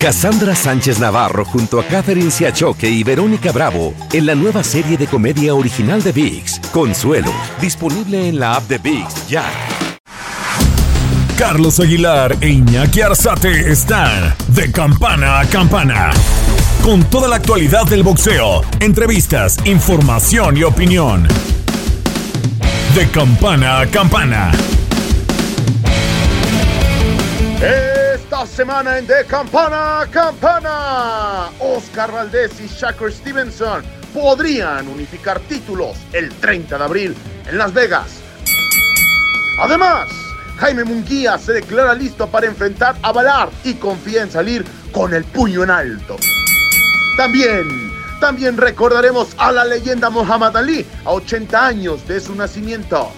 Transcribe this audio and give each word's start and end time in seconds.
Cassandra 0.00 0.54
Sánchez 0.54 1.00
Navarro 1.00 1.44
junto 1.44 1.80
a 1.80 1.84
Catherine 1.84 2.30
Siachoque 2.30 2.88
y 2.88 3.02
Verónica 3.02 3.50
Bravo 3.50 3.94
en 4.12 4.26
la 4.26 4.36
nueva 4.36 4.62
serie 4.62 4.96
de 4.96 5.08
comedia 5.08 5.56
original 5.56 6.04
de 6.04 6.12
VIX, 6.12 6.60
Consuelo, 6.70 7.32
disponible 7.60 8.28
en 8.28 8.38
la 8.38 8.54
app 8.54 8.68
de 8.68 8.78
VIX 8.78 9.26
ya. 9.26 9.44
Carlos 11.36 11.80
Aguilar 11.80 12.36
e 12.40 12.48
Iñaki 12.48 13.00
Arzate 13.00 13.72
están 13.72 14.36
de 14.46 14.70
campana 14.70 15.40
a 15.40 15.46
campana. 15.46 16.10
Con 16.84 17.02
toda 17.02 17.26
la 17.26 17.34
actualidad 17.34 17.84
del 17.86 18.04
boxeo, 18.04 18.62
entrevistas, 18.78 19.56
información 19.64 20.56
y 20.56 20.62
opinión. 20.62 21.26
De 22.94 23.08
campana 23.10 23.80
a 23.80 23.86
campana. 23.88 24.52
Semana 28.58 28.98
en 28.98 29.06
De 29.06 29.24
Campana 29.24 30.04
Campana, 30.10 31.48
Oscar 31.60 32.10
Valdés 32.10 32.60
y 32.60 32.66
Shakur 32.66 33.12
Stevenson 33.12 33.84
podrían 34.12 34.88
unificar 34.88 35.38
títulos 35.38 35.96
el 36.12 36.28
30 36.28 36.76
de 36.76 36.82
abril 36.84 37.16
en 37.46 37.56
Las 37.56 37.72
Vegas. 37.72 38.18
Además, 39.60 40.08
Jaime 40.56 40.82
Munguía 40.82 41.38
se 41.38 41.52
declara 41.52 41.94
listo 41.94 42.26
para 42.26 42.48
enfrentar 42.48 42.96
a 43.02 43.12
Valar 43.12 43.48
y 43.62 43.74
confía 43.74 44.22
en 44.22 44.30
salir 44.32 44.64
con 44.90 45.14
el 45.14 45.22
puño 45.22 45.62
en 45.62 45.70
alto. 45.70 46.16
También, 47.16 47.92
también 48.18 48.56
recordaremos 48.56 49.36
a 49.38 49.52
la 49.52 49.64
leyenda 49.64 50.10
Muhammad 50.10 50.56
Ali 50.56 50.84
a 51.04 51.12
80 51.12 51.64
años 51.64 52.08
de 52.08 52.18
su 52.18 52.34
nacimiento. 52.34 53.12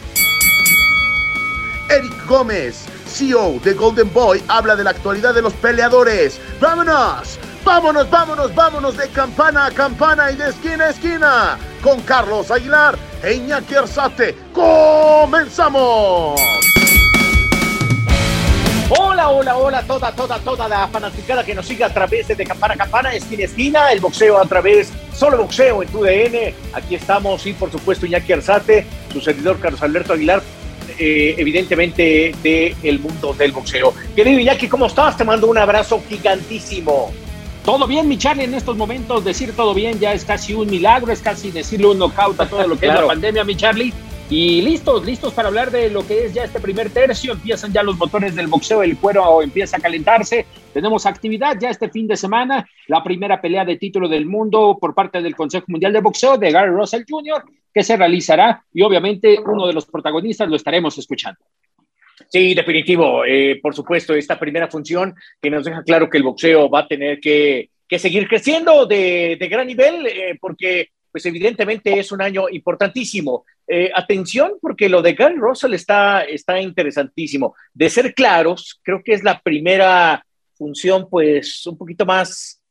Eric 1.88 2.26
Gómez, 2.26 2.84
CEO 3.10 3.58
de 3.62 3.74
Golden 3.74 4.12
Boy, 4.12 4.42
habla 4.48 4.76
de 4.76 4.84
la 4.84 4.90
actualidad 4.90 5.34
de 5.34 5.42
los 5.42 5.52
peleadores. 5.54 6.40
¡Vámonos! 6.60 7.38
¡Vámonos, 7.64 8.08
vámonos, 8.08 8.54
vámonos 8.54 8.96
de 8.96 9.08
campana 9.08 9.66
a 9.66 9.70
campana 9.70 10.30
y 10.30 10.36
de 10.36 10.48
esquina 10.48 10.86
a 10.86 10.90
esquina! 10.90 11.58
Con 11.82 12.00
Carlos 12.02 12.50
Aguilar 12.50 12.98
e 13.22 13.34
Iñaki 13.34 13.74
Arzate. 13.74 14.34
¡Comenzamos! 14.52 16.40
Hola, 18.92 19.28
hola, 19.28 19.56
hola, 19.56 19.82
toda, 19.84 20.10
toda, 20.10 20.38
toda 20.40 20.68
la 20.68 20.88
fanaticada 20.88 21.44
que 21.44 21.54
nos 21.54 21.64
sigue 21.64 21.84
a 21.84 21.94
través 21.94 22.26
de, 22.26 22.44
Campana 22.44 22.74
a 22.74 22.76
Campana, 22.76 23.14
esquina 23.14 23.42
a 23.42 23.44
esquina, 23.44 23.92
el 23.92 24.00
boxeo 24.00 24.36
a 24.36 24.44
través, 24.46 24.92
solo 25.14 25.38
boxeo 25.38 25.82
en 25.82 25.88
tu 25.90 26.02
DN. 26.02 26.54
Aquí 26.72 26.96
estamos 26.96 27.46
y 27.46 27.52
por 27.52 27.70
supuesto 27.70 28.06
Iñaki 28.06 28.32
Arzate, 28.32 28.86
su 29.12 29.20
servidor 29.20 29.60
Carlos 29.60 29.80
Alberto 29.82 30.14
Aguilar, 30.14 30.42
eh, 31.00 31.34
evidentemente 31.38 32.34
del 32.42 32.76
el 32.82 32.98
mundo 32.98 33.32
del 33.32 33.52
boxeo. 33.52 33.94
Querido 34.14 34.38
Iñaki, 34.38 34.68
¿cómo 34.68 34.84
estás? 34.84 35.16
Te 35.16 35.24
mando 35.24 35.46
un 35.46 35.56
abrazo 35.56 36.02
gigantísimo. 36.06 37.10
Todo 37.64 37.86
bien, 37.86 38.06
mi 38.06 38.18
Charlie, 38.18 38.44
en 38.44 38.52
estos 38.54 38.76
momentos 38.76 39.24
decir 39.24 39.54
todo 39.56 39.72
bien 39.72 39.98
ya 39.98 40.12
es 40.12 40.26
casi 40.26 40.52
un 40.52 40.68
milagro, 40.68 41.10
es 41.10 41.20
casi 41.20 41.50
decirle 41.50 41.86
un 41.86 41.98
knockout 41.98 42.38
a 42.40 42.46
todo 42.46 42.68
lo 42.68 42.78
que 42.78 42.86
es 42.86 42.94
la 42.94 43.06
pandemia, 43.06 43.44
mi 43.44 43.56
Charlie. 43.56 43.94
Y 44.32 44.62
listos, 44.62 45.04
listos 45.04 45.34
para 45.34 45.48
hablar 45.48 45.72
de 45.72 45.90
lo 45.90 46.06
que 46.06 46.26
es 46.26 46.32
ya 46.32 46.44
este 46.44 46.60
primer 46.60 46.90
tercio. 46.90 47.32
Empiezan 47.32 47.72
ya 47.72 47.82
los 47.82 47.98
motores 47.98 48.36
del 48.36 48.46
boxeo, 48.46 48.80
el 48.84 48.96
cuero 48.96 49.42
empieza 49.42 49.76
a 49.76 49.80
calentarse. 49.80 50.46
Tenemos 50.72 51.04
actividad 51.04 51.56
ya 51.60 51.70
este 51.70 51.88
fin 51.90 52.06
de 52.06 52.16
semana. 52.16 52.64
La 52.86 53.02
primera 53.02 53.40
pelea 53.40 53.64
de 53.64 53.76
título 53.76 54.08
del 54.08 54.26
mundo 54.26 54.78
por 54.80 54.94
parte 54.94 55.20
del 55.20 55.34
Consejo 55.34 55.64
Mundial 55.66 55.92
de 55.92 56.00
Boxeo 56.00 56.38
de 56.38 56.52
Gary 56.52 56.70
Russell 56.70 57.02
Jr., 57.10 57.42
que 57.74 57.82
se 57.82 57.96
realizará. 57.96 58.64
Y 58.72 58.82
obviamente 58.82 59.36
uno 59.44 59.66
de 59.66 59.72
los 59.72 59.86
protagonistas 59.86 60.48
lo 60.48 60.54
estaremos 60.54 60.96
escuchando. 60.96 61.40
Sí, 62.28 62.54
definitivo. 62.54 63.24
Eh, 63.24 63.58
por 63.60 63.74
supuesto, 63.74 64.14
esta 64.14 64.38
primera 64.38 64.68
función 64.68 65.12
que 65.42 65.50
nos 65.50 65.64
deja 65.64 65.82
claro 65.82 66.08
que 66.08 66.18
el 66.18 66.22
boxeo 66.22 66.70
va 66.70 66.80
a 66.80 66.86
tener 66.86 67.18
que, 67.18 67.70
que 67.88 67.98
seguir 67.98 68.28
creciendo 68.28 68.86
de, 68.86 69.36
de 69.40 69.48
gran 69.48 69.66
nivel, 69.66 70.06
eh, 70.06 70.38
porque 70.40 70.90
pues 71.10 71.26
evidentemente 71.26 71.98
es 71.98 72.12
un 72.12 72.22
año 72.22 72.48
importantísimo. 72.48 73.44
Eh, 73.66 73.90
atención, 73.94 74.52
porque 74.60 74.88
lo 74.88 75.02
de 75.02 75.14
Gary 75.14 75.36
Russell 75.36 75.74
está, 75.74 76.22
está 76.22 76.60
interesantísimo. 76.60 77.54
De 77.72 77.90
ser 77.90 78.14
claros, 78.14 78.80
creo 78.82 79.02
que 79.04 79.12
es 79.12 79.22
la 79.22 79.40
primera 79.40 80.24
función, 80.54 81.08
pues, 81.08 81.66
un 81.66 81.76
poquito 81.78 82.04
más, 82.04 82.62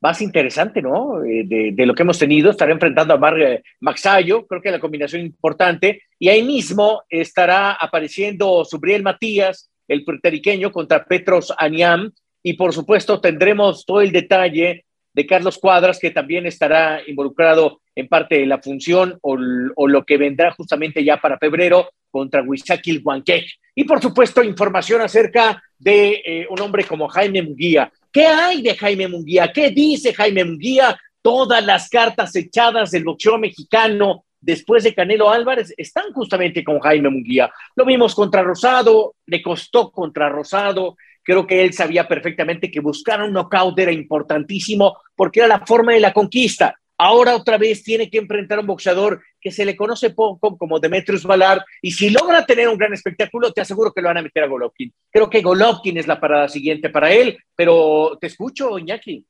más 0.00 0.20
interesante, 0.22 0.80
¿no? 0.80 1.24
Eh, 1.24 1.44
de, 1.44 1.86
lo 1.86 1.94
que 1.94 2.02
hemos 2.02 2.18
tenido. 2.18 2.50
Estará 2.50 2.72
enfrentando 2.72 3.14
a 3.14 3.18
Mar 3.18 3.40
eh, 3.40 3.62
Maxayo, 3.80 4.46
creo 4.46 4.62
que 4.62 4.70
la 4.70 4.80
combinación 4.80 5.22
importante. 5.22 6.02
Y 6.18 6.28
ahí 6.28 6.42
mismo 6.42 7.02
estará 7.08 7.72
apareciendo 7.72 8.64
Subriel 8.64 9.02
Matías, 9.02 9.70
el 9.88 10.04
puertorriqueño, 10.04 10.72
contra 10.72 11.04
Petros 11.04 11.52
Aniam. 11.58 12.12
Y 12.42 12.54
por 12.54 12.72
supuesto, 12.72 13.20
tendremos 13.20 13.84
todo 13.84 14.00
el 14.00 14.12
detalle 14.12 14.85
de 15.16 15.26
Carlos 15.26 15.56
Cuadras, 15.56 15.98
que 15.98 16.10
también 16.10 16.44
estará 16.44 17.00
involucrado 17.06 17.80
en 17.94 18.06
parte 18.06 18.38
de 18.38 18.44
la 18.44 18.60
función 18.60 19.18
o, 19.22 19.34
lo 19.34 20.04
que 20.04 20.18
vendrá 20.18 20.52
justamente 20.52 21.02
ya 21.02 21.16
para 21.16 21.38
febrero 21.38 21.88
contra 22.10 22.42
Huizaquil 22.42 23.00
Huanquej. 23.02 23.46
Y 23.74 23.84
por 23.84 24.02
supuesto, 24.02 24.42
información 24.42 25.00
acerca 25.00 25.62
de 25.78 26.22
eh, 26.22 26.46
un 26.50 26.60
hombre 26.60 26.84
como 26.84 27.08
Jaime 27.08 27.42
Munguía. 27.42 27.90
¿Qué 28.12 28.26
hay 28.26 28.60
de 28.60 28.76
Jaime 28.76 29.08
Munguía? 29.08 29.50
¿Qué 29.50 29.70
dice 29.70 30.12
Jaime 30.12 30.44
Munguía? 30.44 30.94
Todas 31.22 31.64
las 31.64 31.88
cartas 31.88 32.36
echadas 32.36 32.90
del 32.90 33.04
boxeo 33.04 33.38
mexicano 33.38 34.26
después 34.38 34.84
de 34.84 34.94
Canelo 34.94 35.30
Álvarez 35.30 35.72
están 35.78 36.12
justamente 36.12 36.62
con 36.62 36.78
Jaime 36.78 37.08
Munguía. 37.08 37.50
Lo 37.74 37.86
vimos 37.86 38.14
contra 38.14 38.42
Rosado, 38.42 39.14
le 39.24 39.40
costó 39.40 39.90
contra 39.90 40.28
Rosado, 40.28 40.98
Creo 41.26 41.44
que 41.44 41.64
él 41.64 41.72
sabía 41.72 42.06
perfectamente 42.06 42.70
que 42.70 42.78
buscar 42.78 43.20
un 43.20 43.32
knockout 43.32 43.76
era 43.80 43.90
importantísimo 43.90 44.96
porque 45.16 45.40
era 45.40 45.48
la 45.48 45.66
forma 45.66 45.92
de 45.92 45.98
la 45.98 46.12
conquista. 46.12 46.78
Ahora 46.96 47.34
otra 47.34 47.58
vez 47.58 47.82
tiene 47.82 48.08
que 48.08 48.18
enfrentar 48.18 48.58
a 48.58 48.60
un 48.60 48.68
boxeador 48.68 49.20
que 49.40 49.50
se 49.50 49.64
le 49.64 49.74
conoce 49.74 50.10
poco 50.10 50.56
como 50.56 50.78
Demetrius 50.78 51.24
Ballard 51.24 51.62
y 51.82 51.90
si 51.90 52.10
logra 52.10 52.46
tener 52.46 52.68
un 52.68 52.78
gran 52.78 52.92
espectáculo 52.92 53.52
te 53.52 53.60
aseguro 53.60 53.92
que 53.92 54.00
lo 54.02 54.06
van 54.08 54.18
a 54.18 54.22
meter 54.22 54.44
a 54.44 54.46
Golovkin. 54.46 54.94
Creo 55.10 55.28
que 55.28 55.42
Golovkin 55.42 55.98
es 55.98 56.06
la 56.06 56.20
parada 56.20 56.48
siguiente 56.48 56.90
para 56.90 57.10
él, 57.10 57.36
pero 57.56 58.16
te 58.20 58.28
escucho, 58.28 58.78
Iñaki. 58.78 59.26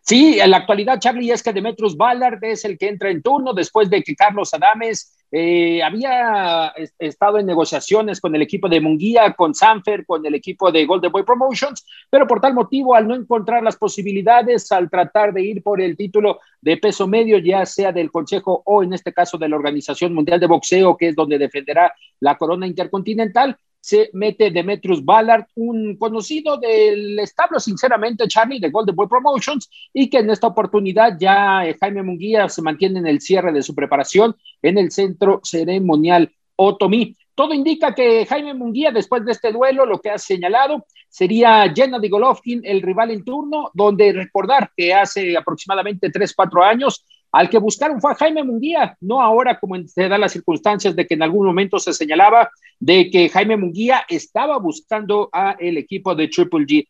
Sí, 0.00 0.40
en 0.40 0.50
la 0.50 0.58
actualidad, 0.58 0.98
Charlie, 0.98 1.30
es 1.30 1.42
que 1.42 1.52
Demetrius 1.52 1.94
Ballard 1.94 2.42
es 2.42 2.64
el 2.64 2.78
que 2.78 2.88
entra 2.88 3.10
en 3.10 3.22
turno 3.22 3.52
después 3.52 3.90
de 3.90 4.02
que 4.02 4.16
Carlos 4.16 4.52
Adames 4.54 5.14
eh, 5.36 5.82
había 5.82 6.72
estado 6.96 7.40
en 7.40 7.46
negociaciones 7.46 8.20
con 8.20 8.36
el 8.36 8.42
equipo 8.42 8.68
de 8.68 8.80
Munguía, 8.80 9.32
con 9.32 9.52
Sanfer, 9.52 10.06
con 10.06 10.24
el 10.24 10.36
equipo 10.36 10.70
de 10.70 10.86
Golden 10.86 11.10
Boy 11.10 11.24
Promotions, 11.24 11.84
pero 12.08 12.24
por 12.24 12.40
tal 12.40 12.54
motivo, 12.54 12.94
al 12.94 13.08
no 13.08 13.16
encontrar 13.16 13.60
las 13.64 13.76
posibilidades, 13.76 14.70
al 14.70 14.88
tratar 14.88 15.32
de 15.32 15.42
ir 15.42 15.60
por 15.60 15.80
el 15.80 15.96
título 15.96 16.38
de 16.60 16.76
peso 16.76 17.08
medio, 17.08 17.38
ya 17.38 17.66
sea 17.66 17.90
del 17.90 18.12
Consejo 18.12 18.62
o 18.64 18.84
en 18.84 18.92
este 18.92 19.12
caso 19.12 19.36
de 19.36 19.48
la 19.48 19.56
Organización 19.56 20.14
Mundial 20.14 20.38
de 20.38 20.46
Boxeo, 20.46 20.96
que 20.96 21.08
es 21.08 21.16
donde 21.16 21.36
defenderá 21.36 21.92
la 22.20 22.38
corona 22.38 22.68
intercontinental, 22.68 23.58
se 23.84 24.08
mete 24.14 24.50
Demetrius 24.50 25.04
Ballard, 25.04 25.44
un 25.56 25.98
conocido 25.98 26.56
del 26.56 27.18
establo, 27.18 27.60
sinceramente, 27.60 28.26
Charlie, 28.26 28.58
de 28.58 28.70
Golden 28.70 28.96
Boy 28.96 29.06
Promotions, 29.06 29.68
y 29.92 30.08
que 30.08 30.20
en 30.20 30.30
esta 30.30 30.46
oportunidad 30.46 31.18
ya 31.20 31.66
eh, 31.66 31.76
Jaime 31.78 32.02
Munguía 32.02 32.48
se 32.48 32.62
mantiene 32.62 33.00
en 33.00 33.06
el 33.06 33.20
cierre 33.20 33.52
de 33.52 33.62
su 33.62 33.74
preparación 33.74 34.34
en 34.62 34.78
el 34.78 34.90
centro 34.90 35.42
ceremonial 35.44 36.32
Otomí. 36.56 37.14
Todo 37.34 37.52
indica 37.52 37.94
que 37.94 38.24
Jaime 38.24 38.54
Munguía, 38.54 38.90
después 38.90 39.22
de 39.26 39.32
este 39.32 39.52
duelo, 39.52 39.84
lo 39.84 40.00
que 40.00 40.08
ha 40.08 40.18
señalado 40.18 40.86
sería 41.10 41.70
Gennady 41.70 42.08
Golovkin, 42.08 42.62
el 42.64 42.80
rival 42.80 43.10
en 43.10 43.22
turno, 43.22 43.70
donde 43.74 44.14
recordar 44.14 44.70
que 44.74 44.94
hace 44.94 45.36
aproximadamente 45.36 46.08
3, 46.08 46.32
4 46.34 46.64
años 46.64 47.04
al 47.34 47.50
que 47.50 47.58
buscaron 47.58 48.00
fue 48.00 48.12
a 48.12 48.14
Jaime 48.14 48.44
Munguía, 48.44 48.96
no 49.00 49.20
ahora 49.20 49.58
como 49.58 49.74
se 49.88 50.08
dan 50.08 50.20
las 50.20 50.30
circunstancias 50.30 50.94
de 50.94 51.04
que 51.04 51.14
en 51.14 51.22
algún 51.24 51.44
momento 51.44 51.80
se 51.80 51.92
señalaba 51.92 52.48
de 52.78 53.10
que 53.10 53.28
Jaime 53.28 53.56
Munguía 53.56 54.04
estaba 54.08 54.56
buscando 54.60 55.30
a 55.32 55.56
el 55.58 55.76
equipo 55.76 56.14
de 56.14 56.28
Triple 56.28 56.64
G. 56.64 56.88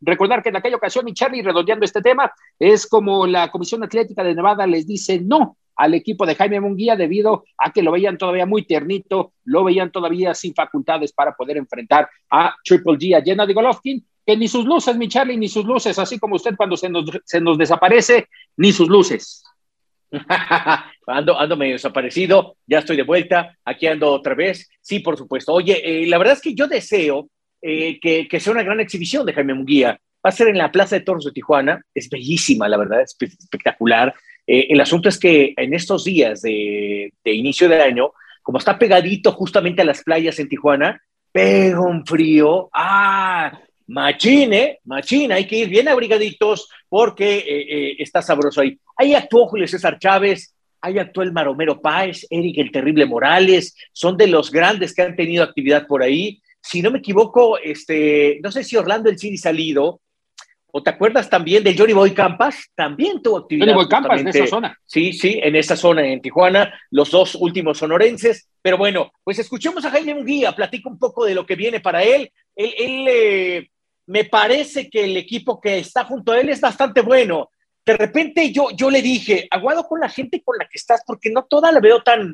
Recordar 0.00 0.42
que 0.42 0.48
en 0.48 0.56
aquella 0.56 0.76
ocasión, 0.76 1.06
y 1.08 1.12
Charlie, 1.12 1.42
redondeando 1.42 1.84
este 1.84 2.00
tema, 2.00 2.32
es 2.58 2.86
como 2.86 3.26
la 3.26 3.50
Comisión 3.50 3.84
Atlética 3.84 4.24
de 4.24 4.34
Nevada 4.34 4.66
les 4.66 4.86
dice 4.86 5.20
no 5.20 5.58
al 5.76 5.92
equipo 5.92 6.24
de 6.24 6.36
Jaime 6.36 6.60
Munguía 6.60 6.96
debido 6.96 7.44
a 7.58 7.70
que 7.70 7.82
lo 7.82 7.92
veían 7.92 8.16
todavía 8.16 8.46
muy 8.46 8.64
tiernito, 8.64 9.34
lo 9.44 9.62
veían 9.62 9.92
todavía 9.92 10.32
sin 10.32 10.54
facultades 10.54 11.12
para 11.12 11.34
poder 11.34 11.58
enfrentar 11.58 12.08
a 12.30 12.56
Triple 12.64 12.94
G, 12.94 13.14
a 13.14 13.22
Jenna 13.22 13.44
de 13.44 13.52
Golovkin, 13.52 14.06
que 14.24 14.38
ni 14.38 14.48
sus 14.48 14.64
luces, 14.64 14.96
mi 14.96 15.08
Charlie, 15.08 15.36
ni 15.36 15.48
sus 15.48 15.66
luces, 15.66 15.98
así 15.98 16.18
como 16.18 16.36
usted 16.36 16.56
cuando 16.56 16.78
se 16.78 16.88
nos, 16.88 17.04
se 17.26 17.42
nos 17.42 17.58
desaparece, 17.58 18.28
ni 18.56 18.72
sus 18.72 18.88
luces. 18.88 19.44
ando, 21.06 21.38
ando 21.38 21.56
medio 21.56 21.74
desaparecido, 21.74 22.56
ya 22.66 22.78
estoy 22.78 22.96
de 22.96 23.02
vuelta, 23.02 23.56
aquí 23.64 23.86
ando 23.86 24.12
otra 24.12 24.34
vez. 24.34 24.68
Sí, 24.80 25.00
por 25.00 25.16
supuesto. 25.16 25.52
Oye, 25.52 25.80
eh, 25.84 26.06
la 26.06 26.18
verdad 26.18 26.34
es 26.34 26.42
que 26.42 26.54
yo 26.54 26.68
deseo 26.68 27.28
eh, 27.60 27.98
que, 28.00 28.40
sea 28.40 28.52
una 28.52 28.62
gran 28.62 28.80
exhibición 28.80 29.24
de 29.26 29.32
Jaime 29.32 29.54
Munguía. 29.54 29.98
Va 30.24 30.28
a 30.28 30.32
ser 30.32 30.48
en 30.48 30.58
la 30.58 30.70
Plaza 30.70 30.96
de 30.96 31.04
Toros 31.04 31.24
de 31.24 31.32
Tijuana, 31.32 31.82
es 31.94 32.08
bellísima, 32.08 32.68
la 32.68 32.76
verdad, 32.76 33.00
es 33.02 33.16
espectacular. 33.20 34.14
Eh, 34.46 34.66
el 34.70 34.80
asunto 34.80 35.08
es 35.08 35.18
que 35.18 35.54
en 35.56 35.74
estos 35.74 36.04
días 36.04 36.42
de, 36.42 37.12
de 37.24 37.32
inicio 37.32 37.68
de 37.68 37.80
año, 37.80 38.12
como 38.42 38.58
está 38.58 38.78
pegadito 38.78 39.32
justamente 39.32 39.82
a 39.82 39.84
las 39.84 40.02
playas 40.02 40.38
en 40.38 40.48
Tijuana, 40.48 41.02
pega 41.32 41.80
un 41.80 42.06
frío. 42.06 42.68
¡Ah! 42.72 43.58
Machine, 43.92 44.78
machine, 44.84 45.34
hay 45.34 45.46
que 45.46 45.56
ir 45.56 45.68
bien 45.68 45.86
abrigaditos 45.86 46.68
porque 46.88 47.38
eh, 47.38 47.44
eh, 47.46 47.96
está 47.98 48.22
sabroso 48.22 48.62
ahí. 48.62 48.78
Ahí 48.96 49.14
actuó 49.14 49.46
Julio 49.46 49.68
César 49.68 49.98
Chávez, 49.98 50.54
ahí 50.80 50.98
actuó 50.98 51.22
el 51.22 51.32
Maromero 51.32 51.80
Páez, 51.80 52.26
Eric 52.30 52.56
el 52.58 52.72
Terrible 52.72 53.04
Morales, 53.04 53.76
son 53.92 54.16
de 54.16 54.28
los 54.28 54.50
grandes 54.50 54.94
que 54.94 55.02
han 55.02 55.14
tenido 55.14 55.44
actividad 55.44 55.86
por 55.86 56.02
ahí. 56.02 56.40
Si 56.62 56.80
no 56.80 56.90
me 56.90 56.98
equivoco, 56.98 57.58
este, 57.58 58.40
no 58.42 58.50
sé 58.50 58.64
si 58.64 58.76
Orlando 58.76 59.10
el 59.10 59.18
Ciri 59.18 59.36
salido, 59.36 60.00
¿O 60.74 60.82
te 60.82 60.88
acuerdas 60.88 61.28
también 61.28 61.62
de 61.62 61.76
Johnny 61.76 61.92
Boy 61.92 62.12
Campas? 62.12 62.70
También 62.74 63.20
tuvo 63.20 63.36
actividad. 63.36 63.66
Johnny 63.66 63.76
Boy 63.76 63.88
Campas 63.88 64.20
en 64.22 64.28
esa 64.28 64.46
zona. 64.46 64.78
Sí, 64.86 65.12
sí, 65.12 65.38
en 65.42 65.54
esa 65.54 65.76
zona 65.76 66.06
en 66.06 66.22
Tijuana, 66.22 66.72
los 66.90 67.10
dos 67.10 67.34
últimos 67.34 67.76
sonorenses. 67.76 68.48
Pero 68.62 68.78
bueno, 68.78 69.12
pues 69.22 69.38
escuchemos 69.38 69.84
a 69.84 69.90
Jaime 69.90 70.14
Munguía, 70.14 70.56
platico 70.56 70.88
un 70.88 70.98
poco 70.98 71.26
de 71.26 71.34
lo 71.34 71.44
que 71.44 71.56
viene 71.56 71.80
para 71.80 72.02
él. 72.02 72.32
Él, 72.56 73.06
eh, 73.06 73.68
me 74.06 74.24
parece 74.24 74.90
que 74.90 75.04
el 75.04 75.16
equipo 75.16 75.60
que 75.60 75.78
está 75.78 76.04
junto 76.04 76.32
a 76.32 76.40
él 76.40 76.48
es 76.48 76.60
bastante 76.60 77.00
bueno. 77.00 77.50
De 77.84 77.96
repente 77.96 78.52
yo, 78.52 78.68
yo 78.76 78.90
le 78.90 79.02
dije, 79.02 79.48
aguado 79.50 79.84
con 79.88 80.00
la 80.00 80.08
gente 80.08 80.42
con 80.42 80.56
la 80.58 80.66
que 80.66 80.78
estás, 80.78 81.02
porque 81.06 81.30
no 81.30 81.44
toda 81.44 81.72
la 81.72 81.80
veo 81.80 82.02
tan, 82.02 82.32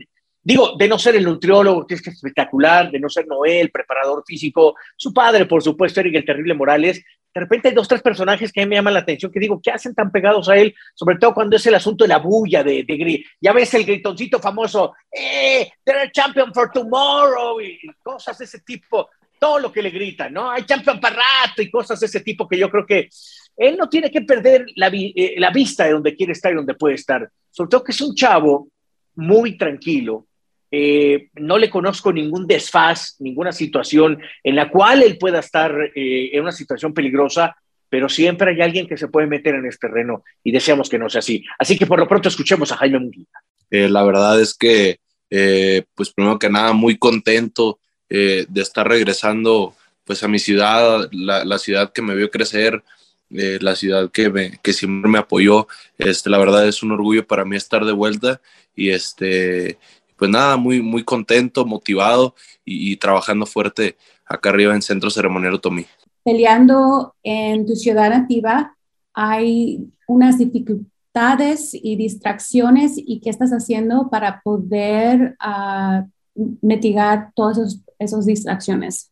Digo, 0.49 0.77
de 0.79 0.89
no 0.89 0.99
ser 0.99 1.15
el 1.17 1.25
nutriólogo, 1.25 1.87
que 1.87 1.95
es 1.97 2.07
espectacular, 2.07 2.91
de 2.91 2.99
no 2.99 3.11
ser 3.11 3.27
Noel, 3.27 3.71
preparador 3.71 4.25
físico, 4.27 4.77
su 4.97 5.13
padre, 5.13 5.45
por 5.45 5.63
supuesto, 5.63 6.01
Eric 6.01 6.15
el 6.15 6.25
Terrible 6.25 6.55
Morales, 6.55 7.05
de 7.35 7.41
repente 7.41 7.69
hay 7.69 7.75
dos, 7.75 7.87
tres 7.87 8.01
personajes 8.01 8.51
que 8.51 8.63
a 8.63 8.65
mí 8.65 8.71
me 8.71 8.77
llaman 8.77 8.95
la 8.95 9.01
atención, 9.01 9.31
que 9.31 9.41
digo, 9.41 9.61
¿qué 9.63 9.71
hacen 9.71 9.95
tan 9.95 10.11
pegados 10.11 10.49
a 10.49 10.57
él? 10.57 10.75
Sobre 10.95 11.19
todo 11.19 11.35
cuando 11.35 11.57
es 11.57 11.67
el 11.67 11.75
asunto 11.75 12.05
de 12.05 12.09
la 12.09 12.19
bulla, 12.19 12.65
de, 12.65 12.85
de 12.85 13.25
ya 13.41 13.53
ves 13.53 13.75
el 13.75 13.85
gritoncito 13.85 14.41
famoso, 14.41 14.95
¡eh, 15.13 15.71
they're 15.85 16.11
champion 16.13 16.53
for 16.55 16.71
tomorrow! 16.73 17.61
y 17.61 17.79
cosas 18.03 18.39
de 18.39 18.47
ese 18.47 18.61
tipo, 18.61 19.11
todo 19.39 19.59
lo 19.59 19.73
que 19.73 19.83
le 19.83 19.91
gritan, 19.91 20.33
¿no? 20.33 20.51
Hay 20.51 20.65
champion 20.65 21.01
para 21.01 21.17
rato 21.17 21.63
y 21.63 21.71
cosas 21.71 22.01
de 22.01 22.07
ese 22.07 22.21
tipo 22.21 22.49
que 22.49 22.59
yo 22.59 22.71
creo 22.71 22.87
que 22.87 23.09
él 23.57 23.77
no 23.77 23.89
tiene 23.89 24.11
que 24.11 24.23
perder 24.23 24.67
la, 24.77 24.89
eh, 24.93 25.35
la 25.39 25.51
vista 25.51 25.85
de 25.85 25.93
donde 25.93 26.15
quiere 26.15 26.33
estar 26.33 26.53
y 26.53 26.57
donde 26.57 26.75
puede 26.75 26.95
estar. 26.95 27.29
Sobre 27.51 27.69
todo 27.69 27.85
que 27.85 27.93
es 27.93 28.01
un 28.01 28.15
chavo 28.15 28.69
muy 29.17 29.59
tranquilo, 29.59 30.27
eh, 30.71 31.29
no 31.35 31.59
le 31.59 31.71
conozco 31.71 32.13
ningún 32.13 32.47
desfaz, 32.47 33.17
ninguna 33.21 33.53
situación 33.53 34.21
en 34.45 34.55
la 34.55 34.71
cual 34.71 35.03
él 35.03 35.17
pueda 35.19 35.41
estar 35.41 35.73
eh, 35.95 36.31
en 36.33 36.43
una 36.43 36.53
situación 36.53 36.93
peligrosa, 36.93 37.57
pero 37.89 38.09
siempre 38.09 38.53
hay 38.53 38.61
alguien 38.61 38.87
que 38.87 38.99
se 38.99 39.09
puede 39.09 39.27
meter 39.27 39.55
en 39.55 39.67
este 39.67 39.89
terreno 39.89 40.23
y 40.45 40.53
deseamos 40.53 40.89
que 40.89 40.99
no 40.99 41.09
sea 41.09 41.21
así. 41.21 41.43
Así 41.59 41.79
que 41.79 41.87
por 41.87 41.99
lo 41.99 42.07
pronto 42.07 42.29
escuchemos 42.29 42.71
a 42.71 42.77
Jaime 42.77 42.99
Munguía. 42.99 43.27
Eh, 43.71 43.89
la 43.89 44.05
verdad 44.05 44.41
es 44.41 44.55
que, 44.55 45.01
pues 45.95 46.13
primero 46.13 46.39
que 46.39 46.51
nada, 46.51 46.73
muy 46.75 46.99
contento 46.99 47.81
de 48.09 48.47
estar 48.57 48.89
regresando 48.89 49.75
pues 50.05 50.23
a 50.23 50.29
mi 50.29 50.39
ciudad, 50.39 51.09
la, 51.13 51.59
ciudad 51.59 51.93
que 51.93 52.03
me 52.03 52.15
vio 52.15 52.31
crecer, 52.31 52.83
la 53.29 53.77
ciudad 53.77 54.11
que, 54.11 54.59
que 54.63 54.73
siempre 54.73 55.11
me 55.11 55.19
apoyó. 55.19 55.69
Este, 55.99 56.31
la 56.31 56.39
verdad 56.39 56.67
es 56.67 56.83
un 56.83 56.93
orgullo 56.93 57.27
para 57.27 57.45
mí 57.45 57.57
estar 57.57 57.85
de 57.85 57.93
vuelta 57.93 58.41
y 58.75 58.91
este 58.91 59.79
pues 60.19 60.31
nada, 60.31 60.57
muy, 60.57 60.83
muy 60.83 61.05
contento, 61.05 61.65
motivado 61.65 62.35
y, 62.65 62.97
trabajando 62.97 63.47
fuerte 63.47 63.97
acá 64.27 64.51
arriba 64.51 64.75
en 64.75 64.83
Centro 64.83 65.11
Ceremoniero 65.11 65.61
Tomí. 65.61 65.87
Peleando 66.25 67.15
en 67.23 67.65
tu 67.65 67.77
ciudad 67.77 68.11
nativa, 68.11 68.77
hay 69.15 69.89
unas 70.09 70.37
dificultades 70.39 71.71
y 71.73 71.97
distracciones 71.97 72.95
y 72.97 73.21
qué 73.21 73.31
estás 73.31 73.51
haciendo 73.51 74.11
para 74.11 74.43
poder 74.43 75.37
uh, 75.41 76.07
mitigar 76.63 77.31
todas 77.35 77.79
esas 77.99 78.27
distracciones. 78.27 79.11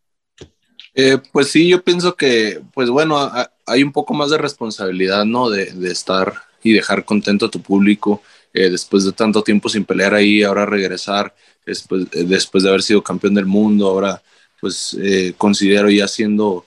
Eh, 0.95 1.19
pues 1.33 1.49
sí, 1.49 1.69
yo 1.69 1.83
pienso 1.83 2.17
que, 2.17 2.63
pues 2.73 2.89
bueno, 2.89 3.31
hay 3.67 3.83
un 3.83 3.93
poco 3.93 4.15
más 4.15 4.31
de 4.31 4.39
responsabilidad, 4.39 5.25
¿no? 5.27 5.51
De, 5.51 5.69
estar 5.91 6.33
y 6.63 6.73
dejar 6.73 7.05
contento 7.05 7.47
a 7.47 7.51
tu 7.51 7.61
público. 7.61 8.23
Eh, 8.55 8.71
después 8.71 9.05
de 9.05 9.13
tanto 9.13 9.43
tiempo 9.43 9.69
sin 9.69 9.85
pelear 9.85 10.15
ahí, 10.15 10.43
ahora 10.43 10.65
regresar, 10.65 11.35
después, 11.67 12.07
eh, 12.13 12.25
después 12.25 12.65
de 12.65 12.71
haber 12.71 12.83
sido 12.83 13.03
campeón 13.03 13.35
del 13.35 13.45
mundo, 13.45 13.89
ahora 13.89 14.23
pues 14.59 14.97
considero 15.37 15.91
ya 15.91 16.09
siendo 16.09 16.65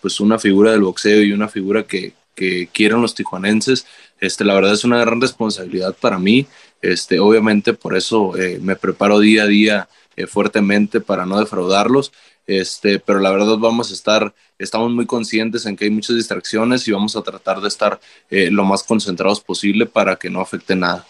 pues 0.00 0.20
una 0.20 0.38
figura 0.38 0.72
del 0.72 0.82
boxeo 0.82 1.22
y 1.22 1.32
una 1.32 1.48
figura 1.48 1.82
que, 1.82 2.12
que 2.34 2.68
quieren 2.72 3.00
los 3.00 3.14
tijuanenses, 3.14 3.86
este, 4.20 4.44
la 4.44 4.54
verdad 4.54 4.74
es 4.74 4.84
una 4.84 4.98
gran 4.98 5.20
responsabilidad 5.20 5.96
para 6.00 6.18
mí, 6.18 6.46
este, 6.82 7.20
obviamente 7.20 7.72
por 7.72 7.96
eso 7.96 8.32
me 8.60 8.76
preparo 8.76 9.18
día 9.18 9.44
a 9.44 9.46
día 9.46 9.88
fuertemente 10.28 11.00
para 11.00 11.24
no 11.24 11.38
defraudarlos, 11.38 12.12
este, 12.46 12.98
pero 12.98 13.20
la 13.20 13.30
verdad 13.30 13.56
vamos 13.56 13.90
a 13.90 13.94
estar, 13.94 14.34
estamos 14.58 14.92
muy 14.92 15.06
conscientes 15.06 15.64
en 15.64 15.76
que 15.76 15.84
hay 15.84 15.90
muchas 15.90 16.16
distracciones 16.16 16.86
y 16.86 16.92
vamos 16.92 17.16
a 17.16 17.22
tratar 17.22 17.60
de 17.60 17.68
estar 17.68 17.98
lo 18.30 18.64
más 18.64 18.82
concentrados 18.82 19.40
posible 19.40 19.86
para 19.86 20.16
que 20.16 20.28
no 20.28 20.40
afecte 20.40 20.76
nada 20.76 21.06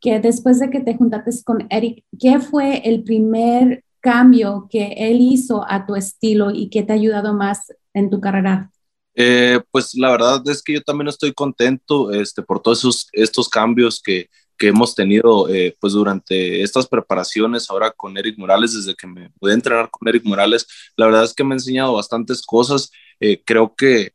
que 0.00 0.20
después 0.20 0.58
de 0.60 0.70
que 0.70 0.80
te 0.80 0.94
juntaste 0.94 1.30
con 1.44 1.66
Eric, 1.70 2.04
¿qué 2.18 2.38
fue 2.38 2.82
el 2.88 3.02
primer 3.02 3.84
cambio 4.00 4.68
que 4.70 4.94
él 4.96 5.18
hizo 5.20 5.64
a 5.68 5.86
tu 5.86 5.96
estilo 5.96 6.50
y 6.50 6.68
que 6.68 6.82
te 6.82 6.92
ha 6.92 6.96
ayudado 6.96 7.34
más 7.34 7.72
en 7.92 8.10
tu 8.10 8.20
carrera? 8.20 8.70
Eh, 9.14 9.58
pues 9.70 9.94
la 9.94 10.10
verdad 10.10 10.42
es 10.46 10.62
que 10.62 10.74
yo 10.74 10.82
también 10.82 11.08
estoy 11.08 11.32
contento 11.32 12.12
este, 12.12 12.42
por 12.42 12.60
todos 12.60 12.78
esos, 12.78 13.08
estos 13.12 13.48
cambios 13.48 14.00
que, 14.02 14.28
que 14.56 14.68
hemos 14.68 14.94
tenido 14.94 15.48
eh, 15.48 15.76
pues 15.80 15.92
durante 15.92 16.62
estas 16.62 16.86
preparaciones 16.86 17.70
ahora 17.70 17.90
con 17.90 18.16
Eric 18.16 18.38
Morales, 18.38 18.74
desde 18.74 18.94
que 18.94 19.06
me 19.06 19.30
pude 19.38 19.54
entrenar 19.54 19.90
con 19.90 20.08
Eric 20.08 20.24
Morales, 20.24 20.66
la 20.96 21.06
verdad 21.06 21.24
es 21.24 21.34
que 21.34 21.44
me 21.44 21.54
ha 21.54 21.56
enseñado 21.56 21.94
bastantes 21.94 22.42
cosas. 22.42 22.90
Eh, 23.20 23.42
creo 23.44 23.74
que 23.74 24.12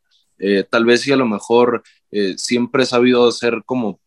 tal 0.72 0.86
vez 0.86 1.02
sí 1.02 1.12
a 1.12 1.16
lo 1.16 1.28
mejor 1.28 1.84
siempre 2.36 2.82
he 2.82 2.86
sabido 2.88 3.28
hacer 3.28 3.62
como 3.64 4.00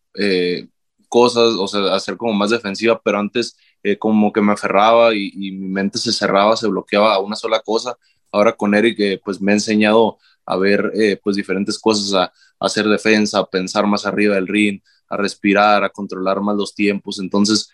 cosas, 1.09 1.55
o 1.61 1.69
sea, 1.69 1.95
hacer 1.95 2.17
como 2.17 2.33
más 2.33 2.51
defensiva, 2.51 3.01
pero 3.05 3.21
antes 3.21 3.57
eh, 3.85 3.99
como 3.99 4.33
que 4.33 4.41
me 4.41 4.53
aferraba 4.53 5.15
y, 5.15 5.31
mi 5.53 5.69
mente 5.69 5.99
se 5.99 6.13
cerraba, 6.13 6.57
se 6.57 6.67
bloqueaba 6.67 7.15
a 7.15 7.21
una 7.21 7.37
sola 7.37 7.61
cosa. 7.61 7.97
Ahora 8.33 8.53
con 8.53 8.75
Eric, 8.75 8.99
eh, 8.99 9.21
pues 9.25 9.41
me 9.41 9.53
ha 9.53 9.55
enseñado 9.55 10.19
a 10.47 10.57
ver 10.57 10.91
eh, 10.95 11.21
pues 11.23 11.37
diferentes 11.37 11.79
cosas, 11.79 12.13
a, 12.15 12.33
hacer 12.59 12.89
defensa, 12.89 13.41
a 13.41 13.47
pensar 13.47 13.87
más 13.87 14.07
arriba 14.07 14.37
del 14.37 14.49
ring, 14.49 14.81
a 15.09 15.17
respirar, 15.17 15.85
a 15.85 15.91
controlar 15.91 16.41
más 16.41 16.57
los 16.57 16.75
tiempos. 16.75 17.19
Entonces, 17.21 17.71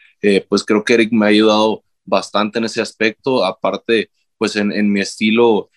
pues 0.49 0.65
creo 0.65 0.85
que 0.85 0.95
Eric 0.95 1.13
me 1.13 1.27
ha 1.27 1.29
ayudado 1.31 1.83
bastante 2.05 2.59
en 2.59 2.65
ese 2.65 2.81
aspecto. 2.81 3.45
Aparte, 3.45 4.11
pues 4.39 4.57
en, 4.57 4.73
en 4.73 4.93
mi 4.93 5.01
estilo, 5.01 5.71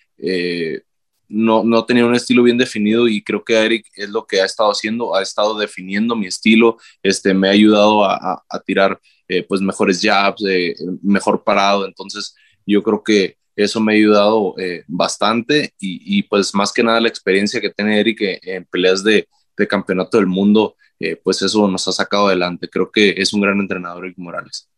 no, 1.34 1.64
no 1.64 1.84
tenía 1.84 2.06
un 2.06 2.14
estilo 2.14 2.44
bien 2.44 2.60
definido 2.60 3.08
y 3.08 3.24
creo 3.24 3.44
que 3.44 3.56
Eric 3.56 3.88
es 3.96 4.10
lo 4.10 4.26
que 4.26 4.40
ha 4.40 4.46
estado 4.46 4.70
haciendo, 4.70 5.16
ha 5.16 5.22
estado 5.24 5.58
definiendo 5.58 6.16
mi 6.16 6.28
estilo, 6.28 6.78
este, 7.02 7.34
me 7.34 7.48
ha 7.48 7.52
ayudado 7.52 8.06
a, 8.06 8.44
tirar 8.66 9.00
eh, 9.28 9.42
pues 9.42 9.60
mejores 9.60 10.00
jabs, 10.02 10.44
eh, 10.48 10.76
mejor 11.02 11.44
parado, 11.44 11.88
entonces 11.88 12.36
yo 12.68 12.84
creo 12.84 13.04
que 13.04 13.38
eso 13.56 13.80
me 13.80 13.94
ha 13.94 13.96
ayudado 13.96 14.54
eh, 14.60 14.84
bastante 14.88 15.74
y, 15.80 16.22
pues 16.24 16.54
más 16.54 16.72
que 16.72 16.84
nada 16.84 17.02
la 17.02 17.08
experiencia 17.08 17.60
que 17.60 17.72
tiene 17.72 18.00
Eric 18.00 18.20
en 18.44 18.66
peleas 18.66 19.04
de, 19.04 19.28
campeonato 19.68 20.18
del 20.18 20.28
mundo, 20.28 20.76
pues 21.24 21.42
eso 21.42 21.68
nos 21.68 21.88
ha 21.88 21.92
sacado 21.92 22.28
adelante, 22.28 22.70
creo 22.70 22.90
que 22.92 23.16
es 23.18 23.34
un 23.34 23.42
gran 23.42 23.60
entrenador 23.60 24.06
Eric 24.06 24.18
Morales. 24.18 24.70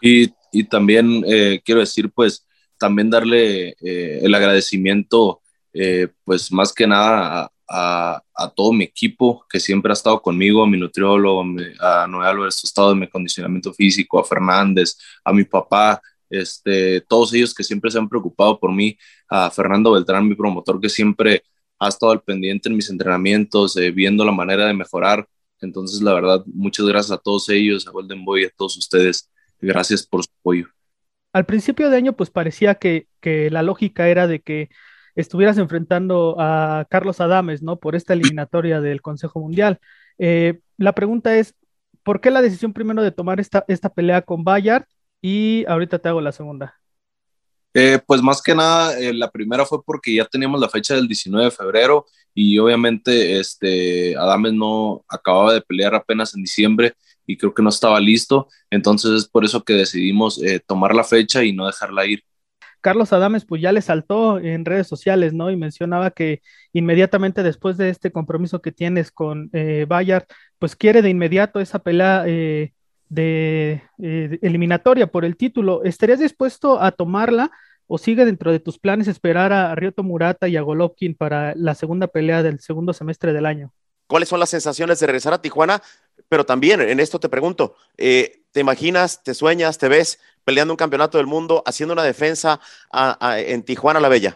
Y, 0.00 0.32
y 0.52 0.64
también 0.64 1.22
quiero 1.64 1.80
decir 1.80 2.10
pues 2.10 2.46
también 2.78 3.10
darle 3.10 3.76
eh, 3.80 4.20
el 4.22 4.34
agradecimiento, 4.34 5.40
eh, 5.72 6.08
pues 6.24 6.52
más 6.52 6.72
que 6.72 6.86
nada 6.86 7.50
a, 7.66 8.20
todo 8.54 8.72
mi 8.72 8.84
equipo 8.84 9.44
que 9.48 9.58
siempre 9.58 9.90
ha 9.90 9.94
estado 9.94 10.20
conmigo, 10.20 10.62
a 10.62 10.66
mi 10.66 10.78
nutriólogo, 10.78 11.42
a 11.80 12.06
Noé 12.06 12.28
Álvarez 12.28 12.62
estado 12.62 12.90
de 12.90 12.96
mi 12.96 13.06
acondicionamiento 13.06 13.72
físico, 13.72 14.18
a 14.18 14.24
Fernández, 14.24 14.98
a 15.24 15.32
mi 15.32 15.44
papá, 15.44 16.00
este, 16.28 17.00
todos 17.00 17.32
ellos 17.32 17.54
que 17.54 17.64
siempre 17.64 17.90
se 17.90 17.98
han 17.98 18.08
preocupado 18.08 18.60
por 18.60 18.70
mí, 18.70 18.98
a 19.28 19.50
Fernando 19.50 19.92
Beltrán, 19.92 20.28
mi 20.28 20.34
promotor, 20.34 20.78
que 20.78 20.90
siempre 20.90 21.42
ha 21.84 21.88
estado 21.88 22.12
al 22.12 22.22
pendiente 22.22 22.68
en 22.68 22.76
mis 22.76 22.90
entrenamientos, 22.90 23.76
eh, 23.76 23.90
viendo 23.90 24.24
la 24.24 24.32
manera 24.32 24.66
de 24.66 24.74
mejorar. 24.74 25.26
Entonces, 25.60 26.02
la 26.02 26.14
verdad, 26.14 26.42
muchas 26.46 26.86
gracias 26.86 27.12
a 27.12 27.22
todos 27.22 27.48
ellos, 27.48 27.86
a 27.86 27.90
Golden 27.90 28.24
Boy, 28.24 28.44
a 28.44 28.50
todos 28.56 28.76
ustedes. 28.76 29.30
Gracias 29.60 30.06
por 30.06 30.22
su 30.24 30.30
apoyo 30.40 30.68
al 31.34 31.46
principio 31.46 31.90
de 31.90 31.96
año 31.98 32.14
pues 32.14 32.30
parecía 32.30 32.76
que, 32.76 33.08
la 33.50 33.62
lógica 33.62 34.08
era 34.08 34.26
de 34.26 34.40
que 34.40 34.70
estuvieras 35.16 35.58
enfrentando 35.58 36.36
a 36.38 36.86
Carlos 36.90 37.20
Adames, 37.20 37.62
¿no? 37.62 37.78
Por 37.80 37.96
esta 37.96 38.12
eliminatoria 38.14 38.80
del 38.80 39.02
Consejo 39.02 39.40
Mundial. 39.40 39.80
Eh, 40.18 40.60
la 40.76 40.94
pregunta 40.94 41.36
es, 41.36 41.54
¿por 42.04 42.20
qué 42.20 42.30
la 42.30 42.42
decisión 42.42 42.72
primero 42.72 43.02
de 43.02 43.12
tomar 43.12 43.40
esta, 43.40 43.64
esta 43.68 43.88
pelea 43.92 44.22
con 44.22 44.44
Bayard? 44.44 44.86
Y 45.20 45.64
ahorita 45.66 45.98
te 45.98 46.08
hago 46.08 46.20
la 46.20 46.32
segunda. 46.32 46.80
Eh, 47.76 47.98
pues 48.06 48.22
más 48.22 48.40
que 48.40 48.54
nada, 48.54 48.96
eh, 49.00 49.12
la 49.12 49.32
primera 49.32 49.66
fue 49.66 49.82
porque 49.82 50.14
ya 50.14 50.24
teníamos 50.26 50.60
la 50.60 50.68
fecha 50.68 50.94
del 50.94 51.08
19 51.08 51.46
de 51.46 51.50
febrero 51.50 52.06
y 52.32 52.56
obviamente 52.60 53.40
este, 53.40 54.16
Adames 54.16 54.52
no 54.52 55.04
acababa 55.08 55.52
de 55.52 55.60
pelear 55.60 55.92
apenas 55.92 56.36
en 56.36 56.42
diciembre 56.42 56.94
y 57.26 57.36
creo 57.36 57.52
que 57.52 57.62
no 57.62 57.70
estaba 57.70 57.98
listo. 57.98 58.46
Entonces 58.70 59.10
es 59.12 59.28
por 59.28 59.44
eso 59.44 59.64
que 59.64 59.72
decidimos 59.72 60.40
eh, 60.40 60.60
tomar 60.64 60.94
la 60.94 61.02
fecha 61.02 61.42
y 61.42 61.52
no 61.52 61.66
dejarla 61.66 62.06
ir. 62.06 62.22
Carlos 62.80 63.12
Adames 63.12 63.44
pues 63.44 63.60
ya 63.60 63.72
le 63.72 63.82
saltó 63.82 64.38
en 64.38 64.64
redes 64.64 64.86
sociales, 64.86 65.32
¿no? 65.32 65.50
Y 65.50 65.56
mencionaba 65.56 66.12
que 66.12 66.42
inmediatamente 66.72 67.42
después 67.42 67.76
de 67.76 67.88
este 67.88 68.12
compromiso 68.12 68.62
que 68.62 68.70
tienes 68.70 69.10
con 69.10 69.50
eh, 69.52 69.86
Bayard, 69.88 70.26
pues 70.60 70.76
quiere 70.76 71.02
de 71.02 71.10
inmediato 71.10 71.58
esa 71.58 71.80
pelea 71.80 72.24
de, 73.14 73.82
eh, 74.02 74.38
eliminatoria 74.42 75.06
por 75.06 75.24
el 75.24 75.36
título. 75.36 75.84
¿Estarías 75.84 76.18
dispuesto 76.18 76.80
a 76.80 76.92
tomarla 76.92 77.50
o 77.86 77.98
sigue 77.98 78.24
dentro 78.24 78.50
de 78.50 78.60
tus 78.60 78.78
planes 78.78 79.08
esperar 79.08 79.52
a 79.52 79.74
Ryoto 79.74 80.02
Murata 80.02 80.48
y 80.48 80.56
a 80.56 80.62
Golovkin 80.62 81.14
para 81.14 81.54
la 81.54 81.74
segunda 81.74 82.08
pelea 82.08 82.42
del 82.42 82.60
segundo 82.60 82.92
semestre 82.92 83.32
del 83.32 83.46
año? 83.46 83.72
¿Cuáles 84.06 84.28
son 84.28 84.40
las 84.40 84.50
sensaciones 84.50 85.00
de 85.00 85.06
regresar 85.06 85.32
a 85.32 85.40
Tijuana? 85.40 85.82
Pero 86.28 86.44
también 86.44 86.80
en 86.80 87.00
esto 87.00 87.20
te 87.20 87.28
pregunto, 87.28 87.76
eh, 87.96 88.42
¿te 88.52 88.60
imaginas, 88.60 89.22
te 89.22 89.34
sueñas, 89.34 89.78
te 89.78 89.88
ves 89.88 90.18
peleando 90.44 90.72
un 90.72 90.78
campeonato 90.78 91.18
del 91.18 91.26
mundo, 91.26 91.62
haciendo 91.66 91.92
una 91.92 92.02
defensa 92.02 92.60
en 93.36 93.62
Tijuana 93.62 94.00
la 94.00 94.08
Bella? 94.08 94.34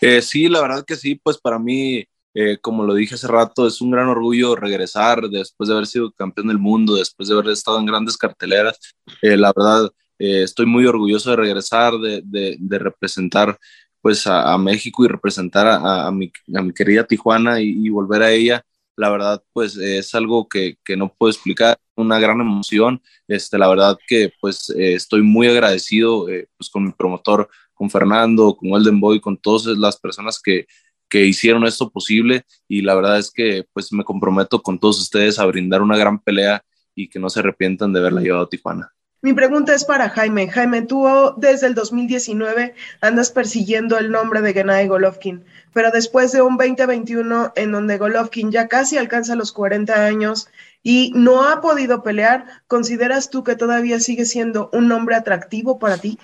Eh, 0.00 0.20
sí, 0.20 0.48
la 0.48 0.60
verdad 0.60 0.84
que 0.84 0.96
sí, 0.96 1.14
pues 1.14 1.38
para 1.38 1.58
mí, 1.58 2.04
eh, 2.34 2.58
como 2.60 2.84
lo 2.84 2.94
dije 2.94 3.14
hace 3.14 3.26
rato, 3.28 3.66
es 3.66 3.80
un 3.80 3.90
gran 3.90 4.08
orgullo 4.08 4.56
regresar 4.56 5.28
después 5.28 5.68
de 5.68 5.74
haber 5.74 5.86
sido 5.86 6.12
campeón 6.12 6.48
del 6.48 6.58
mundo, 6.58 6.94
después 6.96 7.28
de 7.28 7.34
haber 7.34 7.48
estado 7.50 7.78
en 7.78 7.86
grandes 7.86 8.16
carteleras. 8.16 8.78
la 9.22 9.52
verdad, 9.54 9.90
estoy 10.18 10.66
muy 10.66 10.86
orgulloso 10.86 11.30
de 11.30 11.36
regresar, 11.36 11.94
de, 11.98 12.78
representar 12.78 13.58
pues 14.00 14.26
a, 14.26 14.56
México 14.58 15.04
y 15.04 15.08
representar 15.08 15.66
a, 15.68 16.10
mi, 16.10 16.32
querida 16.74 17.06
Tijuana 17.06 17.60
y, 17.60 17.88
volver 17.88 18.22
a 18.22 18.32
ella 18.32 18.64
la 18.96 19.10
verdad, 19.10 19.42
pues 19.52 19.76
es 19.76 20.14
algo 20.14 20.48
que, 20.48 20.76
no 20.96 21.12
puedo 21.14 21.30
explicar, 21.30 21.78
una 21.96 22.18
gran 22.18 22.40
emoción. 22.40 23.02
Este, 23.28 23.58
la 23.58 23.68
verdad 23.68 23.98
que 24.06 24.32
pues 24.40 24.70
eh, 24.70 24.94
estoy 24.94 25.22
muy 25.22 25.46
agradecido 25.48 26.28
eh, 26.28 26.48
pues, 26.56 26.70
con 26.70 26.84
mi 26.86 26.92
promotor, 26.92 27.48
con 27.74 27.90
Fernando, 27.90 28.56
con 28.56 28.70
Elden 28.70 29.00
Boy, 29.00 29.20
con 29.20 29.36
todas 29.36 29.66
las 29.78 29.98
personas 29.98 30.40
que, 30.42 30.66
que 31.12 31.26
hicieron 31.26 31.66
esto 31.66 31.90
posible 31.90 32.46
y 32.66 32.80
la 32.80 32.94
verdad 32.94 33.18
es 33.18 33.30
que 33.30 33.66
pues 33.74 33.92
me 33.92 34.02
comprometo 34.02 34.62
con 34.62 34.78
todos 34.78 34.98
ustedes 34.98 35.38
a 35.38 35.44
brindar 35.44 35.82
una 35.82 35.98
gran 35.98 36.18
pelea 36.18 36.64
y 36.94 37.10
que 37.10 37.18
no 37.18 37.28
se 37.28 37.40
arrepientan 37.40 37.92
de 37.92 38.00
haberla 38.00 38.22
llevado 38.22 38.44
a 38.44 38.48
Tijuana. 38.48 38.94
Mi 39.20 39.34
pregunta 39.34 39.74
es 39.74 39.84
para 39.84 40.08
Jaime. 40.08 40.48
Jaime, 40.48 40.80
tú 40.80 41.06
desde 41.36 41.66
el 41.66 41.74
2019 41.74 42.74
andas 43.02 43.30
persiguiendo 43.30 43.98
el 43.98 44.10
nombre 44.10 44.40
de 44.40 44.54
Gennady 44.54 44.88
Golovkin, 44.88 45.44
pero 45.74 45.90
después 45.90 46.32
de 46.32 46.40
un 46.40 46.56
2021 46.56 47.52
en 47.56 47.72
donde 47.72 47.98
Golovkin 47.98 48.50
ya 48.50 48.68
casi 48.68 48.96
alcanza 48.96 49.36
los 49.36 49.52
40 49.52 50.06
años 50.06 50.48
y 50.82 51.12
no 51.14 51.46
ha 51.46 51.60
podido 51.60 52.02
pelear, 52.02 52.46
¿consideras 52.68 53.28
tú 53.28 53.44
que 53.44 53.54
todavía 53.54 54.00
sigue 54.00 54.24
siendo 54.24 54.70
un 54.72 54.88
nombre 54.88 55.14
atractivo 55.14 55.78
para 55.78 55.98
ti? 55.98 56.18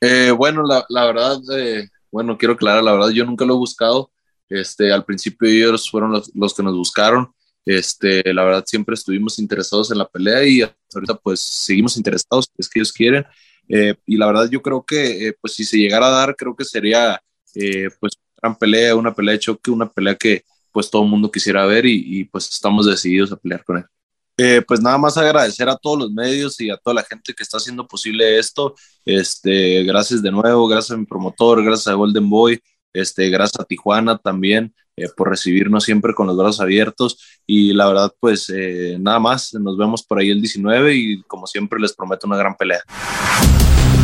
Eh, 0.00 0.32
bueno, 0.32 0.64
la, 0.64 1.06
verdad, 1.06 1.38
eh, 1.56 1.88
bueno, 2.10 2.36
quiero 2.36 2.54
aclarar, 2.54 2.82
la 2.82 2.94
verdad, 2.94 3.10
yo 3.10 3.24
nunca 3.24 3.44
lo 3.44 3.54
he 3.54 3.58
buscado. 3.58 4.10
Este, 4.48 4.92
al 4.92 5.04
principio 5.04 5.48
ellos 5.48 5.90
fueron 5.90 6.12
los, 6.12 6.30
los 6.34 6.54
que 6.54 6.62
nos 6.62 6.74
buscaron. 6.74 7.32
Este, 7.64 8.22
la 8.34 8.44
verdad, 8.44 8.64
siempre 8.66 8.94
estuvimos 8.94 9.38
interesados 9.38 9.90
en 9.90 9.98
la 9.98 10.08
pelea 10.08 10.46
y 10.46 10.62
ahorita 10.62 11.14
pues 11.14 11.40
seguimos 11.40 11.96
interesados, 11.96 12.46
es 12.58 12.68
que 12.68 12.80
ellos 12.80 12.92
quieren. 12.92 13.24
Eh, 13.68 13.94
y 14.06 14.16
la 14.16 14.26
verdad, 14.26 14.48
yo 14.50 14.60
creo 14.62 14.84
que 14.84 15.28
eh, 15.28 15.36
pues 15.40 15.54
si 15.54 15.64
se 15.64 15.78
llegara 15.78 16.08
a 16.08 16.10
dar, 16.10 16.36
creo 16.36 16.54
que 16.54 16.64
sería 16.64 17.20
eh, 17.54 17.88
pues 18.00 18.12
una 18.42 18.56
pelea, 18.58 18.94
una 18.94 19.14
pelea 19.14 19.32
de 19.32 19.38
choque, 19.38 19.70
una 19.70 19.88
pelea 19.88 20.14
que 20.16 20.44
pues 20.72 20.90
todo 20.90 21.04
el 21.04 21.08
mundo 21.10 21.30
quisiera 21.30 21.64
ver 21.66 21.86
y, 21.86 22.24
pues 22.24 22.48
estamos 22.50 22.86
decididos 22.86 23.30
a 23.32 23.36
pelear 23.36 23.64
con 23.64 23.78
él. 23.78 24.64
pues 24.66 24.80
nada 24.80 24.98
más 24.98 25.16
agradecer 25.16 25.68
a 25.68 25.76
todos 25.76 25.98
los 25.98 26.10
medios 26.10 26.60
y 26.60 26.68
a 26.68 26.76
toda 26.76 26.94
la 26.94 27.04
gente 27.04 27.32
que 27.32 27.44
está 27.44 27.58
haciendo 27.58 27.86
posible 27.86 28.38
esto. 28.38 28.74
Este, 29.04 29.84
gracias 29.84 30.20
de 30.20 30.32
nuevo, 30.32 30.66
gracias 30.66 30.90
a 30.90 30.96
mi 30.96 31.06
promotor, 31.06 31.64
gracias 31.64 31.86
a 31.88 31.94
Golden 31.94 32.28
Boy, 32.28 32.60
este, 32.94 33.28
gracias 33.28 33.60
a 33.60 33.64
Tijuana 33.64 34.16
también. 34.16 34.72
Eh, 34.96 35.08
por 35.16 35.28
recibirnos 35.28 35.82
siempre 35.82 36.14
con 36.14 36.28
los 36.28 36.36
brazos 36.36 36.60
abiertos 36.60 37.18
y 37.48 37.72
la 37.72 37.88
verdad 37.88 38.14
pues 38.20 38.48
eh, 38.54 38.96
nada 39.00 39.18
más, 39.18 39.52
nos 39.54 39.76
vemos 39.76 40.04
por 40.04 40.20
ahí 40.20 40.30
el 40.30 40.40
19 40.40 40.94
y 40.94 41.22
como 41.22 41.48
siempre 41.48 41.80
les 41.80 41.92
prometo 41.94 42.28
una 42.28 42.36
gran 42.36 42.54
pelea. 42.54 42.80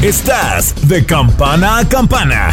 Estás 0.02 0.74
de 0.88 1.06
campana 1.06 1.78
a 1.78 1.88
campana. 1.88 2.52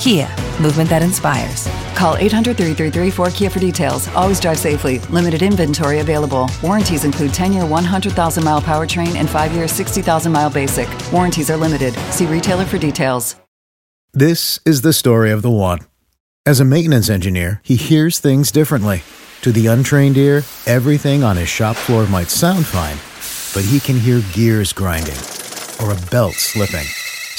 Kia, 0.00 0.34
movement 0.62 0.88
that 0.88 1.02
inspires. 1.02 1.68
Call 1.94 2.16
800 2.16 2.56
333 2.56 3.10
4KIA 3.10 3.52
for 3.52 3.58
details. 3.58 4.08
Always 4.08 4.40
drive 4.40 4.58
safely. 4.58 4.98
Limited 5.10 5.42
inventory 5.42 6.00
available. 6.00 6.50
Warranties 6.62 7.04
include 7.04 7.34
10 7.34 7.52
year 7.52 7.66
100,000 7.66 8.42
mile 8.42 8.62
powertrain 8.62 9.16
and 9.16 9.28
5 9.28 9.52
year 9.52 9.68
60,000 9.68 10.32
mile 10.32 10.48
basic. 10.48 10.88
Warranties 11.12 11.50
are 11.50 11.56
limited. 11.58 11.92
See 12.10 12.24
retailer 12.24 12.64
for 12.64 12.78
details. 12.78 13.36
This 14.14 14.58
is 14.64 14.80
the 14.80 14.94
story 14.94 15.30
of 15.30 15.42
the 15.42 15.50
one. 15.50 15.80
As 16.46 16.58
a 16.58 16.64
maintenance 16.64 17.10
engineer, 17.10 17.60
he 17.62 17.76
hears 17.76 18.18
things 18.18 18.50
differently. 18.50 19.02
To 19.42 19.52
the 19.52 19.66
untrained 19.66 20.16
ear, 20.16 20.42
everything 20.66 21.22
on 21.22 21.36
his 21.36 21.48
shop 21.50 21.76
floor 21.76 22.06
might 22.06 22.30
sound 22.30 22.66
fine, 22.66 22.96
but 23.54 23.68
he 23.70 23.78
can 23.78 24.00
hear 24.00 24.22
gears 24.32 24.72
grinding 24.72 25.20
or 25.80 25.92
a 25.92 26.10
belt 26.10 26.34
slipping. 26.34 26.86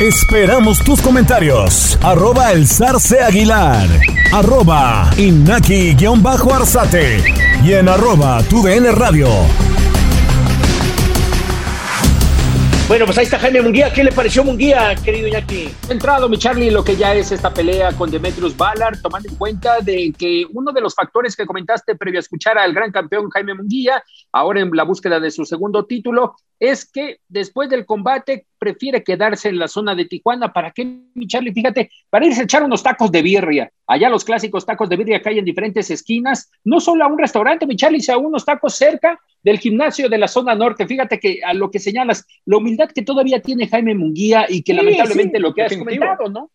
Esperamos 0.00 0.84
tus 0.84 1.00
comentarios. 1.00 1.98
Arroba 2.02 2.52
el 2.52 2.66
zarce 2.66 3.18
aguilar. 3.22 3.88
Arroba 4.30 5.08
inaki-arzate. 5.16 6.04
Y 7.64 7.72
en 7.72 7.88
arroba 7.88 8.42
tu 8.42 8.62
radio. 8.66 9.28
Bueno, 12.88 13.04
pues 13.06 13.16
ahí 13.16 13.24
está 13.24 13.38
Jaime 13.38 13.62
Munguía. 13.62 13.90
¿Qué 13.92 14.04
le 14.04 14.12
pareció 14.12 14.44
Munguía, 14.44 14.94
querido 15.02 15.26
Iñaki? 15.26 15.70
Entrado, 15.88 16.28
mi 16.28 16.36
Charlie, 16.38 16.70
lo 16.70 16.84
que 16.84 16.94
ya 16.94 17.14
es 17.14 17.32
esta 17.32 17.52
pelea 17.52 17.90
con 17.92 18.10
Demetrius 18.10 18.56
Ballard, 18.56 19.00
tomando 19.00 19.28
en 19.28 19.34
cuenta 19.34 19.80
de 19.80 20.14
que 20.16 20.46
uno 20.52 20.72
de 20.72 20.82
los 20.82 20.94
factores 20.94 21.34
que 21.34 21.46
comentaste 21.46 21.96
previo 21.96 22.18
a 22.18 22.20
escuchar 22.20 22.58
al 22.58 22.72
gran 22.74 22.92
campeón 22.92 23.28
Jaime 23.30 23.54
Munguía, 23.54 24.04
ahora 24.30 24.60
en 24.60 24.70
la 24.72 24.84
búsqueda 24.84 25.18
de 25.18 25.32
su 25.32 25.44
segundo 25.46 25.84
título, 25.86 26.36
es 26.60 26.84
que 26.84 27.18
después 27.28 27.68
del 27.68 27.86
combate 27.86 28.46
prefiere 28.66 29.04
quedarse 29.04 29.48
en 29.48 29.60
la 29.60 29.68
zona 29.68 29.94
de 29.94 30.06
Tijuana. 30.06 30.52
¿Para 30.52 30.72
qué, 30.72 30.84
mi 31.14 31.28
Charlie? 31.28 31.52
Fíjate, 31.52 31.88
para 32.10 32.26
irse 32.26 32.40
a 32.40 32.44
echar 32.44 32.64
unos 32.64 32.82
tacos 32.82 33.12
de 33.12 33.22
birria. 33.22 33.70
Allá 33.86 34.08
los 34.08 34.24
clásicos 34.24 34.66
tacos 34.66 34.88
de 34.88 34.96
birria 34.96 35.22
que 35.22 35.28
hay 35.28 35.38
en 35.38 35.44
diferentes 35.44 35.88
esquinas. 35.88 36.50
No 36.64 36.80
solo 36.80 37.04
a 37.04 37.06
un 37.06 37.16
restaurante, 37.16 37.64
mi 37.64 37.76
Charlie, 37.76 38.00
sino 38.00 38.16
a 38.16 38.20
unos 38.20 38.44
tacos 38.44 38.74
cerca 38.74 39.20
del 39.40 39.60
gimnasio 39.60 40.08
de 40.08 40.18
la 40.18 40.26
zona 40.26 40.56
norte. 40.56 40.84
Fíjate 40.84 41.20
que 41.20 41.40
a 41.44 41.54
lo 41.54 41.70
que 41.70 41.78
señalas, 41.78 42.26
la 42.44 42.56
humildad 42.56 42.90
que 42.90 43.02
todavía 43.02 43.40
tiene 43.40 43.68
Jaime 43.68 43.94
Munguía 43.94 44.46
y 44.48 44.62
que 44.62 44.74
lamentablemente 44.74 45.38
lo 45.38 45.54
que 45.54 45.62
has 45.62 45.76
comentado, 45.76 46.28
¿no? 46.28 46.50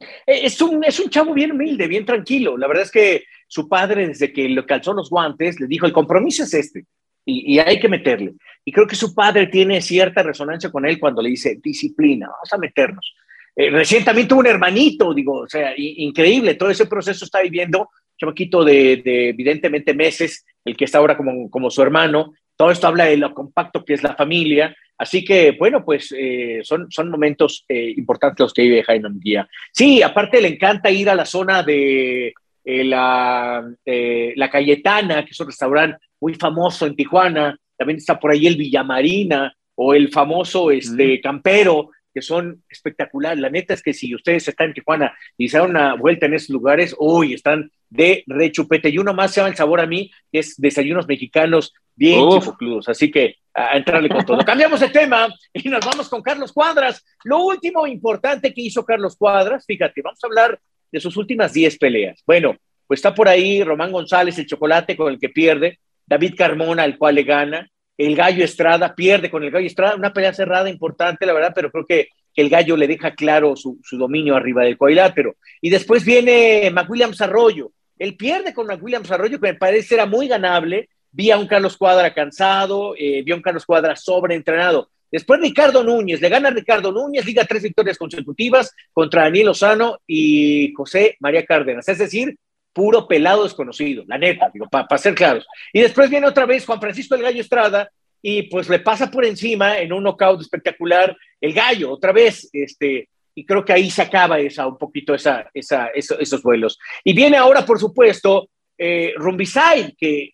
Eh, 0.00 0.40
es 0.44 0.62
un, 0.62 0.82
es 0.82 0.98
un 0.98 1.10
chavo 1.10 1.34
bien 1.34 1.52
humilde, 1.52 1.86
bien 1.88 2.06
tranquilo. 2.06 2.56
La 2.56 2.68
verdad 2.68 2.84
es 2.84 2.90
que 2.90 3.24
su 3.46 3.68
padre, 3.68 4.08
desde 4.08 4.32
que 4.32 4.48
le 4.48 4.64
calzó 4.64 4.94
los 4.94 5.10
guantes, 5.10 5.60
le 5.60 5.66
dijo, 5.66 5.84
el 5.84 5.92
compromiso 5.92 6.44
es 6.44 6.54
este 6.54 6.86
y, 7.30 7.58
hay 7.58 7.78
que 7.78 7.88
meterle. 7.88 8.32
Y 8.64 8.72
creo 8.72 8.86
que 8.86 8.96
su 8.96 9.14
padre 9.14 9.46
tiene 9.48 9.80
cierta 9.80 10.22
resonancia 10.22 10.70
con 10.70 10.86
él 10.86 10.98
cuando 10.98 11.20
le 11.20 11.30
dice, 11.30 11.58
disciplina, 11.62 12.26
vamos 12.26 12.52
a 12.52 12.58
meternos. 12.58 13.14
Eh, 13.54 13.70
recién 13.70 14.04
también 14.04 14.26
tuvo 14.26 14.40
un 14.40 14.46
hermanito, 14.46 15.12
digo, 15.12 15.40
o 15.40 15.48
sea, 15.48 15.72
increíble, 15.76 16.54
todo 16.54 16.70
ese 16.70 16.86
proceso 16.86 17.24
está 17.24 17.42
viviendo, 17.42 17.90
chamaquito 18.16 18.64
de, 18.64 19.02
de, 19.04 19.28
evidentemente 19.30 19.94
meses, 19.94 20.46
el 20.64 20.76
que 20.76 20.84
está 20.84 20.98
ahora 20.98 21.16
como, 21.16 21.50
como 21.50 21.70
su 21.70 21.82
hermano, 21.82 22.32
todo 22.56 22.70
esto 22.70 22.86
habla 22.86 23.04
de 23.04 23.16
lo 23.16 23.34
compacto 23.34 23.84
que 23.84 23.94
es 23.94 24.02
la 24.02 24.14
familia, 24.14 24.74
así 24.96 25.24
que 25.24 25.52
bueno, 25.52 25.84
pues 25.84 26.14
eh, 26.16 26.60
son, 26.62 26.90
son 26.90 27.10
momentos 27.10 27.64
eh, 27.68 27.92
importantes 27.96 28.40
los 28.40 28.54
que 28.54 28.62
vive 28.62 28.84
Jaime 28.84 29.10
Guía. 29.14 29.48
Sí, 29.72 30.02
aparte 30.02 30.40
le 30.40 30.48
encanta 30.48 30.90
ir 30.90 31.08
a 31.10 31.14
la 31.14 31.24
zona 31.24 31.62
de 31.62 32.32
la, 32.64 33.64
la 33.86 34.50
Cayetana, 34.50 35.24
que 35.24 35.30
es 35.30 35.40
un 35.40 35.46
restaurante 35.46 36.07
muy 36.20 36.34
famoso 36.34 36.86
en 36.86 36.96
Tijuana, 36.96 37.58
también 37.76 37.98
está 37.98 38.18
por 38.18 38.32
ahí 38.32 38.46
el 38.46 38.56
Villamarina 38.56 39.54
o 39.74 39.94
el 39.94 40.08
famoso 40.08 40.70
este, 40.70 41.20
Campero, 41.20 41.90
que 42.12 42.22
son 42.22 42.64
espectaculares. 42.68 43.38
La 43.38 43.50
neta 43.50 43.74
es 43.74 43.82
que 43.82 43.94
si 43.94 44.14
ustedes 44.14 44.48
están 44.48 44.68
en 44.68 44.74
Tijuana 44.74 45.16
y 45.36 45.48
se 45.48 45.58
dan 45.58 45.70
una 45.70 45.94
vuelta 45.94 46.26
en 46.26 46.34
esos 46.34 46.50
lugares, 46.50 46.94
uy, 46.98 47.34
están 47.34 47.70
de 47.88 48.24
rechupete. 48.26 48.88
Y 48.88 48.98
uno 48.98 49.14
más 49.14 49.32
se 49.32 49.40
llama 49.40 49.50
el 49.50 49.56
sabor 49.56 49.80
a 49.80 49.86
mí, 49.86 50.10
que 50.32 50.40
es 50.40 50.56
desayunos 50.56 51.06
mexicanos 51.06 51.72
bien 51.94 52.28
chifocludos. 52.30 52.88
Así 52.88 53.10
que 53.10 53.36
a 53.54 53.76
entrarle 53.76 54.08
con 54.08 54.24
todo. 54.24 54.44
Cambiamos 54.44 54.80
de 54.80 54.88
tema 54.88 55.28
y 55.52 55.68
nos 55.68 55.84
vamos 55.84 56.08
con 56.08 56.22
Carlos 56.22 56.52
Cuadras. 56.52 57.04
Lo 57.24 57.44
último 57.44 57.86
importante 57.86 58.52
que 58.52 58.62
hizo 58.62 58.84
Carlos 58.84 59.16
Cuadras, 59.16 59.64
fíjate, 59.66 60.00
vamos 60.02 60.18
a 60.22 60.26
hablar 60.26 60.60
de 60.90 61.00
sus 61.00 61.16
últimas 61.16 61.52
10 61.52 61.78
peleas. 61.78 62.22
Bueno, 62.26 62.56
pues 62.86 62.98
está 62.98 63.14
por 63.14 63.28
ahí 63.28 63.62
Román 63.62 63.92
González, 63.92 64.38
el 64.38 64.46
chocolate 64.46 64.96
con 64.96 65.12
el 65.12 65.18
que 65.18 65.28
pierde. 65.28 65.78
David 66.08 66.34
Carmona, 66.36 66.82
al 66.82 66.96
cual 66.96 67.16
le 67.16 67.22
gana, 67.22 67.68
el 67.96 68.16
Gallo 68.16 68.44
Estrada 68.44 68.94
pierde 68.94 69.30
con 69.30 69.42
el 69.42 69.50
Gallo 69.50 69.66
Estrada, 69.66 69.96
una 69.96 70.12
pelea 70.12 70.32
cerrada 70.32 70.70
importante, 70.70 71.26
la 71.26 71.32
verdad, 71.32 71.52
pero 71.54 71.70
creo 71.70 71.86
que, 71.86 72.08
el 72.34 72.50
Gallo 72.50 72.76
le 72.76 72.86
deja 72.86 73.16
claro 73.16 73.56
su, 73.56 73.80
dominio 73.90 74.36
arriba 74.36 74.62
del 74.62 74.78
cuadrilátero. 74.78 75.34
Y 75.60 75.70
después 75.70 76.04
viene 76.04 76.70
McWilliams 76.70 77.20
Arroyo, 77.20 77.72
él 77.98 78.16
pierde 78.16 78.54
con 78.54 78.68
McWilliams 78.68 79.10
Arroyo, 79.10 79.40
que 79.40 79.48
me 79.48 79.58
parece 79.58 79.96
era 79.96 80.06
muy 80.06 80.28
ganable, 80.28 80.88
vi 81.10 81.32
a 81.32 81.36
un 81.36 81.48
Carlos 81.48 81.76
Cuadra 81.76 82.14
cansado, 82.14 82.94
eh, 82.96 83.22
vi 83.24 83.32
a 83.32 83.34
un 83.34 83.42
Carlos 83.42 83.66
Cuadra 83.66 83.96
sobreentrenado. 83.96 84.88
Después 85.10 85.40
Ricardo 85.40 85.82
Núñez, 85.82 86.20
le 86.20 86.28
gana 86.28 86.50
Ricardo 86.50 86.92
Núñez, 86.92 87.26
liga 87.26 87.44
tres 87.44 87.64
victorias 87.64 87.98
consecutivas 87.98 88.72
contra 88.92 89.22
Daniel 89.24 89.46
Lozano 89.46 89.98
y 90.06 90.72
José 90.76 91.16
María 91.18 91.44
Cárdenas. 91.44 91.88
Es 91.88 91.98
decir, 91.98 92.36
puro 92.72 93.08
pelado 93.08 93.44
desconocido, 93.44 94.04
la 94.06 94.18
neta, 94.18 94.50
digo, 94.52 94.68
para 94.68 94.98
ser 94.98 95.14
claros. 95.14 95.46
Y 95.72 95.80
después 95.80 96.10
viene 96.10 96.26
otra 96.26 96.46
vez 96.46 96.64
Juan 96.64 96.80
Francisco 96.80 97.14
el 97.14 97.22
Gallo 97.22 97.40
Estrada 97.40 97.90
y 98.22 98.42
pues 98.42 98.68
le 98.68 98.80
pasa 98.80 99.10
por 99.10 99.24
encima 99.24 99.78
en 99.78 99.92
un 99.92 100.02
knockout 100.02 100.40
espectacular 100.40 101.16
el 101.40 101.52
Gallo, 101.52 101.92
otra 101.92 102.12
vez, 102.12 102.48
este, 102.52 103.08
y 103.34 103.44
creo 103.44 103.64
que 103.64 103.72
ahí 103.72 103.90
se 103.90 104.02
acaba 104.02 104.40
esa, 104.40 104.66
un 104.66 104.76
poquito 104.76 105.14
esa, 105.14 105.48
esa, 105.54 105.88
esos, 105.88 106.42
vuelos. 106.42 106.78
Y 107.04 107.12
viene 107.12 107.36
ahora, 107.36 107.64
por 107.64 107.78
supuesto, 107.78 108.48
eh, 108.76 109.12
Rumbisay, 109.16 109.94
que, 109.96 110.30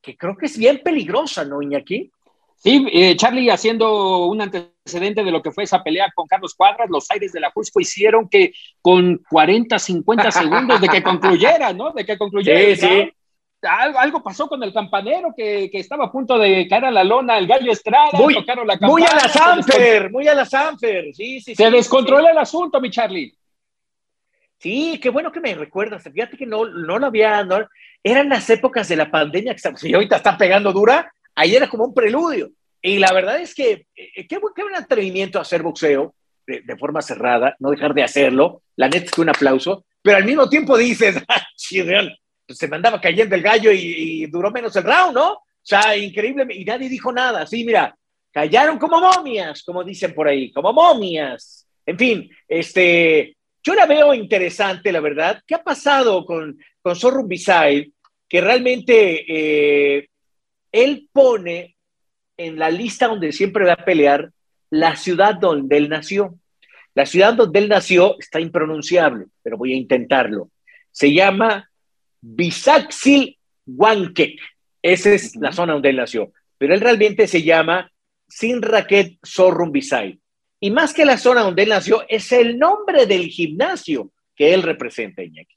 que 0.00 0.16
creo 0.16 0.36
que 0.36 0.46
es 0.46 0.56
bien 0.56 0.80
peligrosa, 0.82 1.44
¿no, 1.44 1.60
Iñaki? 1.60 2.10
Sí, 2.56 2.86
eh, 2.90 3.16
Charlie, 3.16 3.50
haciendo 3.50 4.26
un 4.26 4.40
antecedente 4.40 5.22
de 5.22 5.30
lo 5.30 5.42
que 5.42 5.52
fue 5.52 5.64
esa 5.64 5.82
pelea 5.82 6.10
con 6.14 6.26
Carlos 6.26 6.54
Cuadras, 6.54 6.88
los 6.88 7.10
aires 7.10 7.32
de 7.32 7.40
la 7.40 7.50
Jusco 7.50 7.80
hicieron 7.80 8.28
que 8.28 8.52
con 8.80 9.20
40, 9.30 9.78
50 9.78 10.30
segundos 10.30 10.80
de 10.80 10.88
que 10.88 11.02
concluyera, 11.02 11.72
¿no? 11.72 11.92
De 11.92 12.04
que 12.04 12.16
concluyera. 12.16 12.58
Sí, 12.58 12.76
sí. 12.76 13.12
Algo, 13.62 14.22
pasó 14.22 14.48
con 14.48 14.62
el 14.62 14.72
campanero 14.72 15.32
que, 15.36 15.70
estaba 15.72 16.06
a 16.06 16.12
punto 16.12 16.38
de 16.38 16.68
caer 16.68 16.86
a 16.86 16.90
la 16.90 17.04
lona, 17.04 17.38
el 17.38 17.46
gallo 17.46 17.72
Estrada, 17.72 18.10
muy, 18.12 18.34
tocaron 18.34 18.66
la 18.66 18.76
Muy 18.80 19.02
a 19.02 19.14
la 19.14 19.28
Sanfer, 19.28 20.10
muy 20.10 20.28
a 20.28 20.34
la 20.34 20.44
Sanfer, 20.44 21.14
sí, 21.14 21.40
sí. 21.40 21.54
Se 21.54 21.70
descontroló 21.70 22.28
el 22.28 22.38
asunto, 22.38 22.80
mi 22.80 22.90
Charlie. 22.90 23.34
Sí, 24.58 24.98
qué 25.02 25.10
bueno 25.10 25.30
que 25.32 25.40
me 25.40 25.54
recuerdas. 25.54 26.02
Fíjate 26.02 26.36
que 26.36 26.46
no, 26.46 26.64
no 26.64 26.98
lo 26.98 27.06
había. 27.06 27.44
No, 27.44 27.58
eran 28.02 28.28
las 28.28 28.48
épocas 28.48 28.88
de 28.88 28.96
la 28.96 29.10
pandemia 29.10 29.54
que 29.54 29.76
si 29.76 29.92
ahorita 29.92 30.16
está 30.16 30.38
pegando 30.38 30.72
dura 30.72 31.12
ahí 31.36 31.54
era 31.54 31.68
como 31.68 31.84
un 31.84 31.94
preludio. 31.94 32.50
Y 32.82 32.98
la 32.98 33.12
verdad 33.12 33.40
es 33.40 33.54
que 33.54 33.86
eh, 33.94 34.26
qué, 34.26 34.38
buen 34.38 34.74
atrevimiento 34.74 35.38
hacer 35.38 35.62
boxeo 35.62 36.14
de, 36.46 36.76
forma 36.76 37.02
cerrada, 37.02 37.56
no 37.58 37.70
dejar 37.70 37.94
de 37.94 38.02
hacerlo. 38.02 38.62
La 38.76 38.88
neta 38.88 39.06
es 39.06 39.10
que 39.10 39.20
un 39.20 39.28
aplauso, 39.28 39.84
pero 40.02 40.16
al 40.16 40.24
mismo 40.24 40.48
tiempo 40.48 40.76
dices, 40.76 41.16
ah, 41.28 41.46
pues 42.46 42.58
se 42.58 42.68
me 42.68 42.76
andaba 42.76 43.00
cayendo 43.00 43.34
el 43.34 43.42
gallo 43.42 43.70
y, 43.72 44.26
duró 44.26 44.50
menos 44.50 44.74
el 44.76 44.84
round, 44.84 45.14
¿no? 45.14 45.32
O 45.32 45.68
sea, 45.68 45.96
increíble, 45.96 46.46
y 46.50 46.64
nadie 46.64 46.88
dijo 46.88 47.12
nada. 47.12 47.46
Sí, 47.46 47.64
mira, 47.64 47.96
callaron 48.32 48.78
como 48.78 49.00
momias, 49.00 49.62
como 49.64 49.82
dicen 49.82 50.14
por 50.14 50.28
ahí, 50.28 50.52
como 50.52 50.72
momias. 50.72 51.66
En 51.84 51.98
fin, 51.98 52.30
este, 52.46 53.36
yo 53.64 53.74
la 53.74 53.86
veo 53.86 54.14
interesante, 54.14 54.92
la 54.92 55.00
verdad. 55.00 55.42
¿Qué 55.44 55.56
ha 55.56 55.62
pasado 55.64 56.24
con, 56.24 56.56
con 56.80 56.94
Zorro 56.94 57.26
Que 57.28 58.40
realmente 58.40 59.24
eh, 59.28 60.08
él 60.76 61.08
pone 61.12 61.76
en 62.36 62.58
la 62.58 62.70
lista 62.70 63.08
donde 63.08 63.32
siempre 63.32 63.64
va 63.64 63.72
a 63.72 63.84
pelear 63.84 64.30
la 64.70 64.96
ciudad 64.96 65.34
donde 65.34 65.76
él 65.78 65.88
nació. 65.88 66.38
La 66.94 67.06
ciudad 67.06 67.34
donde 67.34 67.58
él 67.60 67.68
nació 67.68 68.16
está 68.18 68.40
impronunciable, 68.40 69.26
pero 69.42 69.56
voy 69.56 69.72
a 69.72 69.76
intentarlo. 69.76 70.50
Se 70.90 71.12
llama 71.12 71.70
Bisaxil 72.20 73.38
Huanquec. 73.66 74.38
Esa 74.82 75.12
es 75.12 75.34
la 75.36 75.52
zona 75.52 75.72
donde 75.72 75.90
él 75.90 75.96
nació. 75.96 76.32
Pero 76.58 76.74
él 76.74 76.80
realmente 76.80 77.26
se 77.26 77.42
llama 77.42 77.90
Sin 78.28 78.60
Raquet 78.60 79.18
Sorrumbisay. 79.22 80.20
Y 80.60 80.70
más 80.70 80.92
que 80.92 81.04
la 81.04 81.18
zona 81.18 81.42
donde 81.42 81.62
él 81.62 81.70
nació, 81.70 82.04
es 82.08 82.32
el 82.32 82.58
nombre 82.58 83.06
del 83.06 83.28
gimnasio 83.28 84.10
que 84.34 84.52
él 84.52 84.62
representa, 84.62 85.22
Iñaki. 85.22 85.56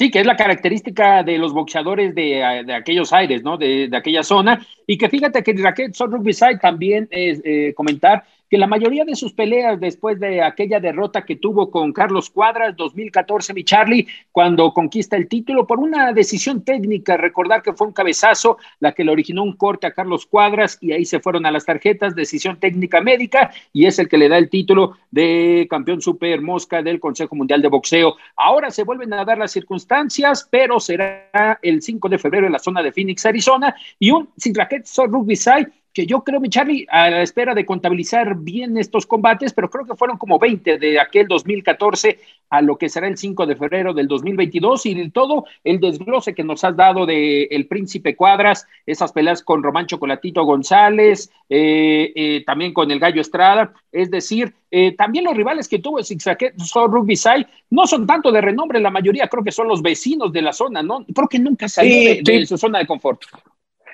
Sí, 0.00 0.10
que 0.10 0.20
es 0.20 0.26
la 0.26 0.34
característica 0.34 1.22
de 1.22 1.36
los 1.36 1.52
boxeadores 1.52 2.14
de, 2.14 2.42
aquellos 2.72 3.12
aires, 3.12 3.42
¿no? 3.42 3.58
De, 3.58 3.90
aquella 3.92 4.22
zona. 4.22 4.66
Y 4.86 4.96
que 4.96 5.10
fíjate 5.10 5.42
que 5.42 5.52
Raquel 5.52 5.92
Son 5.92 6.10
Rugby 6.10 6.32
también 6.58 7.06
es 7.10 7.42
eh, 7.44 7.74
comentar 7.76 8.24
que 8.50 8.58
la 8.58 8.66
mayoría 8.66 9.04
de 9.04 9.14
sus 9.14 9.32
peleas 9.32 9.78
después 9.78 10.18
de 10.18 10.42
aquella 10.42 10.80
derrota 10.80 11.24
que 11.24 11.36
tuvo 11.36 11.70
con 11.70 11.92
Carlos 11.92 12.30
Cuadras 12.30 12.76
2014, 12.76 13.54
mi 13.54 13.62
Charlie, 13.62 14.08
cuando 14.32 14.74
conquista 14.74 15.16
el 15.16 15.28
título 15.28 15.68
por 15.68 15.78
una 15.78 16.12
decisión 16.12 16.64
técnica, 16.64 17.16
recordar 17.16 17.62
que 17.62 17.74
fue 17.74 17.86
un 17.86 17.92
cabezazo 17.92 18.58
la 18.80 18.90
que 18.92 19.04
le 19.04 19.12
originó 19.12 19.44
un 19.44 19.56
corte 19.56 19.86
a 19.86 19.92
Carlos 19.92 20.26
Cuadras 20.26 20.78
y 20.80 20.90
ahí 20.90 21.04
se 21.04 21.20
fueron 21.20 21.46
a 21.46 21.52
las 21.52 21.64
tarjetas, 21.64 22.16
decisión 22.16 22.58
técnica 22.58 23.00
médica 23.00 23.52
y 23.72 23.86
es 23.86 24.00
el 24.00 24.08
que 24.08 24.18
le 24.18 24.28
da 24.28 24.36
el 24.36 24.50
título 24.50 24.96
de 25.12 25.68
campeón 25.70 26.00
super 26.00 26.42
mosca 26.42 26.82
del 26.82 26.98
Consejo 26.98 27.36
Mundial 27.36 27.62
de 27.62 27.68
Boxeo. 27.68 28.16
Ahora 28.34 28.72
se 28.72 28.82
vuelven 28.82 29.12
a 29.12 29.24
dar 29.24 29.38
las 29.38 29.52
circunstancias, 29.52 30.48
pero 30.50 30.80
será 30.80 31.60
el 31.62 31.82
5 31.82 32.08
de 32.08 32.18
febrero 32.18 32.46
en 32.46 32.52
la 32.52 32.58
zona 32.58 32.82
de 32.82 32.90
Phoenix, 32.90 33.24
Arizona 33.24 33.76
y 34.00 34.10
un 34.10 34.28
sin 34.36 34.56
raquet 34.56 34.88
rugby 35.06 35.36
side 35.36 35.70
que 35.92 36.06
yo 36.06 36.22
creo, 36.22 36.40
mi 36.40 36.48
Charlie, 36.48 36.86
a 36.90 37.10
la 37.10 37.22
espera 37.22 37.54
de 37.54 37.66
contabilizar 37.66 38.36
bien 38.36 38.76
estos 38.78 39.06
combates, 39.06 39.52
pero 39.52 39.70
creo 39.70 39.84
que 39.84 39.96
fueron 39.96 40.18
como 40.18 40.38
20 40.38 40.78
de 40.78 41.00
aquel 41.00 41.26
2014 41.26 42.18
a 42.50 42.62
lo 42.62 42.76
que 42.76 42.88
será 42.88 43.08
el 43.08 43.16
5 43.16 43.46
de 43.46 43.56
febrero 43.56 43.92
del 43.94 44.08
2022 44.08 44.86
y 44.86 44.94
de 44.94 45.10
todo 45.10 45.44
el 45.64 45.80
desglose 45.80 46.34
que 46.34 46.44
nos 46.44 46.64
has 46.64 46.76
dado 46.76 47.06
de 47.06 47.44
El 47.44 47.66
Príncipe 47.66 48.16
Cuadras, 48.16 48.66
esas 48.86 49.12
peleas 49.12 49.42
con 49.42 49.62
Román 49.62 49.86
Chocolatito 49.86 50.44
González, 50.44 51.30
eh, 51.48 52.12
eh, 52.14 52.44
también 52.44 52.72
con 52.72 52.90
el 52.90 52.98
Gallo 52.98 53.20
Estrada, 53.20 53.72
es 53.92 54.10
decir, 54.10 54.52
eh, 54.70 54.94
también 54.96 55.24
los 55.24 55.36
rivales 55.36 55.68
que 55.68 55.80
tuvo 55.80 56.02
Zigzag 56.02 56.54
Rugby 56.74 57.16
Sai 57.16 57.46
no 57.70 57.86
son 57.86 58.06
tanto 58.06 58.30
de 58.30 58.40
renombre, 58.40 58.80
la 58.80 58.90
mayoría 58.90 59.28
creo 59.28 59.42
que 59.42 59.52
son 59.52 59.68
los 59.68 59.82
vecinos 59.82 60.32
de 60.32 60.42
la 60.42 60.52
zona, 60.52 60.82
¿no? 60.82 61.04
Creo 61.12 61.28
que 61.28 61.38
nunca 61.38 61.68
salió 61.68 62.22
de 62.22 62.46
su 62.46 62.56
zona 62.56 62.78
de 62.78 62.86
confort. 62.86 63.22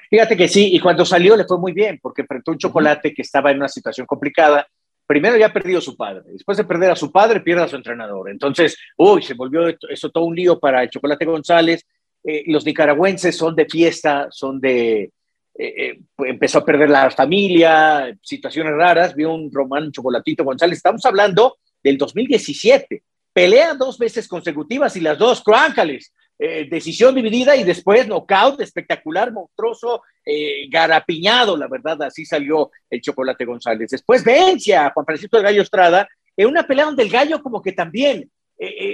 Fíjate 0.08 0.36
que 0.36 0.48
sí, 0.48 0.74
y 0.74 0.80
cuando 0.80 1.04
salió 1.04 1.36
le 1.36 1.44
fue 1.44 1.58
muy 1.58 1.72
bien, 1.72 1.98
porque 2.00 2.22
enfrentó 2.22 2.52
un 2.52 2.58
chocolate 2.58 3.12
que 3.12 3.22
estaba 3.22 3.50
en 3.50 3.58
una 3.58 3.68
situación 3.68 4.06
complicada. 4.06 4.66
Primero 5.06 5.36
ya 5.36 5.52
perdió 5.52 5.78
a 5.78 5.82
su 5.82 5.96
padre, 5.96 6.22
después 6.32 6.58
de 6.58 6.64
perder 6.64 6.90
a 6.90 6.96
su 6.96 7.12
padre, 7.12 7.40
pierde 7.40 7.62
a 7.62 7.68
su 7.68 7.76
entrenador. 7.76 8.30
Entonces, 8.30 8.76
uy, 8.96 9.22
se 9.22 9.34
volvió 9.34 9.68
eso 9.88 10.10
todo 10.10 10.24
un 10.24 10.34
lío 10.34 10.58
para 10.58 10.82
el 10.82 10.90
Chocolate 10.90 11.24
González. 11.24 11.86
Eh, 12.24 12.44
los 12.48 12.64
nicaragüenses 12.64 13.36
son 13.36 13.54
de 13.54 13.66
fiesta, 13.66 14.26
son 14.30 14.60
de, 14.60 15.12
eh, 15.58 15.98
empezó 16.18 16.58
a 16.58 16.64
perder 16.64 16.90
la 16.90 17.10
familia, 17.10 18.14
situaciones 18.20 18.74
raras, 18.74 19.14
vio 19.14 19.32
un 19.32 19.50
Román 19.52 19.90
Chocolatito 19.90 20.44
González. 20.44 20.78
Estamos 20.78 21.04
hablando 21.06 21.56
del 21.82 21.96
2017. 21.96 23.02
Pelea 23.32 23.74
dos 23.74 23.98
veces 23.98 24.28
consecutivas 24.28 24.96
y 24.96 25.00
las 25.00 25.18
dos 25.18 25.42
cruáncales. 26.36 26.70
decisión 26.70 27.14
dividida 27.14 27.56
y 27.56 27.64
después 27.64 28.06
knockout 28.06 28.60
espectacular, 28.60 29.32
monstruoso, 29.32 30.02
garapiñado, 30.68 31.56
la 31.56 31.68
verdad, 31.68 32.02
así 32.02 32.24
salió 32.24 32.70
el 32.90 33.00
Chocolate 33.00 33.44
González. 33.44 33.90
Después 33.90 34.24
vence 34.24 34.74
a 34.76 34.90
Juan 34.90 35.06
Francisco 35.06 35.36
del 35.36 35.46
Gallo 35.46 35.62
Estrada 35.62 36.08
en 36.36 36.48
una 36.48 36.66
pelea 36.66 36.86
donde 36.86 37.02
el 37.02 37.10
Gallo 37.10 37.42
como 37.42 37.62
que 37.62 37.72
también 37.72 38.30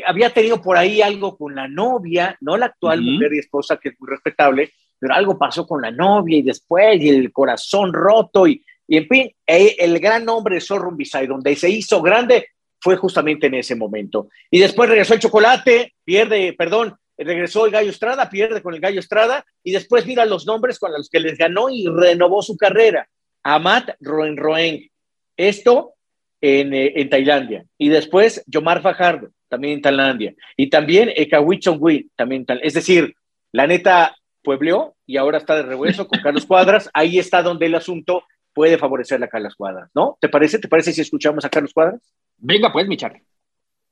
había 0.06 0.30
tenido 0.30 0.60
por 0.60 0.76
ahí 0.76 1.00
algo 1.02 1.36
con 1.36 1.54
la 1.54 1.68
novia, 1.68 2.36
no 2.40 2.56
la 2.56 2.66
actual 2.66 3.00
mujer 3.00 3.32
y 3.34 3.38
esposa, 3.38 3.76
que 3.76 3.90
es 3.90 4.00
muy 4.00 4.08
respetable, 4.10 4.72
pero 4.98 5.14
algo 5.14 5.38
pasó 5.38 5.66
con 5.66 5.82
la 5.82 5.90
novia 5.90 6.38
y 6.38 6.42
después, 6.42 7.00
y 7.00 7.08
el 7.08 7.32
corazón 7.32 7.92
roto, 7.92 8.46
y, 8.46 8.64
y 8.86 8.96
en 8.98 9.08
fin, 9.08 9.30
el 9.46 9.98
gran 9.98 10.24
nombre 10.24 10.56
de 10.56 10.60
Zorro 10.60 10.94
donde 11.28 11.56
se 11.56 11.70
hizo 11.70 12.00
grande, 12.02 12.46
fue 12.80 12.96
justamente 12.96 13.46
en 13.46 13.54
ese 13.54 13.76
momento. 13.76 14.28
Y 14.50 14.58
después 14.58 14.88
regresó 14.88 15.14
el 15.14 15.20
chocolate, 15.20 15.94
pierde, 16.04 16.52
perdón, 16.52 16.96
regresó 17.24 17.66
el 17.66 17.72
Gallo 17.72 17.90
Estrada, 17.90 18.28
pierde 18.28 18.62
con 18.62 18.74
el 18.74 18.80
Gallo 18.80 19.00
Estrada, 19.00 19.44
y 19.62 19.72
después 19.72 20.06
mira 20.06 20.24
los 20.24 20.46
nombres 20.46 20.78
con 20.78 20.92
los 20.92 21.08
que 21.08 21.20
les 21.20 21.38
ganó 21.38 21.70
y 21.70 21.86
renovó 21.86 22.42
su 22.42 22.56
carrera. 22.56 23.08
Amat 23.42 23.90
Roen 24.00 24.36
Roen. 24.36 24.90
Esto 25.36 25.94
en, 26.40 26.74
eh, 26.74 26.92
en, 26.96 27.08
Tailandia. 27.08 27.64
Y 27.78 27.88
después 27.88 28.42
Yomar 28.46 28.82
Fajardo, 28.82 29.30
también 29.48 29.74
en 29.74 29.82
Tailandia. 29.82 30.34
Y 30.56 30.70
también 30.70 31.10
Ekawi 31.14 31.58
Chongwi, 31.58 32.10
también 32.16 32.44
en 32.48 32.60
Es 32.62 32.74
decir, 32.74 33.14
la 33.52 33.66
neta, 33.66 34.16
puebleó 34.42 34.96
y 35.06 35.16
ahora 35.16 35.38
está 35.38 35.56
de 35.56 35.62
revuelto 35.62 36.06
con 36.06 36.20
Carlos 36.20 36.46
Cuadras. 36.46 36.90
Ahí 36.94 37.18
está 37.18 37.42
donde 37.42 37.66
el 37.66 37.74
asunto 37.74 38.24
puede 38.52 38.76
favorecer 38.76 39.22
a 39.22 39.28
Carlos 39.28 39.54
Cuadras, 39.54 39.90
¿no? 39.94 40.18
¿Te 40.20 40.28
parece? 40.28 40.58
¿Te 40.58 40.68
parece 40.68 40.92
si 40.92 41.00
escuchamos 41.00 41.44
a 41.44 41.48
Carlos 41.48 41.72
Cuadras? 41.72 42.00
Venga, 42.36 42.72
pues, 42.72 42.86
mi 42.86 42.96
Charlie. 42.96 43.24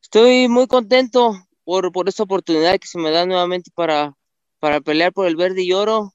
Estoy 0.03 0.49
muy 0.49 0.67
contento 0.67 1.35
por, 1.71 1.93
por 1.93 2.09
esta 2.09 2.25
oportunidad 2.25 2.81
que 2.81 2.89
se 2.89 2.99
me 2.99 3.13
da 3.13 3.27
nuevamente 3.27 3.71
para, 3.77 4.15
para 4.59 4.81
pelear 4.81 5.13
por 5.13 5.29
el 5.29 5.37
verde 5.37 5.63
y 5.63 5.73
oro. 5.73 6.13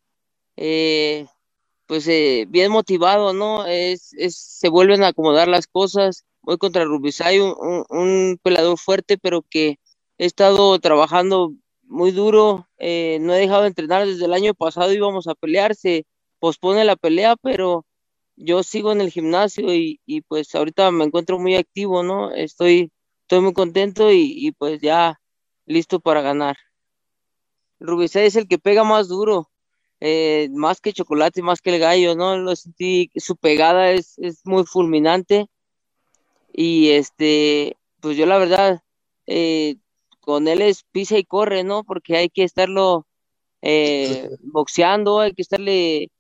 Eh, 0.57 1.27
pues 1.87 2.07
eh, 2.09 2.45
bien 2.49 2.71
motivado, 2.73 3.33
¿no? 3.33 3.65
Es, 3.65 4.13
es, 4.15 4.37
se 4.37 4.69
vuelven 4.69 5.03
a 5.03 5.09
acomodar 5.09 5.47
las 5.47 5.67
cosas. 5.67 6.25
Voy 6.41 6.57
contra 6.57 6.83
Rubisay, 6.85 7.39
un, 7.39 7.55
un, 7.57 7.85
un 7.89 8.39
pelador 8.43 8.77
fuerte, 8.77 9.17
pero 9.17 9.43
que 9.49 9.77
he 10.17 10.25
estado 10.25 10.77
trabajando 10.79 11.53
muy 11.83 12.11
duro, 12.11 12.67
eh, 12.79 13.19
no 13.21 13.33
he 13.33 13.39
dejado 13.39 13.61
de 13.63 13.69
entrenar 13.69 14.05
desde 14.07 14.25
el 14.25 14.33
año 14.33 14.53
pasado, 14.55 14.93
íbamos 14.93 15.27
a 15.27 15.35
pelear, 15.35 15.75
se 15.75 16.05
pospone 16.39 16.83
la 16.85 16.97
pelea, 16.97 17.37
pero 17.37 17.85
yo 18.35 18.63
sigo 18.63 18.91
en 18.91 19.01
el 19.01 19.11
gimnasio 19.11 19.73
y, 19.73 20.01
y 20.05 20.21
pues 20.23 20.53
ahorita 20.55 20.91
me 20.91 21.05
encuentro 21.05 21.39
muy 21.39 21.55
activo, 21.55 22.03
¿no? 22.03 22.33
Estoy, 22.33 22.91
estoy 23.23 23.41
muy 23.41 23.53
contento 23.53 24.11
y, 24.11 24.33
y 24.35 24.51
pues 24.53 24.81
ya 24.81 25.19
listo 25.65 25.99
para 25.99 26.21
ganar. 26.21 26.57
Rubisay 27.79 28.27
es 28.27 28.35
el 28.35 28.47
que 28.47 28.57
pega 28.57 28.83
más 28.83 29.07
duro, 29.07 29.49
eh, 29.99 30.49
más 30.53 30.81
que 30.81 30.93
chocolate, 30.93 31.41
más 31.41 31.61
que 31.61 31.75
el 31.75 31.79
gallo, 31.79 32.15
¿no? 32.15 32.37
Lo 32.37 32.55
sentí, 32.55 33.11
su 33.15 33.35
pegada 33.35 33.91
es, 33.91 34.17
es 34.19 34.45
muy 34.45 34.65
fulminante 34.65 35.47
y 36.53 36.91
este, 36.91 37.77
pues 37.99 38.17
yo 38.17 38.25
la 38.25 38.37
verdad, 38.37 38.81
eh, 39.27 39.75
con 40.21 40.47
él 40.47 40.61
es 40.61 40.83
pisa 40.83 41.17
y 41.17 41.25
corre, 41.25 41.63
¿no? 41.63 41.83
Porque 41.83 42.15
hay 42.15 42.29
que 42.29 42.43
estarlo 42.43 43.05
eh, 43.61 44.29
boxeando, 44.41 45.19
hay 45.19 45.33
que 45.33 45.41
estarle 45.41 46.11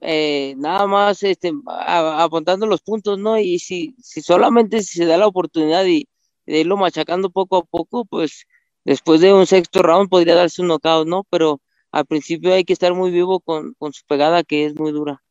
eh, 0.00 0.54
nada 0.58 0.86
más 0.86 1.22
este, 1.22 1.52
apuntando 1.66 2.66
los 2.66 2.80
puntos, 2.82 3.18
¿no? 3.18 3.38
Y 3.38 3.58
si, 3.58 3.94
si 4.00 4.22
solamente 4.22 4.82
se 4.82 5.04
da 5.04 5.18
la 5.18 5.26
oportunidad 5.26 5.84
de, 5.84 6.06
irlo 6.46 6.76
machacando 6.76 7.30
poco 7.30 7.56
a 7.58 7.64
poco, 7.64 8.04
pues 8.04 8.46
después 8.86 9.20
de 9.20 9.32
un 9.34 9.46
sexto 9.46 9.82
round 9.82 10.08
podría 10.08 10.36
darse 10.36 10.62
un 10.62 10.68
knockout, 10.68 11.08
¿no? 11.08 11.24
Pero 11.28 11.60
al 11.90 12.06
principio 12.06 12.54
hay 12.54 12.64
que 12.64 12.72
estar 12.72 12.94
muy 12.94 13.10
vivo 13.10 13.40
con, 13.40 13.74
su 13.92 14.06
pegada 14.06 14.44
que 14.44 14.66
es 14.66 14.76
muy 14.78 14.92
dura. 14.92 15.22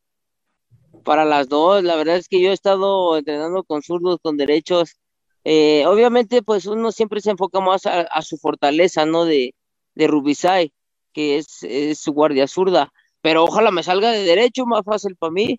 Para 1.03 1.25
las 1.25 1.47
dos, 1.47 1.83
la 1.83 1.95
verdad 1.95 2.17
es 2.17 2.27
que 2.27 2.41
yo 2.41 2.49
he 2.51 2.53
estado 2.53 3.17
entrenando 3.17 3.63
con 3.63 3.81
zurdos, 3.81 4.19
con 4.21 4.37
derechos, 4.37 4.97
eh, 5.45 5.85
obviamente, 5.87 6.41
pues 6.41 6.65
uno 6.65 6.91
siempre 6.91 7.21
se 7.21 7.31
enfoca 7.31 7.59
más 7.61 7.85
a, 7.85 8.21
su 8.23 8.37
fortaleza, 8.37 9.05
¿no? 9.05 9.25
De, 9.25 9.55
de 9.93 10.07
Rubisay, 10.07 10.73
que 11.13 11.37
es, 11.37 11.99
su 11.99 12.13
guardia 12.13 12.47
zurda, 12.47 12.91
pero 13.21 13.43
ojalá 13.45 13.71
me 13.71 13.83
salga 13.83 14.11
de 14.11 14.23
derecho, 14.23 14.65
más 14.65 14.83
fácil 14.83 15.15
para 15.15 15.31
mí. 15.31 15.57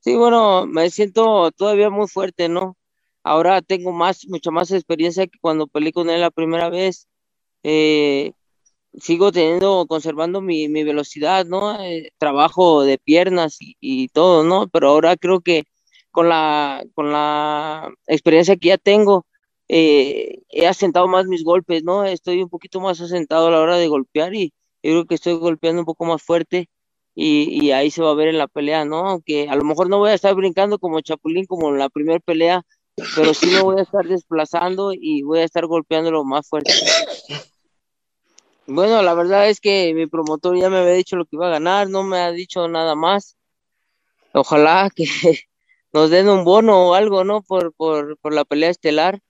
Sí, 0.00 0.16
bueno, 0.16 0.66
me 0.66 0.88
siento 0.90 1.50
todavía 1.52 1.90
muy 1.90 2.08
fuerte, 2.08 2.48
¿no? 2.48 2.77
Ahora 3.28 3.62
tengo 3.62 3.92
más, 3.92 4.26
mucha 4.28 4.50
más 4.50 4.70
experiencia 4.72 5.26
que 5.26 5.38
cuando 5.40 5.66
peleé 5.66 5.92
con 5.92 6.10
él 6.10 6.20
la 6.22 6.30
primera 6.30 6.70
vez. 6.70 7.08
Eh, 7.62 8.32
sigo 9.00 9.32
teniendo, 9.32 9.86
conservando 9.88 10.40
mi, 10.40 10.68
mi 10.68 10.84
velocidad, 10.84 11.46
¿no? 11.46 11.80
Eh, 11.82 12.10
trabajo 12.18 12.82
de 12.84 12.98
piernas 12.98 13.58
y, 13.60 13.76
y, 13.80 14.08
todo, 14.08 14.44
¿no? 14.44 14.68
Pero 14.68 14.88
ahora 14.88 15.16
creo 15.16 15.40
que 15.40 15.64
con 16.10 16.28
la, 16.28 16.84
con 16.94 17.12
la 17.12 17.90
experiencia 18.06 18.56
que 18.56 18.68
ya 18.68 18.78
tengo, 18.78 19.26
eh, 19.68 20.40
he 20.50 20.66
asentado 20.66 21.08
más 21.08 21.26
mis 21.26 21.44
golpes, 21.44 21.84
¿no? 21.84 22.04
Estoy 22.04 22.42
un 22.42 22.48
poquito 22.48 22.80
más 22.80 23.00
asentado 23.00 23.48
a 23.48 23.50
la 23.50 23.60
hora 23.60 23.76
de 23.76 23.88
golpear 23.88 24.34
y 24.34 24.52
creo 24.82 25.06
que 25.06 25.16
estoy 25.16 25.34
golpeando 25.34 25.82
un 25.82 25.86
poco 25.86 26.04
más 26.06 26.22
fuerte 26.22 26.68
y, 27.14 27.64
y 27.66 27.72
ahí 27.72 27.90
se 27.90 28.02
va 28.02 28.10
a 28.10 28.14
ver 28.14 28.28
en 28.28 28.38
la 28.38 28.48
pelea, 28.48 28.84
¿no? 28.84 29.20
Que 29.24 29.48
a 29.48 29.56
lo 29.56 29.64
mejor 29.64 29.90
no 29.90 29.98
voy 29.98 30.10
a 30.10 30.14
estar 30.14 30.34
brincando 30.34 30.78
como 30.78 31.00
Chapulín 31.00 31.46
como 31.46 31.70
en 31.70 31.78
la 31.78 31.88
primera 31.90 32.20
pelea, 32.20 32.64
pero 33.14 33.34
sí 33.34 33.46
me 33.46 33.62
voy 33.62 33.78
a 33.78 33.82
estar 33.82 34.06
desplazando 34.06 34.92
y 34.92 35.22
voy 35.22 35.40
a 35.40 35.44
estar 35.44 35.66
golpeándolo 35.66 36.24
más 36.24 36.48
fuerte. 36.48 36.72
Bueno, 38.66 39.02
la 39.02 39.14
verdad 39.14 39.48
es 39.48 39.60
que 39.60 39.94
mi 39.94 40.06
promotor 40.06 40.58
ya 40.58 40.68
me 40.68 40.78
había 40.78 40.92
dicho 40.92 41.16
lo 41.16 41.24
que 41.24 41.36
iba 41.36 41.46
a 41.46 41.50
ganar, 41.50 41.88
no 41.88 42.02
me 42.02 42.18
ha 42.18 42.32
dicho 42.32 42.68
nada 42.68 42.94
más. 42.94 43.36
Ojalá 44.34 44.90
que, 44.94 45.04
nos 45.92 46.10
den 46.10 46.28
un 46.28 46.44
bono 46.44 46.88
o 46.88 46.94
algo, 46.94 47.24
¿no? 47.24 47.42
Por, 47.42 47.72
por, 47.74 48.18
por 48.18 48.34
la 48.34 48.44
pelea 48.44 48.70
estelar, 48.70 49.20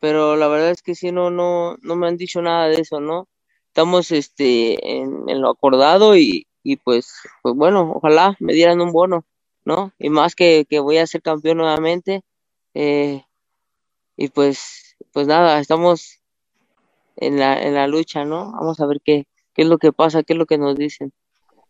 pero 0.00 0.36
la 0.36 0.48
verdad 0.48 0.70
es 0.70 0.82
que 0.82 0.94
sí, 0.94 1.12
no, 1.12 1.30
no, 1.30 1.76
no 1.80 1.96
me 1.96 2.08
han 2.08 2.16
dicho 2.18 2.42
nada 2.42 2.68
de 2.68 2.80
eso, 2.82 3.00
¿no? 3.00 3.28
Estamos 3.68 4.12
este, 4.12 4.98
en, 4.98 5.28
en 5.28 5.40
lo 5.40 5.50
acordado 5.50 6.16
y, 6.16 6.46
y 6.62 6.76
pues, 6.76 7.12
pues 7.42 7.54
bueno, 7.54 7.92
ojalá 7.94 8.36
me 8.40 8.52
dieran 8.54 8.80
un 8.80 8.92
bono, 8.92 9.24
¿no? 9.64 9.92
Y 9.98 10.10
más 10.10 10.34
que, 10.34 10.66
que 10.68 10.80
voy 10.80 10.98
a 10.98 11.06
ser 11.06 11.22
campeón 11.22 11.58
nuevamente. 11.58 12.22
Eh, 12.74 13.24
y 14.16 14.28
pues, 14.28 14.96
pues 15.12 15.26
nada, 15.26 15.58
estamos 15.58 16.20
en 17.16 17.38
la, 17.38 17.62
en 17.62 17.74
la 17.74 17.86
lucha, 17.86 18.24
¿no? 18.24 18.52
Vamos 18.52 18.80
a 18.80 18.86
ver 18.86 19.00
qué, 19.04 19.26
qué 19.54 19.62
es 19.62 19.68
lo 19.68 19.78
que 19.78 19.92
pasa, 19.92 20.22
qué 20.22 20.34
es 20.34 20.38
lo 20.38 20.46
que 20.46 20.58
nos 20.58 20.76
dicen. 20.76 21.12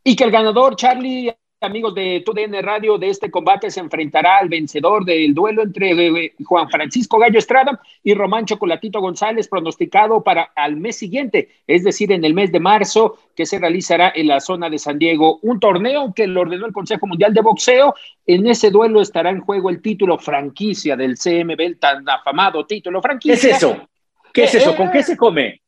Y 0.03 0.17
que 0.17 0.25
el 0.25 0.31
ganador, 0.31 0.77
Charlie, 0.77 1.35
amigos 1.65 1.95
de 1.95 2.23
TUDN 2.25 2.63
Radio, 2.63 2.99
de 2.99 3.09
este 3.09 3.31
combate 3.31 3.71
se 3.71 3.81
enfrentará 3.81 4.39
al 4.39 4.49
vencedor 4.49 5.05
del 5.05 5.35
duelo 5.35 5.63
entre 5.63 5.91
eh, 5.91 6.35
Juan 6.45 6.69
Francisco 6.69 7.19
Gallo 7.19 7.39
Estrada 7.39 7.81
y 8.03 8.15
Román 8.15 8.45
Chocolatito 8.45 9.01
González, 9.01 9.49
pronosticado 9.49 10.23
para 10.23 10.53
al 10.55 10.77
mes 10.77 10.97
siguiente, 10.97 11.49
es 11.67 11.83
decir, 11.83 12.13
en 12.13 12.25
el 12.25 12.35
mes 12.35 12.53
de 12.53 12.61
marzo, 12.61 13.19
que 13.35 13.47
se 13.47 13.59
realizará 13.59 14.13
en 14.15 14.29
la 14.29 14.41
zona 14.41 14.71
de 14.71 14.79
San 14.79 14.99
Diego. 14.99 15.39
Un 15.43 15.59
torneo 15.59 16.13
que 16.15 16.27
lo 16.27 16.43
ordenó 16.43 16.67
el 16.67 16.73
Consejo 16.73 17.07
Mundial 17.07 17.35
de 17.35 17.41
Boxeo. 17.41 17.95
En 18.27 18.47
ese 18.47 18.71
duelo 18.71 19.01
estará 19.01 19.31
en 19.31 19.41
juego 19.41 19.71
el 19.71 19.83
título 19.83 20.19
franquicia 20.19 20.97
del 20.97 21.17
CMB, 21.17 21.61
el 21.61 21.79
tan 21.79 22.09
afamado 22.09 22.65
título 22.67 23.03
franquicia. 23.03 23.41
¿Qué 23.41 23.51
es 23.51 23.57
eso? 23.57 23.89
¿Qué 24.33 24.45
es 24.45 24.55
eso? 24.55 24.77
¿Con 24.77 24.91
qué 24.91 25.03
se 25.03 25.17
come? 25.17 25.61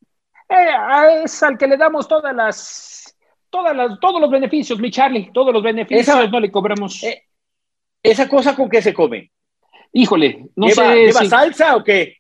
Eh, 0.49 1.23
es 1.25 1.43
al 1.43 1.59
que 1.59 1.67
le 1.67 1.77
damos 1.77 2.07
todas 2.07 2.35
las 2.35 3.06
todas 3.62 4.01
todos 4.01 4.21
los 4.21 4.31
beneficios, 4.31 4.79
mi 4.79 4.90
Charlie, 4.90 5.31
todos 5.33 5.53
los 5.53 5.62
beneficios 5.62 6.31
no 6.31 6.40
le 6.40 6.51
cobramos. 6.51 7.03
Eh, 7.03 7.23
¿Esa 8.03 8.29
cosa 8.29 8.55
con 8.55 8.69
qué 8.69 8.83
se 8.83 8.95
come? 8.95 9.31
Híjole, 9.92 10.47
no 10.57 10.66
¿Lleva, 10.66 10.92
sé. 10.92 11.07
¿Lleva 11.07 11.25
salsa 11.25 11.77
o 11.77 11.85
qué? 11.85 12.16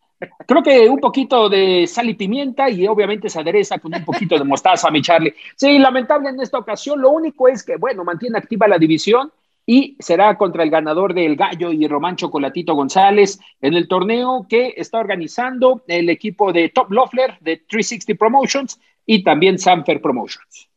Creo 0.46 0.62
que 0.62 0.88
un 0.88 0.98
poquito 0.98 1.48
de 1.48 1.86
sal 1.86 2.08
y 2.08 2.14
pimienta 2.14 2.70
y 2.70 2.86
obviamente 2.86 3.28
se 3.28 3.38
adereza 3.38 3.78
con 3.78 3.94
un 3.94 4.04
poquito 4.04 4.38
de 4.38 4.44
mostaza, 4.44 4.90
mi 4.90 5.02
Charlie. 5.02 5.34
Sí, 5.54 5.78
lamentable 5.78 6.30
en 6.30 6.40
esta 6.40 6.58
ocasión. 6.58 7.00
Lo 7.00 7.10
único 7.10 7.48
es 7.48 7.62
que, 7.62 7.76
bueno, 7.76 8.02
mantiene 8.02 8.38
activa 8.38 8.66
la 8.66 8.78
división 8.78 9.30
y 9.66 9.96
será 9.98 10.38
contra 10.38 10.62
el 10.62 10.70
ganador 10.70 11.12
del 11.12 11.36
Gallo 11.36 11.70
y 11.70 11.86
Román 11.86 12.16
Chocolatito 12.16 12.74
González 12.74 13.38
en 13.60 13.74
el 13.74 13.88
torneo 13.88 14.46
que 14.48 14.72
está 14.76 14.98
organizando 14.98 15.82
el 15.86 16.08
equipo 16.08 16.52
de 16.52 16.70
Top 16.70 16.90
Loeffler 16.90 17.36
de 17.40 17.58
360 17.58 18.18
Promotions 18.18 18.80
y 19.04 19.22
también 19.22 19.58
Sanfer 19.58 20.00
Promotions. 20.00 20.70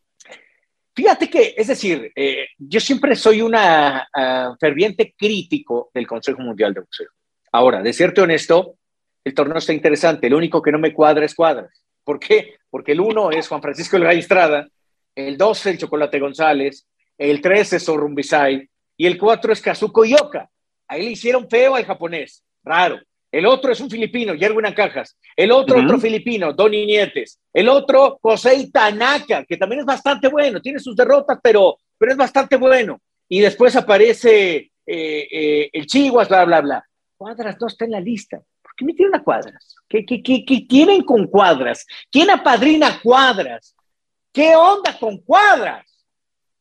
Fíjate 1.00 1.30
que, 1.30 1.54
es 1.56 1.68
decir, 1.68 2.12
eh, 2.14 2.48
yo 2.58 2.82
siempre 2.82 3.16
soy 3.16 3.42
una 3.42 4.06
uh, 4.14 4.58
ferviente 4.60 5.16
crítico 5.18 5.90
del 5.94 6.06
Consejo 6.06 6.42
Mundial 6.42 6.74
de 6.74 6.82
Boxeo. 6.82 7.08
Ahora, 7.54 7.82
de 7.82 7.94
cierto 7.94 8.24
honesto, 8.24 8.76
el 9.24 9.34
torneo 9.34 9.60
está 9.60 9.72
interesante. 9.72 10.30
Lo 10.30 10.36
único 10.36 10.62
que 10.62 10.74
no 10.74 10.78
me 10.78 10.94
cuadra 10.94 11.24
es 11.24 11.34
cuadras. 11.34 11.86
¿Por 12.04 12.20
qué? 12.20 12.56
Porque 12.70 12.92
el 12.92 13.00
uno 13.00 13.32
es 13.32 13.48
Juan 13.48 13.62
Francisco 13.62 13.96
El 13.96 14.08
Estrada, 14.08 14.68
el 15.16 15.38
12 15.38 15.70
el 15.70 15.78
Chocolate 15.78 16.20
González, 16.20 16.86
el 17.18 17.40
13 17.40 17.78
es 17.78 17.84
Sorrumbisai 17.84 18.70
y 18.98 19.06
el 19.08 19.18
4 19.18 19.54
es 19.54 19.62
Kazuko 19.62 20.04
Yoka. 20.04 20.50
Ahí 20.86 21.06
le 21.06 21.12
hicieron 21.12 21.50
feo 21.50 21.76
al 21.76 21.86
japonés, 21.86 22.44
raro. 22.62 23.00
El 23.32 23.46
otro 23.46 23.72
es 23.72 23.80
un 23.80 23.90
filipino, 23.90 24.34
Yerwin 24.34 24.74
Cajas. 24.74 25.18
El 25.36 25.52
otro, 25.52 25.80
otro 25.80 26.00
filipino, 26.00 26.54
Donny 26.54 26.86
Nietes. 26.86 27.40
El 27.54 27.70
otro, 27.70 28.20
José 28.22 28.70
Tanaka, 28.72 29.46
que 29.46 29.58
también 29.58 29.82
es 29.82 29.86
bastante 29.86 30.28
bueno. 30.30 30.62
Tiene 30.62 30.80
sus 30.80 30.96
derrotas, 30.96 31.38
pero, 31.42 31.78
pero 31.98 32.12
es 32.12 32.18
bastante 32.18 32.56
bueno. 32.56 33.00
Y 33.28 33.40
después 33.40 33.76
aparece 33.76 34.72
eh, 34.86 35.28
eh, 35.32 35.70
el 35.72 35.86
Chihuas, 35.86 36.28
bla, 36.28 36.46
bla, 36.46 36.62
bla. 36.62 36.86
Cuadras 37.16 37.58
no 37.62 37.68
está 37.68 37.86
en 37.86 37.92
la 37.92 38.00
lista. 38.00 38.42
¿Por 38.62 38.72
qué 38.76 38.86
metieron 38.86 39.14
a 39.14 39.24
Cuadras? 39.24 39.76
¿Qué, 39.88 40.04
qué, 40.06 40.24
qué, 40.24 40.44
qué 40.44 40.62
tienen 40.68 41.04
con 41.04 41.28
Cuadras? 41.28 41.86
¿Quién 42.12 42.32
apadrina 42.32 43.00
Cuadras? 43.02 43.76
¿Qué 44.34 44.56
onda 44.56 44.98
con 45.00 45.18
Cuadras? 45.20 45.86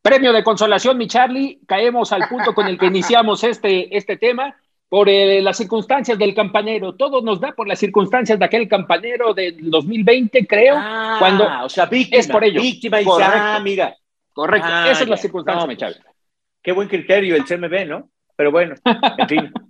Premio 0.02 0.34
de 0.34 0.44
consolación, 0.44 0.98
mi 0.98 1.06
Charlie. 1.06 1.60
Caemos 1.66 2.12
al 2.12 2.28
punto 2.28 2.54
con 2.54 2.66
el 2.66 2.78
que 2.78 2.86
iniciamos 2.86 3.42
este, 3.44 3.96
este 3.96 4.18
tema 4.18 4.54
por 4.88 5.08
eh, 5.08 5.40
las 5.42 5.56
circunstancias 5.56 6.18
del 6.18 6.34
campanero. 6.34 6.94
Todo 6.94 7.20
nos 7.20 7.40
da 7.40 7.52
por 7.52 7.68
las 7.68 7.78
circunstancias 7.78 8.38
de 8.38 8.44
aquel 8.44 8.68
campanero 8.68 9.34
del 9.34 9.70
2020, 9.70 10.46
creo. 10.46 10.74
Ah, 10.78 11.16
cuando 11.18 11.46
o 11.64 11.68
sea, 11.68 11.86
víctima, 11.86 12.20
es 12.20 12.28
por 12.28 12.44
ello. 12.44 12.60
Víctima 12.60 13.00
y 13.00 13.04
Correcto. 13.04 13.32
ah, 13.36 13.60
mira. 13.62 13.96
Correcto, 14.32 14.68
Ah, 14.70 14.90
esa 14.90 15.02
es 15.02 15.08
la 15.08 15.16
circunstancia, 15.16 15.66
No, 15.66 15.74
Charlie. 15.74 16.00
Qué 16.62 16.72
buen 16.72 16.88
criterio 16.88 17.34
el 17.36 17.44
CMB, 17.44 17.86
¿no? 17.86 18.10
Pero 18.36 18.50
bueno, 18.52 18.74
en 19.18 19.28
fin. 19.28 19.52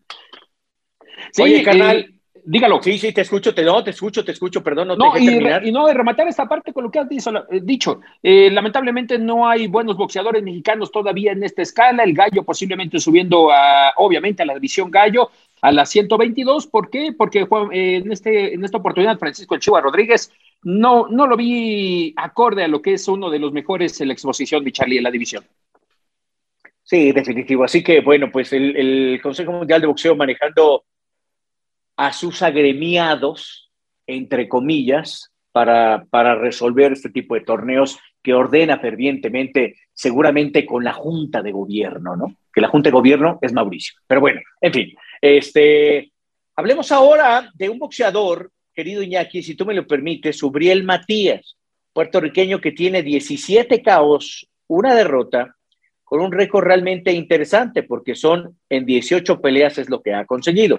Sí, 1.32 1.42
Oye, 1.42 1.62
carnal. 1.62 1.96
eh, 1.98 2.17
dígalo. 2.50 2.82
Sí, 2.82 2.98
sí, 2.98 3.12
te 3.12 3.20
escucho, 3.22 3.54
te, 3.54 3.62
no, 3.62 3.82
te 3.84 3.90
escucho, 3.90 4.24
te 4.24 4.32
escucho, 4.32 4.62
perdón, 4.62 4.88
no, 4.88 4.96
No, 4.96 5.12
te 5.12 5.20
y, 5.20 5.26
re- 5.26 5.32
terminar. 5.34 5.66
y 5.66 5.72
no, 5.72 5.86
de 5.86 5.94
rematar 5.94 6.26
esta 6.28 6.48
parte 6.48 6.72
con 6.72 6.84
lo 6.84 6.90
que 6.90 6.98
has 6.98 7.08
dicho. 7.08 7.42
eh. 7.50 8.46
Eh, 8.46 8.50
lamentablemente 8.50 9.18
no 9.18 9.48
hay 9.48 9.66
buenos 9.66 9.96
boxeadores 9.96 10.42
mexicanos 10.42 10.90
todavía 10.90 11.32
en 11.32 11.42
esta 11.44 11.62
escala. 11.62 12.02
El 12.04 12.14
gallo 12.14 12.42
posiblemente 12.44 12.98
subiendo, 13.00 13.50
a, 13.52 13.92
obviamente, 13.96 14.42
a 14.42 14.46
la 14.46 14.54
división 14.54 14.90
gallo, 14.90 15.30
a 15.60 15.72
la 15.72 15.84
122. 15.86 16.66
¿Por 16.66 16.90
qué? 16.90 17.12
Porque 17.16 17.44
Juan, 17.44 17.72
eh, 17.72 17.96
en, 17.96 18.12
este, 18.12 18.54
en 18.54 18.64
esta 18.64 18.78
oportunidad 18.78 19.18
Francisco 19.18 19.54
El 19.54 19.60
Chihuahua 19.60 19.82
Rodríguez 19.84 20.32
no, 20.62 21.06
no 21.08 21.26
lo 21.26 21.36
vi 21.36 22.14
acorde 22.16 22.64
a 22.64 22.68
lo 22.68 22.82
que 22.82 22.94
es 22.94 23.06
uno 23.08 23.30
de 23.30 23.38
los 23.38 23.52
mejores 23.52 24.00
en 24.00 24.08
la 24.08 24.14
exposición, 24.14 24.64
Charlie, 24.72 24.98
en 24.98 25.04
la 25.04 25.10
división. 25.10 25.44
Sí, 26.82 27.12
definitivo. 27.12 27.64
Así 27.64 27.82
que, 27.84 28.00
bueno, 28.00 28.30
pues 28.32 28.52
el, 28.52 28.74
el 28.76 29.20
Consejo 29.22 29.52
Mundial 29.52 29.80
de 29.80 29.86
Boxeo 29.86 30.16
manejando 30.16 30.84
a 31.98 32.12
sus 32.12 32.42
agremiados, 32.42 33.70
entre 34.06 34.48
comillas, 34.48 35.32
para, 35.50 36.06
para 36.08 36.36
resolver 36.36 36.92
este 36.92 37.10
tipo 37.10 37.34
de 37.34 37.40
torneos 37.40 37.98
que 38.22 38.32
ordena 38.32 38.78
fervientemente, 38.78 39.74
seguramente 39.92 40.64
con 40.64 40.84
la 40.84 40.92
Junta 40.92 41.42
de 41.42 41.50
Gobierno, 41.50 42.14
¿no? 42.14 42.36
Que 42.54 42.60
la 42.60 42.68
Junta 42.68 42.88
de 42.88 42.94
Gobierno 42.94 43.40
es 43.42 43.52
Mauricio. 43.52 43.94
Pero 44.06 44.20
bueno, 44.20 44.40
en 44.60 44.72
fin, 44.72 44.94
este, 45.20 46.12
hablemos 46.54 46.92
ahora 46.92 47.50
de 47.52 47.68
un 47.68 47.80
boxeador, 47.80 48.52
querido 48.72 49.02
Iñaki, 49.02 49.42
si 49.42 49.56
tú 49.56 49.66
me 49.66 49.74
lo 49.74 49.84
permites, 49.84 50.38
Subriel 50.38 50.84
Matías, 50.84 51.56
puertorriqueño 51.92 52.60
que 52.60 52.70
tiene 52.70 53.02
17 53.02 53.82
caos, 53.82 54.48
una 54.68 54.94
derrota, 54.94 55.56
con 56.04 56.20
un 56.20 56.30
récord 56.30 56.64
realmente 56.64 57.10
interesante, 57.10 57.82
porque 57.82 58.14
son 58.14 58.56
en 58.68 58.86
18 58.86 59.40
peleas 59.40 59.78
es 59.78 59.90
lo 59.90 60.00
que 60.00 60.14
ha 60.14 60.24
conseguido. 60.26 60.78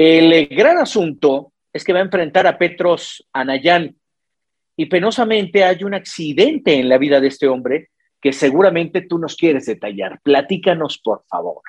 El 0.00 0.46
gran 0.46 0.78
asunto 0.78 1.54
es 1.72 1.82
que 1.82 1.92
va 1.92 1.98
a 1.98 2.02
enfrentar 2.02 2.46
a 2.46 2.56
Petros 2.56 3.26
Anayán 3.32 3.96
y 4.76 4.86
penosamente 4.86 5.64
hay 5.64 5.82
un 5.82 5.92
accidente 5.92 6.78
en 6.78 6.88
la 6.88 6.98
vida 6.98 7.20
de 7.20 7.26
este 7.26 7.48
hombre 7.48 7.88
que 8.20 8.32
seguramente 8.32 9.00
tú 9.00 9.18
nos 9.18 9.34
quieres 9.34 9.66
detallar. 9.66 10.20
Platícanos, 10.22 10.98
por 10.98 11.24
favor. 11.26 11.62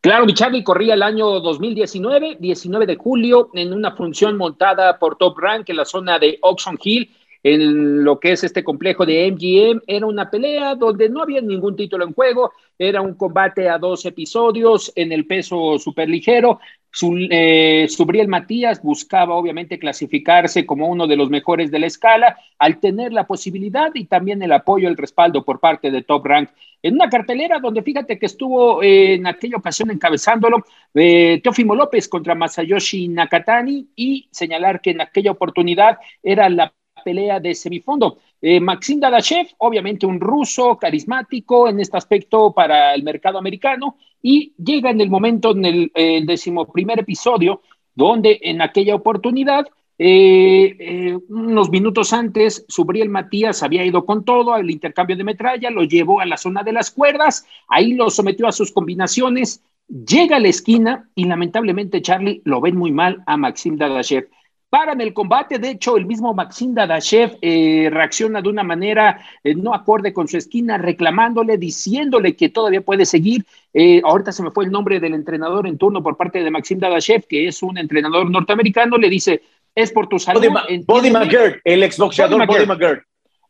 Claro, 0.00 0.26
mi 0.26 0.34
Charlie 0.34 0.64
corría 0.64 0.94
el 0.94 1.04
año 1.04 1.38
2019, 1.38 2.38
19 2.40 2.86
de 2.86 2.96
julio, 2.96 3.50
en 3.54 3.72
una 3.72 3.94
función 3.94 4.36
montada 4.36 4.98
por 4.98 5.16
Top 5.18 5.38
Rank 5.38 5.68
en 5.68 5.76
la 5.76 5.84
zona 5.84 6.18
de 6.18 6.40
Oxon 6.42 6.80
Hill, 6.82 7.16
en 7.42 8.04
lo 8.04 8.20
que 8.20 8.32
es 8.32 8.44
este 8.44 8.64
complejo 8.64 9.04
de 9.04 9.30
MGM. 9.30 9.82
Era 9.86 10.06
una 10.06 10.30
pelea 10.30 10.74
donde 10.74 11.08
no 11.08 11.22
había 11.22 11.40
ningún 11.40 11.76
título 11.76 12.04
en 12.04 12.14
juego, 12.14 12.52
era 12.78 13.00
un 13.00 13.14
combate 13.14 13.68
a 13.68 13.78
dos 13.78 14.04
episodios 14.06 14.92
en 14.94 15.12
el 15.12 15.26
peso 15.26 15.78
superligero. 15.78 16.60
Su, 16.90 17.16
eh, 17.30 17.86
Subriel 17.88 18.28
Matías 18.28 18.82
buscaba 18.82 19.34
obviamente 19.34 19.78
clasificarse 19.78 20.66
como 20.66 20.88
uno 20.88 21.06
de 21.06 21.16
los 21.16 21.30
mejores 21.30 21.70
de 21.70 21.78
la 21.78 21.86
escala 21.86 22.36
al 22.58 22.80
tener 22.80 23.12
la 23.12 23.26
posibilidad 23.26 23.90
y 23.94 24.04
también 24.04 24.42
el 24.42 24.52
apoyo, 24.52 24.88
el 24.88 24.96
respaldo 24.96 25.42
por 25.42 25.58
parte 25.58 25.90
de 25.90 26.02
Top 26.02 26.26
Rank 26.26 26.50
en 26.82 26.94
una 26.94 27.08
cartelera 27.08 27.60
donde 27.60 27.82
fíjate 27.82 28.18
que 28.18 28.26
estuvo 28.26 28.82
eh, 28.82 29.14
en 29.14 29.26
aquella 29.26 29.56
ocasión 29.56 29.90
encabezándolo 29.90 30.64
eh, 30.94 31.40
López 31.44 32.08
contra 32.08 32.34
Masayoshi 32.34 33.08
Nakatani 33.08 33.88
y 33.94 34.28
señalar 34.32 34.80
que 34.80 34.90
en 34.90 35.00
aquella 35.00 35.30
oportunidad 35.30 35.98
era 36.22 36.48
la 36.48 36.72
pelea 37.02 37.40
de 37.40 37.54
semifondo. 37.54 38.18
Eh, 38.40 38.60
Maxim 38.60 39.00
Dadashev, 39.00 39.48
obviamente 39.58 40.06
un 40.06 40.20
ruso 40.20 40.76
carismático 40.76 41.68
en 41.68 41.80
este 41.80 41.96
aspecto 41.96 42.52
para 42.52 42.94
el 42.94 43.02
mercado 43.02 43.38
americano, 43.38 43.96
y 44.22 44.52
llega 44.56 44.90
en 44.90 45.00
el 45.00 45.10
momento, 45.10 45.50
en 45.50 45.64
el 45.64 45.92
eh, 45.94 46.22
decimoprimer 46.24 47.00
episodio, 47.00 47.60
donde 47.94 48.38
en 48.42 48.62
aquella 48.62 48.94
oportunidad, 48.94 49.66
eh, 49.98 50.76
eh, 50.78 51.18
unos 51.28 51.70
minutos 51.70 52.12
antes, 52.12 52.64
Subriel 52.68 53.08
Matías 53.08 53.62
había 53.62 53.84
ido 53.84 54.04
con 54.04 54.24
todo 54.24 54.54
al 54.54 54.70
intercambio 54.70 55.16
de 55.16 55.24
metralla, 55.24 55.70
lo 55.70 55.84
llevó 55.84 56.20
a 56.20 56.26
la 56.26 56.36
zona 56.36 56.62
de 56.62 56.72
las 56.72 56.90
cuerdas, 56.90 57.46
ahí 57.68 57.94
lo 57.94 58.10
sometió 58.10 58.48
a 58.48 58.52
sus 58.52 58.72
combinaciones, 58.72 59.62
llega 59.88 60.36
a 60.36 60.40
la 60.40 60.48
esquina 60.48 61.10
y 61.14 61.24
lamentablemente 61.24 62.00
Charlie 62.00 62.40
lo 62.44 62.60
ven 62.60 62.76
muy 62.76 62.92
mal 62.92 63.22
a 63.26 63.36
Maxim 63.36 63.76
Dadashev 63.76 64.28
paran 64.72 65.02
el 65.02 65.12
combate. 65.12 65.58
De 65.58 65.68
hecho, 65.68 65.98
el 65.98 66.06
mismo 66.06 66.32
Maxim 66.32 66.72
Dadashev 66.72 67.36
eh, 67.42 67.90
reacciona 67.92 68.40
de 68.40 68.48
una 68.48 68.62
manera 68.62 69.20
eh, 69.44 69.54
no 69.54 69.74
acorde 69.74 70.14
con 70.14 70.28
su 70.28 70.38
esquina, 70.38 70.78
reclamándole, 70.78 71.58
diciéndole 71.58 72.34
que 72.34 72.48
todavía 72.48 72.80
puede 72.80 73.04
seguir. 73.04 73.44
Eh, 73.74 74.00
ahorita 74.02 74.32
se 74.32 74.42
me 74.42 74.50
fue 74.50 74.64
el 74.64 74.70
nombre 74.70 74.98
del 74.98 75.12
entrenador 75.12 75.66
en 75.66 75.76
turno 75.76 76.02
por 76.02 76.16
parte 76.16 76.42
de 76.42 76.50
Maxim 76.50 76.78
Dadashev, 76.78 77.26
que 77.28 77.46
es 77.48 77.62
un 77.62 77.76
entrenador 77.76 78.30
norteamericano. 78.30 78.96
Le 78.96 79.10
dice: 79.10 79.42
Es 79.74 79.92
por 79.92 80.08
tu 80.08 80.18
salud. 80.18 80.42
Body, 80.86 81.10
McGirt, 81.10 81.60
el 81.64 81.82
exboxeador 81.82 82.46
Body 82.46 82.64
McGirt. 82.64 83.02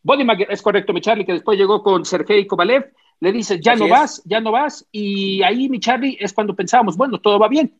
Body 0.03 0.25
McGirt, 0.25 0.51
es 0.51 0.61
correcto, 0.61 0.93
mi 0.93 1.01
Charlie, 1.01 1.25
que 1.25 1.35
después 1.35 1.57
llegó 1.57 1.85
con 1.85 2.05
Sergei 2.05 2.49
Kovalev. 2.49 2.91
Le 3.21 3.31
dice: 3.31 3.61
Ya 3.61 3.75
Así 3.75 3.81
no 3.83 3.87
es. 3.87 3.93
vas, 3.93 4.23
ya 4.25 4.41
no 4.41 4.51
vas. 4.51 4.89
Y 4.91 5.41
ahí, 5.45 5.69
mi 5.69 5.79
Charlie, 5.79 6.17
es 6.19 6.33
cuando 6.33 6.57
pensábamos: 6.57 6.97
Bueno, 6.97 7.21
todo 7.21 7.39
va 7.39 7.47
bien. 7.47 7.73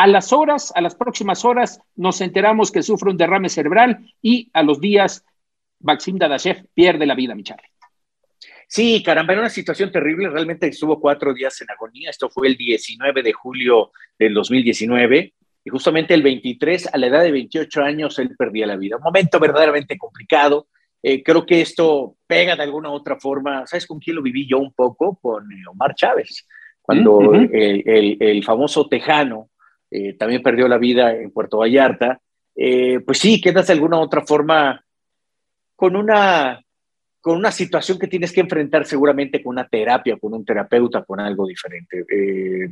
A 0.00 0.06
las 0.06 0.32
horas, 0.32 0.72
a 0.74 0.80
las 0.80 0.94
próximas 0.94 1.44
horas, 1.44 1.78
nos 1.94 2.22
enteramos 2.22 2.72
que 2.72 2.82
sufre 2.82 3.10
un 3.10 3.18
derrame 3.18 3.50
cerebral 3.50 3.98
y 4.22 4.48
a 4.54 4.62
los 4.62 4.80
días, 4.80 5.26
Maxim 5.78 6.16
Dadashev 6.16 6.64
pierde 6.72 7.04
la 7.04 7.14
vida, 7.14 7.34
mi 7.34 7.42
Charlie. 7.42 7.68
Sí, 8.66 9.02
caramba, 9.02 9.34
era 9.34 9.42
una 9.42 9.50
situación 9.50 9.92
terrible. 9.92 10.30
Realmente 10.30 10.68
estuvo 10.68 10.98
cuatro 10.98 11.34
días 11.34 11.60
en 11.60 11.70
agonía. 11.70 12.08
Esto 12.08 12.30
fue 12.30 12.48
el 12.48 12.56
19 12.56 13.22
de 13.22 13.32
julio 13.34 13.92
del 14.18 14.32
2019. 14.32 15.34
Y 15.66 15.68
justamente 15.68 16.14
el 16.14 16.22
23, 16.22 16.94
a 16.94 16.96
la 16.96 17.08
edad 17.08 17.22
de 17.22 17.32
28 17.32 17.82
años, 17.82 18.18
él 18.18 18.34
perdía 18.38 18.66
la 18.66 18.76
vida. 18.76 18.96
Un 18.96 19.02
momento 19.02 19.38
verdaderamente 19.38 19.98
complicado. 19.98 20.68
Eh, 21.02 21.22
creo 21.22 21.44
que 21.44 21.60
esto 21.60 22.16
pega 22.26 22.56
de 22.56 22.62
alguna 22.62 22.90
otra 22.90 23.20
forma. 23.20 23.66
¿Sabes 23.66 23.86
con 23.86 23.98
quién 23.98 24.16
lo 24.16 24.22
viví 24.22 24.48
yo 24.48 24.60
un 24.60 24.72
poco? 24.72 25.18
Con 25.20 25.46
Omar 25.68 25.94
Chávez. 25.94 26.48
Cuando 26.80 27.16
uh 27.18 27.32
-huh. 27.34 27.50
el, 27.52 27.82
el, 27.84 28.16
el 28.18 28.44
famoso 28.44 28.88
tejano 28.88 29.49
eh, 29.90 30.14
también 30.14 30.42
perdió 30.42 30.68
la 30.68 30.78
vida 30.78 31.14
en 31.14 31.30
Puerto 31.30 31.58
Vallarta, 31.58 32.20
eh, 32.54 33.00
pues 33.00 33.18
sí, 33.18 33.40
quedas 33.40 33.66
de 33.66 33.72
alguna 33.72 33.98
otra 33.98 34.24
forma 34.24 34.84
con 35.76 35.96
una, 35.96 36.60
con 37.20 37.36
una 37.36 37.50
situación 37.50 37.98
que 37.98 38.06
tienes 38.06 38.32
que 38.32 38.40
enfrentar 38.40 38.84
seguramente 38.84 39.42
con 39.42 39.52
una 39.52 39.66
terapia, 39.66 40.16
con 40.18 40.34
un 40.34 40.44
terapeuta, 40.44 41.02
con 41.04 41.20
algo 41.20 41.46
diferente. 41.46 42.04
Eh, 42.08 42.70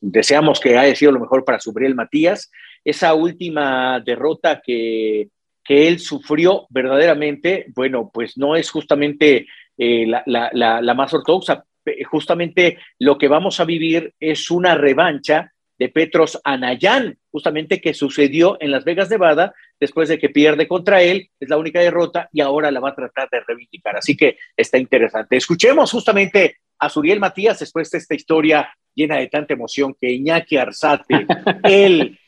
deseamos 0.00 0.60
que 0.60 0.78
haya 0.78 0.94
sido 0.94 1.12
lo 1.12 1.20
mejor 1.20 1.44
para 1.44 1.60
Subriel 1.60 1.94
Matías. 1.94 2.50
Esa 2.84 3.14
última 3.14 4.00
derrota 4.00 4.62
que, 4.64 5.28
que 5.64 5.88
él 5.88 5.98
sufrió 5.98 6.66
verdaderamente, 6.70 7.66
bueno, 7.74 8.10
pues 8.12 8.38
no 8.38 8.56
es 8.56 8.70
justamente 8.70 9.46
la, 9.76 10.22
la, 10.26 10.50
la, 10.52 10.80
la 10.80 10.94
más 10.94 11.12
ortodoxa. 11.12 11.64
Justamente 12.10 12.78
lo 12.98 13.16
que 13.16 13.28
vamos 13.28 13.60
a 13.60 13.64
vivir 13.64 14.12
es 14.20 14.50
una 14.50 14.74
revancha 14.74 15.52
de 15.78 15.88
Petros 15.88 16.40
Anayán, 16.44 17.18
justamente 17.30 17.80
que 17.80 17.94
sucedió 17.94 18.56
en 18.60 18.70
Las 18.72 18.84
Vegas, 18.84 19.10
Nevada, 19.10 19.54
después 19.78 20.08
de 20.08 20.18
que 20.18 20.28
pierde 20.28 20.66
contra 20.66 21.02
él, 21.02 21.30
es 21.38 21.48
la 21.48 21.56
única 21.56 21.80
derrota 21.80 22.28
y 22.32 22.40
ahora 22.40 22.70
la 22.70 22.80
va 22.80 22.90
a 22.90 22.94
tratar 22.94 23.28
de 23.30 23.40
reivindicar. 23.46 23.96
Así 23.96 24.16
que 24.16 24.38
está 24.56 24.78
interesante. 24.78 25.36
Escuchemos 25.36 25.90
justamente 25.90 26.56
a 26.78 26.88
Suriel 26.88 27.20
Matías 27.20 27.58
después 27.60 27.90
de 27.90 27.98
esta 27.98 28.14
historia 28.14 28.68
llena 28.94 29.16
de 29.16 29.28
tanta 29.28 29.54
emoción 29.54 29.94
que 30.00 30.10
Iñaki 30.10 30.56
Arzate, 30.56 31.26
él, 31.62 32.18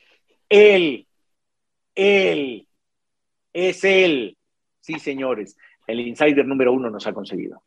él, 0.48 1.06
él, 1.94 2.68
es 3.52 3.84
él. 3.84 4.36
Sí, 4.80 4.98
señores. 4.98 5.56
el 5.86 6.00
insider 6.00 6.46
número 6.46 6.72
uno 6.72 6.88
nos 6.88 7.06
ha 7.06 7.12
conseguido. 7.12 7.62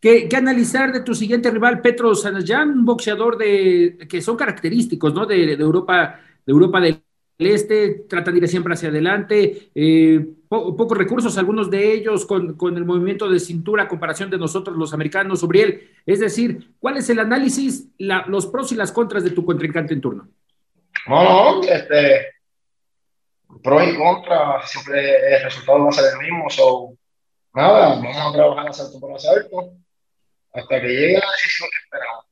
¿Qué, 0.00 0.28
analizar 0.36 0.92
de 0.92 1.00
tu 1.00 1.14
siguiente 1.14 1.50
rival, 1.50 1.80
Petro 1.80 2.14
Sanayan, 2.14 2.70
un 2.70 2.84
boxeador 2.84 3.38
de, 3.38 3.96
que 4.08 4.20
son 4.20 4.36
característicos 4.36 5.14
¿no? 5.14 5.24
de, 5.24 5.54
Europa, 5.54 6.20
de 6.44 6.52
Europa 6.52 6.80
del 6.80 7.02
Este, 7.38 8.04
tratan 8.08 8.34
de 8.34 8.40
ir 8.40 8.48
siempre 8.48 8.74
hacia 8.74 8.90
adelante, 8.90 9.70
eh, 9.74 10.24
pocos 10.48 10.96
recursos, 10.96 11.38
algunos 11.38 11.70
de 11.70 11.92
ellos 11.92 12.26
con, 12.26 12.56
el 12.76 12.84
movimiento 12.84 13.28
de 13.28 13.40
cintura 13.40 13.84
a 13.84 13.88
comparación 13.88 14.28
de 14.30 14.38
nosotros 14.38 14.76
los 14.76 14.92
americanos, 14.92 15.40
Subriel. 15.40 15.90
Es 16.04 16.20
decir, 16.20 16.74
¿cuál 16.78 16.98
es 16.98 17.08
el 17.08 17.18
análisis, 17.18 17.88
los 17.98 18.46
pros 18.46 18.72
y 18.72 18.74
las 18.74 18.92
contras 18.92 19.24
de 19.24 19.30
tu 19.30 19.44
contrincante 19.46 19.94
en 19.94 20.00
turno? 20.02 20.28
No, 21.08 21.60
no, 21.60 21.62
este, 21.62 22.26
pro 23.62 23.82
y 23.82 23.96
contra, 23.96 24.60
siempre 24.66 25.36
el 25.36 25.42
resultado 25.42 25.84
va 25.84 25.88
a 25.88 25.92
ser 25.92 26.04
el 26.12 26.18
mismo, 26.18 26.50
so, 26.50 26.92
nada, 27.54 27.88
vamos 27.96 28.16
a 28.16 28.32
trabajar 28.32 28.68
asalto 28.68 29.00
por 29.00 29.14
asalto 29.14 29.76
hasta 30.56 30.80
que 30.80 30.88
llegue 30.88 31.14
la 31.14 31.30
decisión 31.30 31.68
que 31.70 31.84
esperamos. 31.84 32.24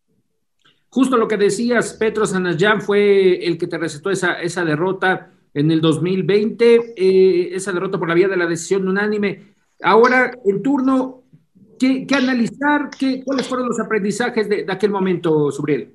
Justo 0.89 1.17
lo 1.17 1.29
que 1.29 1.37
decías, 1.37 1.95
Petro 1.95 2.25
Sanayan 2.25 2.81
fue 2.81 3.45
el 3.45 3.59
que 3.59 3.67
te 3.67 3.79
recetó 3.79 4.11
esa, 4.11 4.41
esa 4.41 4.65
derrota 4.65 5.33
en 5.53 5.71
el 5.71 5.81
2020, 5.81 6.95
eh, 6.97 7.49
esa 7.53 7.73
derrota 7.73 7.99
por 7.99 8.09
la 8.09 8.15
vía 8.15 8.29
de 8.29 8.37
la 8.37 8.47
decisión 8.47 8.87
unánime. 8.87 9.55
Ahora, 9.83 10.33
el 10.45 10.63
turno, 10.63 11.25
¿qué, 11.79 12.07
qué 12.07 12.15
analizar? 12.15 12.91
Qué, 12.97 13.23
¿Cuáles 13.25 13.47
fueron 13.47 13.69
los 13.69 13.81
aprendizajes 13.81 14.49
de, 14.49 14.65
de 14.65 14.73
aquel 14.73 14.91
momento, 14.91 15.51
Subriel? 15.51 15.95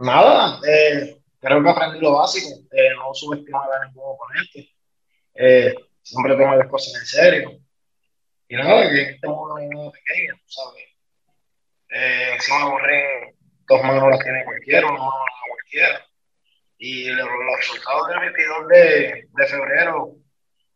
Nada, 0.00 0.60
eh, 0.66 1.20
creo 1.38 1.62
que 1.62 1.68
aprendí 1.68 2.00
lo 2.00 2.14
básico, 2.14 2.48
eh, 2.70 2.90
no 2.96 3.12
subestimar 3.12 3.68
a 3.70 3.86
ningún 3.86 4.04
oponente, 4.06 4.70
eh, 5.34 5.74
siempre 6.02 6.36
tomar 6.36 6.56
las 6.56 6.68
cosas 6.68 6.94
en 7.00 7.06
serio. 7.06 7.60
Y 8.48 8.56
nada, 8.56 8.88
que 8.88 9.02
este 9.02 9.28
mundo 9.28 9.56
no 9.58 9.90
pequeño, 9.90 10.34
¿sabes? 10.46 10.84
Eh, 11.90 12.34
encima 12.34 12.68
borré 12.68 13.34
dos 13.66 13.82
manos 13.82 14.10
las 14.10 14.20
tiene 14.20 14.44
cualquiera, 14.44 14.86
una 14.86 14.98
mano 14.98 15.12
cualquiera. 15.48 16.06
Y 16.78 17.10
los, 17.10 17.28
resultados 17.58 18.08
del 18.08 18.20
22 18.20 18.68
de, 18.68 19.28
de 19.28 19.46
febrero 19.46 20.16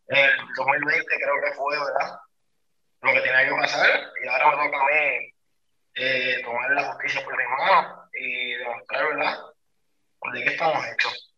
el 0.08 0.30
2020 0.56 1.06
creo 1.16 1.34
que 1.44 1.56
fue, 1.56 1.78
¿verdad? 1.78 2.18
Lo 3.02 3.12
que 3.12 3.20
tenía 3.20 3.48
que 3.48 3.54
pasar. 3.54 3.88
Y 4.22 4.28
ahora 4.28 4.50
me 4.50 4.64
toca 4.64 4.80
a 4.80 4.86
mí 4.86 5.32
eh, 5.94 6.42
tomar 6.44 6.70
la 6.72 6.92
justicia 6.92 7.24
por 7.24 7.36
mi 7.36 7.44
mano 7.44 8.08
y 8.20 8.52
demostrar, 8.52 9.08
¿verdad? 9.08 9.38
¿De 10.32 10.42
qué 10.42 10.50
estamos 10.50 10.84
hechos? 10.86 11.34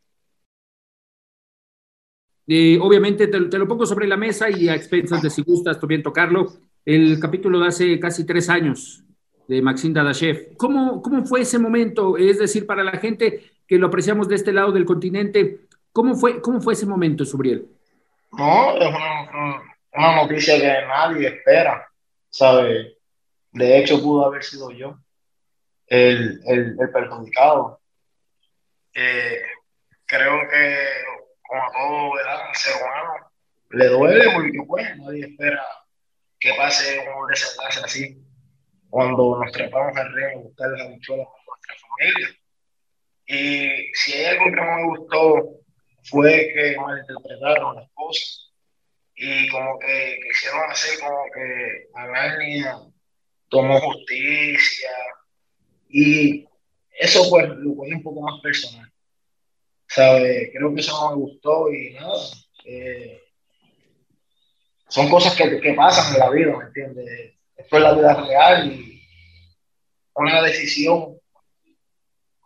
Eh, 2.49 2.79
obviamente 2.81 3.27
te, 3.27 3.41
te, 3.41 3.59
lo 3.59 3.67
pongo 3.67 3.87
sobre 3.87 4.07
la 4.07 4.17
mesa 4.17 4.49
y 4.49 4.69
a 4.69 4.75
expensas 4.75 5.21
de 5.21 5.31
si 5.31 5.43
gustas 5.43 5.81
bien 5.87 6.03
tocarlo. 6.03 6.47
El 6.85 7.19
capítulo 7.19 7.59
de 7.59 7.67
hace 7.67 7.99
casi 7.99 8.25
tres 8.25 8.49
años, 8.49 9.05
de 9.49 9.63
Maxim 9.63 9.93
Dadashev. 9.93 10.57
¿Cómo, 10.57 11.03
¿Cómo 11.03 11.25
fue 11.25 11.43
ese 11.43 11.59
momento? 11.59 12.17
Es 12.17 12.39
decir, 12.39 12.67
para 12.67 12.83
la 12.83 12.99
gente 12.99 13.51
que 13.67 13.79
lo 13.79 13.89
apreciamos 13.89 14.29
de 14.29 14.37
este 14.37 14.53
lado 14.53 14.73
del 14.73 14.85
continente, 14.85 15.61
¿cómo 15.93 16.15
fue, 16.15 16.41
cómo 16.41 16.61
fue 16.61 16.75
ese 16.75 16.87
momento, 16.87 17.25
Subriel? 17.25 17.67
No, 18.33 18.77
es 18.77 18.89
una, 18.89 19.63
una 19.93 20.17
noticia 20.17 20.57
que 20.57 20.87
nadie 20.87 21.29
espera, 21.29 21.89
¿sabe? 22.29 22.99
De 23.53 23.79
hecho, 23.79 24.03
pudo 24.03 24.27
haber 24.27 24.43
sido 24.43 24.71
yo 24.71 24.99
el, 25.87 26.41
el, 26.47 26.77
el 26.79 26.91
perjudicado. 26.91 27.81
Eh, 28.95 29.43
creo 30.07 30.41
que, 30.49 30.77
como 31.47 31.63
a 31.63 31.73
todo 31.73 32.15
¿verdad? 32.15 32.39
ser 32.55 32.75
humano, 32.83 33.31
le 33.71 33.87
duele 33.87 34.25
porque 34.35 34.59
pues, 34.67 34.97
nadie 34.99 35.27
espera 35.27 35.65
que 36.39 36.53
pase 36.55 36.99
un 37.19 37.27
desenlace 37.29 37.81
así 37.85 38.26
cuando 38.91 39.39
nos 39.39 39.53
trepamos 39.53 39.97
al 39.97 40.13
río 40.13 40.29
a 40.29 40.43
buscar 40.43 40.71
las 40.71 40.81
habichuelas 40.83 41.27
con 41.27 41.45
nuestra 41.47 41.75
familia. 41.89 42.29
Y 43.27 43.93
si 43.95 44.13
hay 44.13 44.25
algo 44.27 44.45
que 44.45 44.51
no 44.51 44.77
me 44.77 44.85
gustó 44.85 45.61
fue 46.05 46.53
que 46.55 46.77
malinterpretaron 46.77 47.77
las 47.77 47.91
cosas 47.93 48.53
y 49.17 49.49
como 49.49 49.79
que 49.79 50.19
quisieron 50.23 50.71
hacer 50.71 51.01
como 51.01 51.25
que 51.35 51.89
Anania 51.95 52.79
tomó 53.49 53.81
justicia 53.81 54.91
y 55.89 56.47
eso 56.99 57.29
pues 57.31 57.49
lo 57.49 57.77
cogí 57.77 57.93
un 57.93 58.03
poco 58.03 58.21
más 58.21 58.41
personal. 58.41 58.91
¿Sabe? 59.89 60.51
Creo 60.53 60.75
que 60.75 60.81
eso 60.81 60.93
no 60.93 61.11
me 61.11 61.23
gustó 61.23 61.73
y 61.73 61.95
nada. 61.95 62.21
Eh, 62.65 63.23
son 64.89 65.09
cosas 65.09 65.35
que, 65.37 65.61
que 65.61 65.75
pasan 65.75 66.15
en 66.15 66.21
la 66.21 66.31
vida, 66.31 66.57
¿me 66.57 66.65
entiendes? 66.65 67.36
Esto 67.57 67.77
es 67.77 67.83
la 67.83 67.95
vida 67.95 68.15
real 68.15 68.73
y 68.73 69.03
una 70.15 70.43
decisión 70.43 71.19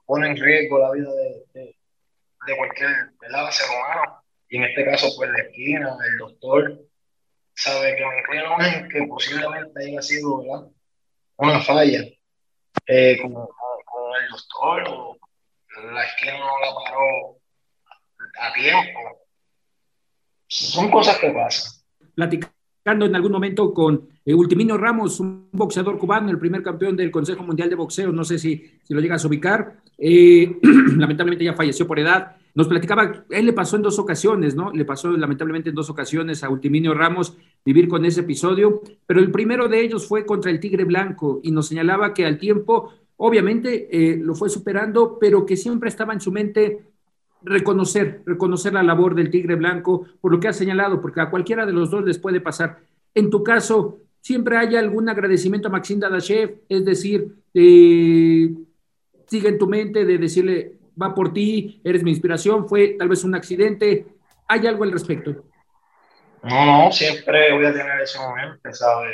pone 0.06 0.28
en 0.28 0.36
riesgo 0.36 0.78
la 0.78 0.90
vida 0.90 1.10
de, 1.54 1.76
cualquier 2.56 2.90
ser 3.52 3.66
humano. 3.70 4.22
Y 4.48 4.56
en 4.56 4.64
este 4.64 4.84
caso, 4.84 5.08
pues 5.16 5.30
la 5.30 5.42
esquina, 5.44 5.96
el 6.04 6.18
doctor, 6.18 6.80
sabe 7.54 7.96
que 7.96 8.04
me 8.04 8.88
que 8.88 9.06
posiblemente 9.06 9.84
haya 9.84 10.02
sido 10.02 10.42
una 11.36 11.60
falla 11.60 12.04
eh, 12.86 13.18
con, 13.22 13.32
el 13.32 14.28
doctor 14.30 14.88
o 14.88 15.16
la 15.92 16.04
esquina 16.04 16.38
no 16.38 16.58
la 16.58 16.74
paró 16.74 17.36
a 18.40 18.52
tiempo. 18.52 19.00
Son 20.48 20.90
cosas 20.90 21.18
que 21.18 21.30
pasan. 21.30 21.72
Platicando 22.82 23.04
en 23.04 23.14
algún 23.14 23.32
momento 23.32 23.74
con 23.74 24.08
eh, 24.24 24.32
Ultimino 24.32 24.78
Ramos, 24.78 25.20
un 25.20 25.48
boxeador 25.52 25.98
cubano, 25.98 26.30
el 26.30 26.38
primer 26.38 26.62
campeón 26.62 26.96
del 26.96 27.10
Consejo 27.10 27.44
Mundial 27.44 27.68
de 27.68 27.74
Boxeo, 27.74 28.10
no 28.10 28.24
sé 28.24 28.38
si, 28.38 28.64
si 28.82 28.94
lo 28.94 29.00
llegas 29.00 29.22
a 29.22 29.28
ubicar, 29.28 29.76
eh, 29.98 30.56
lamentablemente 30.96 31.44
ya 31.44 31.52
falleció 31.52 31.86
por 31.86 31.98
edad. 31.98 32.36
Nos 32.54 32.68
platicaba, 32.68 33.26
él 33.28 33.44
le 33.44 33.52
pasó 33.52 33.76
en 33.76 33.82
dos 33.82 33.98
ocasiones, 33.98 34.56
¿no? 34.56 34.72
Le 34.72 34.86
pasó 34.86 35.10
lamentablemente 35.14 35.68
en 35.68 35.74
dos 35.74 35.90
ocasiones 35.90 36.42
a 36.42 36.48
Ultiminio 36.48 36.94
Ramos 36.94 37.36
vivir 37.66 37.86
con 37.86 38.06
ese 38.06 38.20
episodio, 38.20 38.80
pero 39.04 39.20
el 39.20 39.30
primero 39.30 39.68
de 39.68 39.82
ellos 39.82 40.06
fue 40.06 40.24
contra 40.24 40.50
el 40.50 40.58
Tigre 40.58 40.84
Blanco 40.84 41.40
y 41.42 41.50
nos 41.50 41.66
señalaba 41.66 42.14
que 42.14 42.24
al 42.24 42.38
tiempo, 42.38 42.94
obviamente, 43.18 43.88
eh, 43.92 44.16
lo 44.16 44.34
fue 44.34 44.48
superando, 44.48 45.18
pero 45.20 45.44
que 45.44 45.58
siempre 45.58 45.90
estaba 45.90 46.14
en 46.14 46.22
su 46.22 46.32
mente 46.32 46.89
reconocer, 47.42 48.22
reconocer 48.26 48.72
la 48.72 48.82
labor 48.82 49.14
del 49.14 49.30
Tigre 49.30 49.54
Blanco 49.54 50.06
por 50.20 50.32
lo 50.32 50.40
que 50.40 50.48
ha 50.48 50.52
señalado, 50.52 51.00
porque 51.00 51.20
a 51.20 51.30
cualquiera 51.30 51.66
de 51.66 51.72
los 51.72 51.90
dos 51.90 52.04
les 52.04 52.18
puede 52.18 52.40
pasar. 52.40 52.78
En 53.14 53.30
tu 53.30 53.42
caso, 53.42 54.00
siempre 54.20 54.56
hay 54.56 54.76
algún 54.76 55.08
agradecimiento 55.08 55.68
a 55.68 55.70
Maxim 55.70 55.98
Dadashev, 55.98 56.60
es 56.68 56.84
decir, 56.84 57.34
eh, 57.54 58.50
sigue 59.26 59.48
en 59.48 59.58
tu 59.58 59.66
mente 59.66 60.04
de 60.04 60.18
decirle, 60.18 60.72
va 61.00 61.14
por 61.14 61.32
ti, 61.32 61.80
eres 61.84 62.02
mi 62.02 62.10
inspiración, 62.10 62.68
fue 62.68 62.96
tal 62.98 63.08
vez 63.08 63.24
un 63.24 63.34
accidente, 63.34 64.06
¿hay 64.48 64.66
algo 64.66 64.84
al 64.84 64.92
respecto? 64.92 65.44
No, 66.42 66.84
no, 66.84 66.92
siempre 66.92 67.52
voy 67.52 67.66
a 67.66 67.72
tener 67.72 68.00
ese 68.00 68.18
momento, 68.18 68.72
¿sabes? 68.72 69.12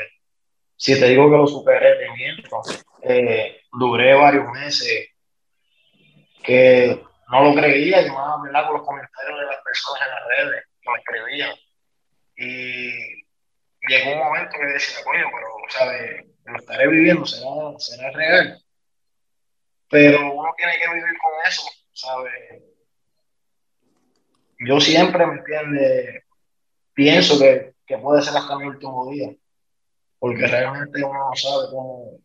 Si 0.77 0.99
te 0.99 1.09
digo 1.09 1.31
que 1.31 1.37
lo 1.37 1.47
superé, 1.47 1.97
te 1.97 2.13
miento. 2.13 2.61
Eh, 3.03 3.63
duré 3.73 4.15
varios 4.15 4.51
meses 4.53 5.09
que 6.43 7.03
no 7.31 7.45
lo 7.45 7.55
creía, 7.55 8.03
yo 8.03 8.13
me 8.13 8.53
con 8.53 8.75
los 8.75 8.87
comentarios 8.87 9.41
de 9.41 9.47
las 9.47 9.63
personas 9.65 10.03
en 10.03 10.15
las 10.15 10.27
redes 10.29 10.65
que 10.81 10.91
me 10.91 10.99
escribían. 10.99 11.55
Y 12.37 13.25
llegó 13.89 14.13
un 14.13 14.19
momento 14.19 14.59
que 14.59 14.67
decía, 14.67 15.05
coño, 15.05 15.27
pero, 15.35 15.49
¿sabes? 15.69 16.27
Lo 16.45 16.59
estaré 16.59 16.89
viviendo, 16.89 17.27
será, 17.27 17.51
será 17.79 18.11
real. 18.11 18.63
Pero 19.89 20.33
uno 20.33 20.55
tiene 20.57 20.73
que 20.79 20.95
vivir 20.95 21.19
con 21.19 21.33
eso, 21.47 21.69
¿sabes? 21.93 22.63
Yo 24.59 24.81
siempre, 24.81 25.27
¿me 25.27 25.35
entiende 25.39 26.27
Pienso 26.97 27.39
que, 27.39 27.75
que 27.87 27.99
puede 27.99 28.23
ser 28.23 28.35
hasta 28.35 28.59
mi 28.59 28.65
último 28.65 29.11
día, 29.11 29.29
porque 30.19 30.47
realmente 30.47 31.05
uno 31.05 31.29
no 31.29 31.37
sabe 31.37 31.69
cómo, 31.71 32.19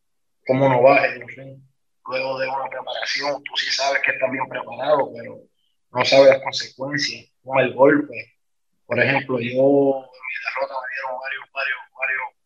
cómo 0.48 0.66
uno 0.66 0.82
va, 0.82 1.06
en 1.08 1.28
fin. 1.28 1.71
Luego 2.08 2.40
de 2.40 2.48
una 2.48 2.68
preparación, 2.70 3.44
tú 3.44 3.56
sí 3.58 3.72
sabes 3.72 4.02
que 4.04 4.12
estás 4.12 4.32
bien 4.32 4.48
preparado, 4.48 5.12
pero 5.16 5.38
no 5.92 6.06
sabes 6.06 6.30
las 6.30 6.42
consecuencias, 6.42 7.30
como 7.44 7.60
el 7.60 7.74
golpe. 7.74 8.36
Por 8.86 9.00
ejemplo, 9.00 9.40
yo 9.40 9.46
mi 9.46 10.36
derrota 10.44 10.76
me 10.82 10.88
dieron 10.94 11.20
varios, 11.22 11.44
varios, 11.54 11.80
varios 11.98 12.42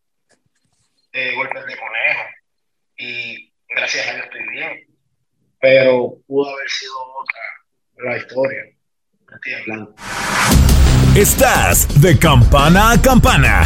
eh, 1.13 1.35
golpes 1.35 1.65
de 1.65 1.77
conejo 1.77 2.23
y 2.97 3.53
gracias 3.69 4.07
a 4.07 4.13
Dios 4.13 4.25
estoy 4.25 4.49
bien. 4.49 4.87
Pero 5.59 6.17
pudo 6.27 6.53
haber 6.53 6.69
sido 6.69 6.93
otra 7.13 7.41
la 8.09 8.17
historia. 8.17 8.63
Estás 11.15 12.01
de 12.01 12.19
campana 12.19 12.91
a 12.91 13.01
campana. 13.01 13.65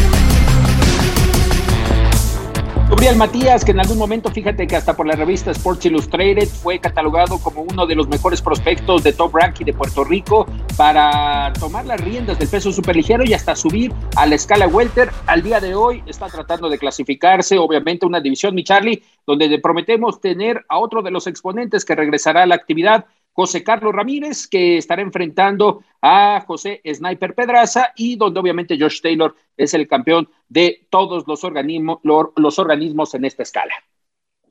Matías, 3.15 3.65
que 3.65 3.71
en 3.71 3.79
algún 3.79 3.97
momento, 3.97 4.29
fíjate 4.31 4.67
que 4.67 4.75
hasta 4.75 4.95
por 4.95 5.05
la 5.05 5.15
revista 5.15 5.51
Sports 5.51 5.85
Illustrated 5.85 6.47
fue 6.47 6.79
catalogado 6.79 7.39
como 7.39 7.61
uno 7.61 7.85
de 7.85 7.95
los 7.95 8.07
mejores 8.07 8.41
prospectos 8.41 9.03
de 9.03 9.11
top 9.13 9.35
ranking 9.35 9.65
de 9.65 9.73
Puerto 9.73 10.03
Rico 10.03 10.45
para 10.77 11.51
tomar 11.59 11.85
las 11.85 11.99
riendas 11.99 12.39
del 12.39 12.47
peso 12.47 12.71
superligero 12.71 13.23
y 13.25 13.33
hasta 13.33 13.55
subir 13.55 13.91
a 14.15 14.25
la 14.25 14.35
escala 14.35 14.67
welter. 14.67 15.09
Al 15.27 15.41
día 15.41 15.59
de 15.59 15.75
hoy 15.75 16.03
está 16.05 16.27
tratando 16.27 16.69
de 16.69 16.77
clasificarse, 16.77 17.57
obviamente, 17.57 18.05
una 18.05 18.19
división, 18.19 18.55
mi 18.55 18.63
Charlie, 18.63 19.03
donde 19.25 19.59
prometemos 19.59 20.21
tener 20.21 20.65
a 20.69 20.77
otro 20.77 21.01
de 21.01 21.11
los 21.11 21.27
exponentes 21.27 21.85
que 21.85 21.95
regresará 21.95 22.43
a 22.43 22.45
la 22.45 22.55
actividad 22.55 23.05
José 23.33 23.63
Carlos 23.63 23.93
Ramírez, 23.93 24.47
que 24.47 24.77
estará 24.77 25.01
enfrentando 25.01 25.83
a 26.01 26.43
José 26.45 26.81
Sniper 26.85 27.33
Pedraza 27.33 27.93
y 27.95 28.15
donde 28.15 28.39
obviamente 28.39 28.77
Josh 28.79 29.01
Taylor 29.01 29.35
es 29.55 29.73
el 29.73 29.87
campeón 29.87 30.29
de 30.49 30.87
todos 30.89 31.23
los 31.27 31.43
organismos, 31.43 33.13
en 33.13 33.25
esta 33.25 33.43
escala. 33.43 33.73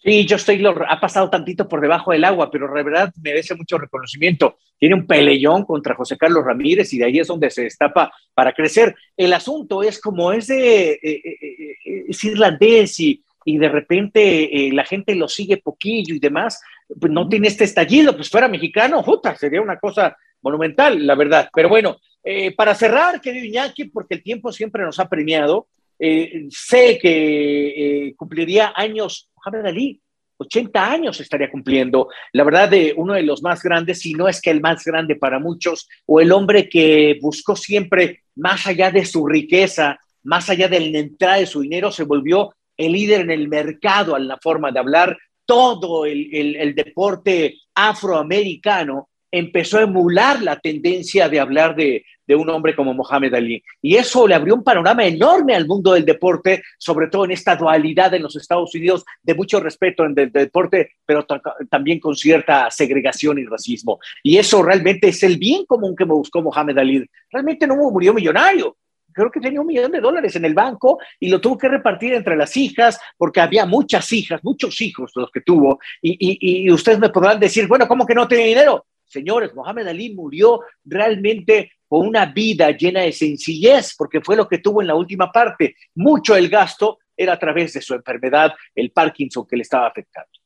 Sí, 0.02 0.26
Josh 0.28 0.44
Taylor 0.44 0.86
ha 0.88 0.98
pasado 0.98 1.28
tantito 1.28 1.68
por 1.68 1.80
debajo 1.80 2.12
del 2.12 2.24
agua, 2.24 2.50
pero 2.50 2.72
de 2.72 2.82
verdad 2.82 3.12
merece 3.22 3.54
mucho 3.54 3.76
reconocimiento. 3.76 4.56
Tiene 4.78 4.94
un 4.94 5.06
peleón 5.06 5.64
contra 5.64 5.94
José 5.94 6.16
Carlos 6.16 6.42
Ramírez 6.42 6.90
y 6.94 6.98
de 6.98 7.04
ahí 7.04 7.18
es 7.18 7.26
donde 7.26 7.50
se 7.50 7.64
destapa 7.64 8.10
para 8.32 8.54
crecer. 8.54 8.94
El 9.14 9.34
asunto 9.34 9.82
es 9.82 10.00
como 10.00 10.32
es 10.32 10.46
de 10.46 10.92
eh, 10.92 10.98
eh, 11.02 11.76
eh, 11.84 12.04
es 12.08 12.24
irlandés 12.24 12.98
y 12.98 13.22
de 13.44 13.68
repente 13.68 14.70
la 14.72 14.84
gente 14.84 15.14
lo 15.14 15.28
sigue 15.28 15.58
poquillo 15.58 16.14
y 16.14 16.18
demás, 16.18 16.62
pues 16.98 17.12
no 17.12 17.28
tiene 17.28 17.48
este 17.48 17.64
estallido, 17.64 18.14
pues 18.14 18.30
fuera 18.30 18.48
mexicano, 18.48 19.04
puta, 19.04 19.36
sería 19.36 19.60
una 19.60 19.78
cosa 19.78 20.16
monumental, 20.42 21.06
la 21.06 21.14
verdad. 21.14 21.48
Pero 21.54 21.68
bueno, 21.68 21.98
eh, 22.24 22.54
para 22.54 22.74
cerrar, 22.74 23.20
querido 23.20 23.46
Iñaki, 23.46 23.84
porque 23.84 24.14
el 24.14 24.22
tiempo 24.22 24.52
siempre 24.52 24.82
nos 24.82 24.98
ha 24.98 25.08
premiado, 25.08 25.68
eh, 25.98 26.46
sé 26.50 26.98
que 27.00 28.08
eh, 28.08 28.14
cumpliría 28.16 28.72
años 28.74 29.28
Mohamed 29.36 29.66
Ali, 29.66 30.00
80 30.38 30.90
años 30.90 31.20
estaría 31.20 31.50
cumpliendo, 31.50 32.08
la 32.32 32.44
verdad, 32.44 32.68
de 32.70 32.94
uno 32.96 33.12
de 33.12 33.22
los 33.22 33.42
más 33.42 33.62
grandes, 33.62 34.00
si 34.00 34.14
no 34.14 34.26
es 34.26 34.40
que 34.40 34.50
el 34.50 34.62
más 34.62 34.82
grande 34.84 35.16
para 35.16 35.38
muchos, 35.38 35.86
o 36.06 36.20
el 36.20 36.32
hombre 36.32 36.68
que 36.68 37.18
buscó 37.20 37.54
siempre, 37.54 38.22
más 38.36 38.66
allá 38.66 38.90
de 38.90 39.04
su 39.04 39.26
riqueza, 39.26 39.98
más 40.22 40.48
allá 40.48 40.68
de 40.68 40.80
la 40.80 40.98
entrada 40.98 41.36
de 41.36 41.46
su 41.46 41.60
dinero, 41.60 41.92
se 41.92 42.04
volvió 42.04 42.54
el 42.78 42.92
líder 42.92 43.20
en 43.20 43.30
el 43.30 43.48
mercado, 43.48 44.16
en 44.16 44.28
la 44.28 44.38
forma 44.38 44.72
de 44.72 44.78
hablar, 44.78 45.18
todo 45.50 46.06
el, 46.06 46.74
deporte 46.76 47.56
afroamericano 47.74 49.08
empezó 49.32 49.78
a 49.78 49.82
emular 49.82 50.40
la 50.40 50.60
tendencia 50.60 51.28
de 51.28 51.40
hablar 51.40 51.74
de, 51.74 52.04
un 52.28 52.48
hombre 52.48 52.76
como 52.76 52.94
Mohamed 52.94 53.34
Ali. 53.34 53.60
Y 53.82 53.96
eso 53.96 54.28
le 54.28 54.36
abrió 54.36 54.54
un 54.54 54.62
panorama 54.62 55.04
enorme 55.04 55.56
al 55.56 55.66
mundo 55.66 55.94
del 55.94 56.04
deporte, 56.04 56.62
sobre 56.78 57.08
todo 57.08 57.24
en 57.24 57.32
esta 57.32 57.56
dualidad 57.56 58.14
en 58.14 58.22
los 58.22 58.36
Estados 58.36 58.72
Unidos 58.76 59.04
de 59.24 59.34
mucho 59.34 59.58
respeto 59.58 60.04
en 60.04 60.16
el 60.16 60.30
deporte, 60.30 60.92
pero 61.04 61.26
también 61.68 61.98
con 61.98 62.14
cierta 62.14 62.70
segregación 62.70 63.40
y 63.40 63.46
racismo. 63.46 63.98
Y 64.22 64.38
eso 64.38 64.62
realmente 64.62 65.08
es 65.08 65.20
el 65.24 65.36
bien 65.36 65.66
común 65.66 65.96
que 65.96 66.04
buscó 66.04 66.40
Mohamed 66.40 66.78
Ali. 66.78 67.04
Realmente 67.32 67.66
no 67.66 67.74
murió 67.74 68.14
millonario, 68.14 68.76
creo 69.12 69.30
que 69.30 69.40
tenía 69.40 69.60
un 69.60 69.66
millón 69.66 69.92
de 69.92 70.00
dólares 70.00 70.34
en 70.36 70.44
el 70.44 70.54
banco 70.54 70.98
y 71.18 71.28
lo 71.28 71.40
tuvo 71.40 71.58
que 71.58 71.68
repartir 71.68 72.14
entre 72.14 72.36
las 72.36 72.56
hijas, 72.56 72.98
porque 73.16 73.40
había 73.40 73.66
muchas 73.66 74.12
hijas, 74.12 74.40
muchos 74.42 74.80
hijos 74.80 75.12
los 75.14 75.30
que 75.30 75.40
tuvo. 75.40 75.78
Y, 76.02 76.70
ustedes 76.70 76.98
me 76.98 77.10
podrán 77.10 77.40
decir, 77.40 77.66
bueno, 77.66 77.86
¿cómo 77.86 78.06
que 78.06 78.14
no 78.14 78.28
tiene 78.28 78.44
dinero? 78.44 78.86
Señores, 79.04 79.54
Mohamed 79.54 79.88
Ali 79.88 80.14
murió 80.14 80.60
realmente 80.84 81.72
con 81.88 82.06
una 82.06 82.26
vida 82.26 82.70
llena 82.70 83.00
de 83.00 83.12
sencillez, 83.12 83.94
porque 83.98 84.20
fue 84.20 84.36
lo 84.36 84.46
que 84.46 84.58
tuvo 84.58 84.80
en 84.80 84.86
la 84.86 84.94
última 84.94 85.32
parte. 85.32 85.74
Mucho 85.96 86.36
el 86.36 86.48
gasto 86.48 86.98
era 87.16 87.34
a 87.34 87.38
través 87.38 87.72
de 87.72 87.82
su 87.82 87.94
enfermedad, 87.94 88.52
el 88.74 88.92
Parkinson 88.92 89.46
que 89.46 89.56
le 89.56 89.62
estaba 89.62 89.88
afectando. 89.88 90.39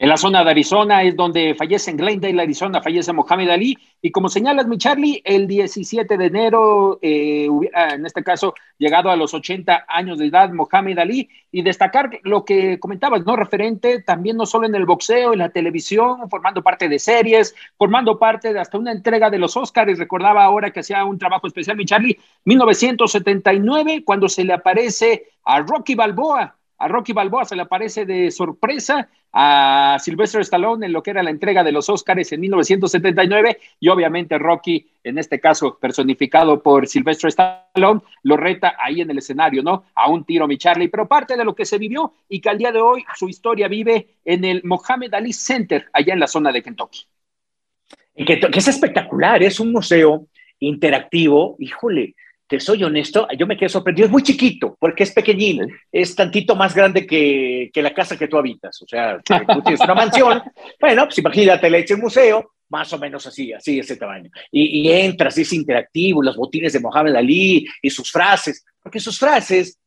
En 0.00 0.08
la 0.08 0.16
zona 0.16 0.42
de 0.42 0.50
Arizona 0.52 1.02
es 1.02 1.14
donde 1.14 1.54
fallece 1.54 1.90
en 1.90 1.98
Glendale, 1.98 2.40
Arizona, 2.40 2.80
fallece 2.80 3.12
Mohamed 3.12 3.50
Ali. 3.50 3.76
Y 4.00 4.10
como 4.10 4.30
señalas, 4.30 4.66
mi 4.66 4.78
Charlie, 4.78 5.20
el 5.22 5.46
17 5.46 6.16
de 6.16 6.24
enero, 6.24 6.98
eh, 7.02 7.46
en 7.74 8.06
este 8.06 8.24
caso, 8.24 8.54
llegado 8.78 9.10
a 9.10 9.16
los 9.16 9.34
80 9.34 9.84
años 9.86 10.16
de 10.16 10.28
edad, 10.28 10.52
Mohamed 10.52 10.98
Ali. 11.00 11.28
Y 11.52 11.60
destacar 11.60 12.18
lo 12.22 12.46
que 12.46 12.80
comentabas, 12.80 13.26
¿no? 13.26 13.36
Referente 13.36 14.00
también 14.00 14.38
no 14.38 14.46
solo 14.46 14.66
en 14.66 14.74
el 14.74 14.86
boxeo, 14.86 15.34
en 15.34 15.40
la 15.40 15.50
televisión, 15.50 16.30
formando 16.30 16.62
parte 16.62 16.88
de 16.88 16.98
series, 16.98 17.54
formando 17.76 18.18
parte 18.18 18.54
de 18.54 18.60
hasta 18.60 18.78
una 18.78 18.92
entrega 18.92 19.28
de 19.28 19.38
los 19.38 19.54
Oscars. 19.54 19.98
Recordaba 19.98 20.44
ahora 20.44 20.70
que 20.70 20.80
hacía 20.80 21.04
un 21.04 21.18
trabajo 21.18 21.46
especial, 21.46 21.76
mi 21.76 21.84
Charlie, 21.84 22.18
1979, 22.46 24.02
cuando 24.02 24.30
se 24.30 24.44
le 24.44 24.54
aparece 24.54 25.24
a 25.44 25.60
Rocky 25.60 25.94
Balboa 25.94 26.56
a 26.80 26.88
Rocky 26.88 27.12
Balboa 27.12 27.44
se 27.44 27.54
le 27.54 27.62
aparece 27.62 28.06
de 28.06 28.30
sorpresa 28.30 29.06
a 29.32 29.98
Sylvester 30.00 30.40
Stallone 30.40 30.86
en 30.86 30.92
lo 30.94 31.02
que 31.02 31.10
era 31.10 31.22
la 31.22 31.28
entrega 31.28 31.62
de 31.62 31.72
los 31.72 31.90
Oscars 31.90 32.32
en 32.32 32.40
1979 32.40 33.58
y 33.78 33.88
obviamente 33.88 34.38
Rocky, 34.38 34.88
en 35.04 35.18
este 35.18 35.38
caso 35.38 35.78
personificado 35.78 36.62
por 36.62 36.88
Sylvester 36.88 37.28
Stallone, 37.28 38.00
lo 38.22 38.36
reta 38.38 38.76
ahí 38.82 39.02
en 39.02 39.10
el 39.10 39.18
escenario, 39.18 39.62
¿no? 39.62 39.84
A 39.94 40.08
un 40.08 40.24
tiro, 40.24 40.48
mi 40.48 40.56
Charlie, 40.56 40.88
pero 40.88 41.06
parte 41.06 41.36
de 41.36 41.44
lo 41.44 41.54
que 41.54 41.66
se 41.66 41.76
vivió 41.76 42.14
y 42.30 42.40
que 42.40 42.48
al 42.48 42.56
día 42.56 42.72
de 42.72 42.80
hoy 42.80 43.04
su 43.14 43.28
historia 43.28 43.68
vive 43.68 44.16
en 44.24 44.44
el 44.46 44.62
Mohammed 44.64 45.12
Ali 45.12 45.34
Center, 45.34 45.86
allá 45.92 46.14
en 46.14 46.20
la 46.20 46.26
zona 46.26 46.50
de 46.50 46.62
Kentucky. 46.62 47.00
Que 48.14 48.40
es 48.54 48.68
espectacular, 48.68 49.42
es 49.42 49.60
un 49.60 49.70
museo 49.70 50.28
interactivo, 50.58 51.56
híjole, 51.58 52.14
te 52.50 52.58
soy 52.58 52.82
honesto, 52.82 53.28
yo 53.38 53.46
me 53.46 53.56
quedé 53.56 53.68
sorprendido. 53.68 54.06
Es 54.06 54.10
muy 54.12 54.24
chiquito, 54.24 54.76
porque 54.80 55.04
es 55.04 55.12
pequeñín, 55.12 55.68
es 55.92 56.16
tantito 56.16 56.56
más 56.56 56.74
grande 56.74 57.06
que, 57.06 57.70
que 57.72 57.80
la 57.80 57.94
casa 57.94 58.18
que 58.18 58.26
tú 58.26 58.36
habitas. 58.36 58.82
O 58.82 58.88
sea, 58.88 59.20
tú 59.24 59.34
tienes 59.62 59.80
una 59.80 59.94
mansión, 59.94 60.42
bueno, 60.80 61.04
pues 61.04 61.18
imagínate, 61.18 61.70
le 61.70 61.78
eches 61.78 61.96
museo, 61.96 62.50
más 62.68 62.92
o 62.92 62.98
menos 62.98 63.24
así, 63.24 63.52
así 63.52 63.78
ese 63.78 63.96
tamaño. 63.96 64.30
Y, 64.50 64.80
y, 64.80 64.90
entras, 64.90 65.38
es 65.38 65.52
interactivo, 65.52 66.24
los 66.24 66.36
botines 66.36 66.72
de 66.72 66.80
Mohamed 66.80 67.14
Ali 67.14 67.68
y 67.80 67.88
sus 67.88 68.10
frases, 68.10 68.64
porque 68.82 68.98
sus 68.98 69.16
frases 69.16 69.78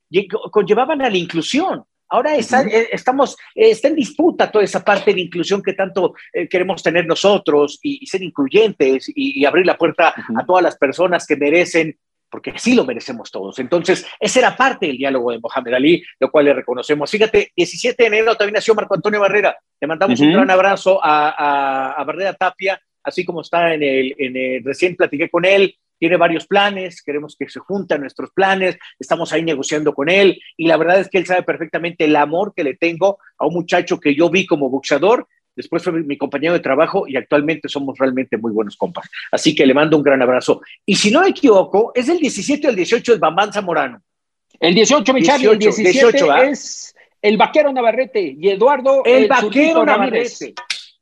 conllevaban 0.49 1.01
a 1.01 1.09
la 1.09 1.17
inclusión. 1.17 1.83
Ahora 2.07 2.35
está, 2.35 2.61
eh, 2.61 2.87
estamos, 2.93 3.35
está 3.53 3.89
en 3.89 3.95
disputa 3.95 4.49
toda 4.49 4.63
esa 4.63 4.85
parte 4.85 5.13
de 5.13 5.19
inclusión 5.19 5.61
que 5.61 5.73
tanto 5.73 6.13
eh, 6.31 6.47
queremos 6.47 6.81
tener 6.81 7.05
nosotros 7.05 7.79
y, 7.81 8.05
ser 8.05 8.23
incluyentes 8.23 9.11
y, 9.13 9.43
abrir 9.43 9.65
la 9.65 9.77
puerta 9.77 10.13
a 10.37 10.45
todas 10.45 10.63
las 10.63 10.77
personas 10.77 11.25
que 11.27 11.35
merecen 11.35 11.97
porque 12.33 12.51
sí 12.55 12.73
lo 12.73 12.83
merecemos 12.83 13.29
todos. 13.29 13.59
Entonces, 13.59 14.07
esa 14.19 14.39
era 14.39 14.57
parte 14.57 14.87
del 14.87 14.97
diálogo 14.97 15.31
de 15.31 15.37
Mohamed 15.37 15.75
Ali, 15.75 16.03
lo 16.19 16.31
cual 16.31 16.45
le 16.45 16.53
reconocemos. 16.55 17.11
Fíjate, 17.11 17.51
17 17.55 18.01
de 18.01 18.07
enero 18.07 18.35
también 18.35 18.55
nació 18.55 18.73
Marco 18.73 18.95
Antonio 18.95 19.19
Barrera. 19.19 19.55
Le 19.79 19.87
mandamos 19.87 20.19
un 20.19 20.33
gran 20.33 20.49
abrazo 20.49 20.99
a, 20.99 21.91
a, 21.91 22.03
Barrera 22.03 22.33
Tapia, 22.33 22.81
así 23.03 23.23
como 23.23 23.41
está 23.41 23.75
en 23.75 23.83
el, 23.83 24.15
en 24.17 24.35
el, 24.35 24.63
recién 24.63 24.95
platiqué 24.95 25.29
con 25.29 25.45
él, 25.45 25.75
tiene 25.99 26.17
varios 26.17 26.47
planes, 26.47 27.03
queremos 27.03 27.35
que 27.37 27.47
se 27.47 27.59
junten 27.59 28.01
nuestros 28.01 28.31
planes, 28.31 28.79
estamos 28.97 29.31
ahí 29.31 29.43
negociando 29.43 29.93
con 29.93 30.09
él 30.09 30.41
y 30.57 30.65
la 30.65 30.77
verdad 30.77 31.01
es 31.01 31.09
que 31.09 31.19
él 31.19 31.27
sabe 31.27 31.43
perfectamente 31.43 32.05
el 32.05 32.15
amor 32.15 32.55
que 32.55 32.63
le 32.63 32.73
tengo 32.73 33.19
a 33.37 33.45
un 33.45 33.53
muchacho 33.53 33.99
que 33.99 34.15
yo 34.15 34.31
vi 34.31 34.47
como 34.47 34.71
boxeador 34.71 35.27
después 35.55 35.83
fue 35.83 35.93
mi 35.93 36.17
compañero 36.17 36.53
de 36.53 36.59
trabajo 36.59 37.07
y 37.07 37.15
actualmente 37.15 37.69
somos 37.69 37.97
realmente 37.97 38.37
muy 38.37 38.51
buenos 38.51 38.77
compas. 38.77 39.09
Así 39.31 39.55
que 39.55 39.65
le 39.65 39.73
mando 39.73 39.97
un 39.97 40.03
gran 40.03 40.21
abrazo. 40.21 40.61
Y 40.85 40.95
si 40.95 41.11
no 41.11 41.21
me 41.21 41.29
equivoco, 41.29 41.91
es 41.95 42.09
el 42.09 42.19
17 42.19 42.67
o 42.67 42.69
el 42.69 42.75
18 42.75 43.13
el 43.13 43.19
Bambán 43.19 43.53
Zamorano. 43.53 44.01
El 44.59 44.75
18, 44.75 45.13
mi 45.13 45.21
el 45.21 45.59
17 45.59 46.49
es 46.49 46.95
el 47.21 47.37
vaquero 47.37 47.71
Navarrete 47.71 48.35
y 48.37 48.49
Eduardo 48.49 49.03
el, 49.05 49.27
vaquero 49.27 49.85
Navarrete. 49.85 50.53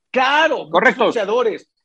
Claro, 0.10 0.70
correcto. 0.70 1.12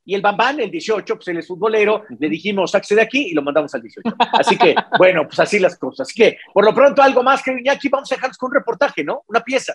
Y 0.08 0.14
el 0.14 0.22
Bambán, 0.22 0.60
el 0.60 0.70
18, 0.70 1.16
pues 1.16 1.26
él 1.28 1.38
es 1.38 1.48
futbolero, 1.48 2.04
le 2.20 2.28
dijimos, 2.28 2.70
saxe 2.70 2.94
de 2.94 3.02
aquí 3.02 3.30
y 3.30 3.34
lo 3.34 3.42
mandamos 3.42 3.74
al 3.74 3.82
18. 3.82 4.08
Así 4.32 4.56
que, 4.56 4.72
bueno, 4.98 5.24
pues 5.26 5.40
así 5.40 5.58
las 5.58 5.76
cosas. 5.76 6.06
Así 6.06 6.14
que, 6.14 6.38
por 6.54 6.64
lo 6.64 6.72
pronto, 6.72 7.02
algo 7.02 7.24
más 7.24 7.42
que 7.42 7.52
aquí 7.68 7.88
vamos 7.88 8.10
a 8.12 8.14
dejarnos 8.14 8.38
con 8.38 8.50
un 8.50 8.54
reportaje, 8.54 9.02
¿no? 9.02 9.24
Una 9.26 9.40
pieza. 9.40 9.74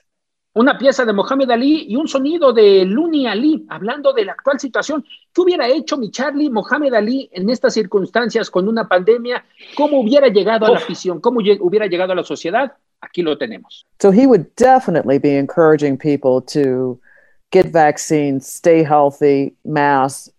Una 0.54 0.78
pieza 0.78 1.06
de 1.06 1.14
Mohamed 1.14 1.50
Ali 1.52 1.86
y 1.88 1.96
un 1.96 2.08
sonido 2.08 2.52
de 2.52 2.84
Luni 2.86 3.26
Ali, 3.28 3.66
hablando 3.70 4.12
de 4.12 4.26
la 4.26 4.34
actual 4.34 4.60
situación. 4.60 5.06
¿Qué 5.34 5.42
hubiera 5.42 5.68
hecho 5.68 5.98
mi 5.98 6.12
Charlie 6.12 6.50
Mohamed 6.50 6.94
Ali 6.94 7.30
en 7.32 7.50
estas 7.50 7.74
circunstancias 7.74 8.50
con 8.50 8.68
una 8.68 8.88
pandemia? 8.88 9.46
¿Cómo 9.76 10.02
hubiera 10.02 10.28
llegado 10.28 10.66
a 10.66 10.72
la 10.72 10.78
afición? 10.78 11.22
¿Cómo 11.22 11.40
hubiera 11.40 11.88
llegado 11.88 12.12
a 12.12 12.16
la 12.16 12.24
sociedad? 12.24 12.74
Aquí 13.00 13.22
lo 13.22 13.38
tenemos. 13.38 13.86
So 14.00 14.12
he 14.12 14.28
would 14.28 14.46
definitely 14.58 15.20
be 15.20 15.38
encouraging 15.38 15.98
people 15.98 16.42
to 16.54 17.00
get 17.52 17.72
vaccines, 17.72 18.46
stay 18.46 18.84
healthy, 18.84 19.56
mask, 19.64 20.32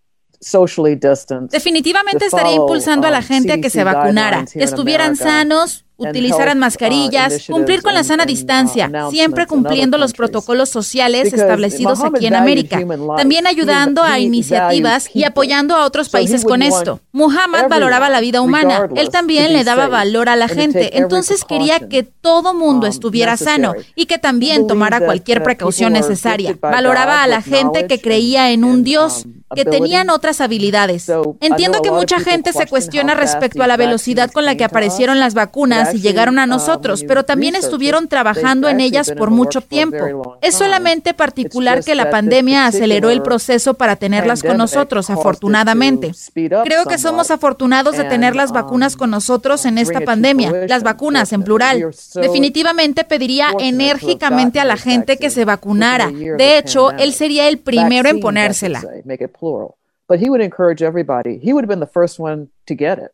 socially 0.43 0.95
distance. 0.95 1.57
Definitivamente 1.57 2.27
estaría 2.27 2.55
impulsando 2.55 3.07
a 3.07 3.11
la 3.11 3.19
um, 3.19 3.25
gente 3.25 3.53
a 3.53 3.61
que 3.61 3.71
se 3.71 3.83
vacunara, 3.85 4.45
estuvieran 4.55 5.17
sanos, 5.17 5.85
utilizaran 6.03 6.59
uh, 6.59 6.61
mascarillas, 6.61 7.47
cumplir 7.49 7.83
con 7.83 7.95
la 7.95 8.05
sana 8.05 8.25
distancia, 8.25 8.91
siempre 9.11 9.47
cumpliendo 9.47 9.99
los 9.99 10.13
protocolos 10.13 10.69
sociales 10.69 11.33
establecidos 11.33 12.03
aquí 12.03 12.27
en 12.27 12.35
América, 12.35 12.81
también 13.17 13.47
ayudando 13.47 14.03
a 14.03 14.19
iniciativas 14.19 15.09
y 15.15 15.25
apoyando 15.25 15.77
a 15.77 15.85
otros 15.85 16.09
países 16.09 16.45
con 16.45 16.63
esto. 16.63 17.01
Muhammad 17.13 17.69
valoraba 17.69 18.11
la 18.11 18.21
vida 18.21 18.41
humana, 18.41 18.89
él 18.97 19.11
también 19.11 19.53
le 19.53 19.65
daba 19.65 19.89
valor 19.89 20.29
a 20.29 20.37
la 20.37 20.49
gente, 20.49 20.99
entonces 20.99 21.45
quería 21.45 21.89
que 21.89 22.03
todo 22.03 22.55
mundo 22.55 22.87
um, 22.87 22.91
estuviera 22.91 23.37
sano 23.37 23.75
y 23.95 24.07
que 24.07 24.19
también 24.19 24.67
tomara 24.67 25.01
cualquier 25.01 25.43
precaución 25.43 25.93
necesaria. 25.93 26.57
Valoraba 26.61 27.23
a 27.23 27.27
la 27.27 27.43
gente 27.43 27.87
que 27.87 28.01
creía 28.01 28.51
en 28.51 28.65
un 28.65 28.85
Dios 28.85 29.25
um, 29.25 29.42
que 29.55 29.65
tenían 29.65 30.11
otras 30.11 30.41
habilidades. 30.41 31.11
Entiendo 31.41 31.83
que 31.83 31.91
mucha 31.91 32.21
gente 32.21 32.53
se 32.53 32.67
cuestiona 32.67 33.15
respecto 33.15 33.63
a 33.63 33.67
la 33.67 33.77
velocidad 33.77 34.31
con 34.31 34.45
la 34.45 34.57
que 34.57 34.65
aparecieron 34.65 35.21
las 35.21 35.35
vacunas 35.35 35.95
y 35.95 36.01
llegaron 36.01 36.39
a 36.39 36.45
um, 36.45 36.51
nosotros, 36.51 37.05
pero 37.07 37.25
también 37.25 37.55
estuvieron 37.55 38.09
trabajando 38.09 38.69
en 38.69 38.81
ellas 38.81 39.13
por 39.17 39.31
mucho 39.31 39.61
tiempo. 39.61 40.39
Es 40.41 40.55
solamente 40.55 41.15
particular 41.15 41.85
que 41.85 41.95
la 41.95 42.11
pandemia 42.11 42.67
aceleró 42.67 43.11
el 43.11 43.23
proceso 43.23 43.75
para 43.75 43.97
tenerlas 43.97 44.43
con 44.43 44.57
nosotros, 44.57 45.11
afortunadamente. 45.11 46.13
Creo 46.35 46.85
que 46.87 46.99
somos 46.99 47.31
afortunados 47.31 47.97
de 47.97 48.05
tener 48.05 48.37
las 48.37 48.53
vacunas 48.53 48.95
um, 48.95 48.99
con 48.99 49.11
nosotros 49.11 49.65
en 49.65 49.79
esta 49.79 50.01
pandemia, 50.01 50.67
las 50.69 50.83
vacunas 50.83 51.33
en 51.33 51.43
plural. 51.43 51.95
Definitivamente 52.15 53.05
pediría 53.05 53.49
enérgicamente 53.59 54.61
a 54.61 54.65
la 54.65 54.77
gente 54.77 55.17
que 55.17 55.31
se 55.31 55.45
vacunara. 55.45 56.11
De 56.11 56.59
hecho, 56.59 56.91
él 56.93 57.13
sería 57.13 57.49
el 57.49 57.59
primero 57.59 58.09
en 58.09 58.21
ponérsela. 58.21 58.83
Plural. 59.17 59.77
But 60.09 60.21
he 60.21 60.29
would 60.29 60.41
encourage 60.41 60.83
everybody. 60.83 61.39
He 61.39 61.53
would 61.53 61.65
have 61.65 61.69
been 61.69 61.81
the 61.81 61.87
first 61.87 62.19
one 62.19 62.49
to 62.67 62.75
get 62.75 62.99
it. 62.99 63.13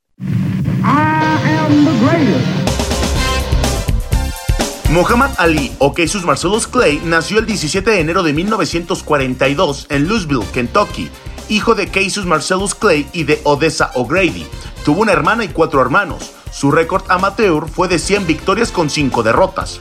I 0.83 1.39
am 1.45 1.85
the 1.85 1.93
greatest. 2.05 2.69
Muhammad 4.91 5.31
Ali 5.37 5.71
o 5.81 5.93
Jesus 5.95 6.25
Marcellus 6.25 6.67
Clay 6.67 6.99
nació 7.05 7.41
el 7.41 7.47
17 7.47 7.91
de 7.91 8.01
enero 8.01 8.23
de 8.23 8.33
1942 8.33 9.87
en 9.91 10.09
Louisville, 10.09 10.47
Kentucky, 10.55 11.11
hijo 11.51 11.75
de 11.75 11.87
Jesus 11.89 12.25
Marcellus 12.25 12.75
Clay 12.75 13.07
y 13.13 13.25
de 13.25 13.39
Odessa 13.45 13.91
O'Grady. 13.95 14.47
Tuvo 14.85 15.03
una 15.03 15.13
hermana 15.13 15.45
y 15.45 15.49
cuatro 15.49 15.83
hermanos. 15.83 16.33
Su 16.51 16.71
récord 16.71 17.03
amateur 17.11 17.69
fue 17.69 17.89
de 17.89 17.99
100 17.99 18.27
victorias 18.27 18.73
con 18.73 18.89
5 18.89 19.23
derrotas. 19.23 19.81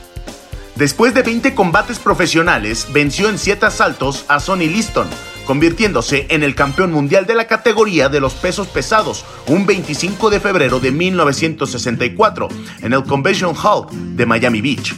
Después 0.77 1.15
de 1.15 1.23
20 1.23 1.55
combates 1.55 1.97
profesionales, 1.97 2.87
venció 2.93 3.29
en 3.29 3.39
7 3.39 3.65
asaltos 3.65 4.25
a 4.27 4.39
Sonny 4.39 4.67
Liston, 4.67 5.07
convirtiéndose 5.47 6.27
en 6.29 6.43
el 6.43 6.53
campeón 6.53 6.91
mundial 6.91 7.25
de 7.25 7.33
la 7.33 7.47
categoría 7.47 8.09
de 8.09 8.19
los 8.19 8.35
pesos 8.35 8.67
pesados 8.67 9.25
un 9.47 9.65
25 9.65 10.29
de 10.29 10.39
febrero 10.39 10.79
de 10.79 10.91
1964 10.91 12.49
en 12.83 12.93
el 12.93 13.03
Convention 13.05 13.55
Hall 13.55 13.87
de 14.15 14.25
Miami 14.27 14.61
Beach. 14.61 14.93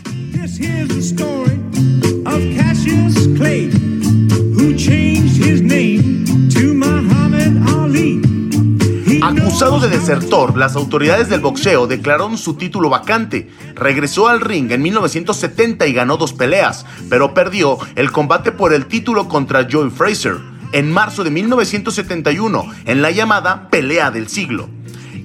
Acusado 9.29 9.79
de 9.79 9.89
desertor, 9.89 10.57
las 10.57 10.75
autoridades 10.75 11.29
del 11.29 11.41
boxeo 11.41 11.85
declararon 11.85 12.35
su 12.35 12.55
título 12.55 12.89
vacante. 12.89 13.47
Regresó 13.75 14.27
al 14.27 14.41
ring 14.41 14.71
en 14.71 14.81
1970 14.81 15.85
y 15.85 15.93
ganó 15.93 16.17
dos 16.17 16.33
peleas, 16.33 16.83
pero 17.11 17.35
perdió 17.35 17.77
el 17.95 18.11
combate 18.11 18.51
por 18.51 18.73
el 18.73 18.87
título 18.87 19.27
contra 19.27 19.67
Joe 19.71 19.91
Fraser 19.91 20.37
en 20.71 20.91
marzo 20.91 21.23
de 21.23 21.29
1971 21.29 22.65
en 22.85 23.03
la 23.03 23.11
llamada 23.11 23.69
Pelea 23.69 24.09
del 24.09 24.29
Siglo. 24.29 24.67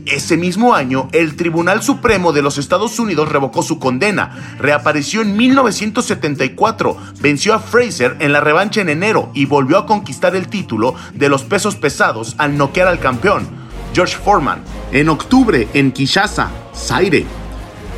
Ese 0.05 0.37
mismo 0.37 0.75
año, 0.75 1.09
el 1.13 1.35
Tribunal 1.35 1.83
Supremo 1.83 2.35
de 2.35 2.43
los 2.43 2.59
Estados 2.59 2.99
Unidos 2.99 3.31
revocó 3.31 3.63
su 3.63 3.79
condena, 3.79 4.57
reapareció 4.59 5.23
en 5.23 5.35
1974, 5.35 6.99
venció 7.23 7.55
a 7.55 7.59
Fraser 7.59 8.19
en 8.21 8.35
la 8.35 8.41
revancha 8.41 8.83
en 8.83 8.91
enero 8.91 9.31
y 9.33 9.47
volvió 9.47 9.79
a 9.79 9.87
conquistar 9.87 10.37
el 10.37 10.49
título 10.49 10.95
de 11.15 11.31
los 11.31 11.43
pesos 11.45 11.77
pesados 11.77 12.35
al 12.37 12.59
noquear 12.59 12.87
al 12.87 13.01
campeón, 13.01 13.64
George 13.95 14.17
Foreman. 14.17 14.63
En 14.93 15.09
octubre, 15.09 15.69
en 15.73 15.93
Kinshasa, 15.93 16.51
Zaire. 16.75 17.25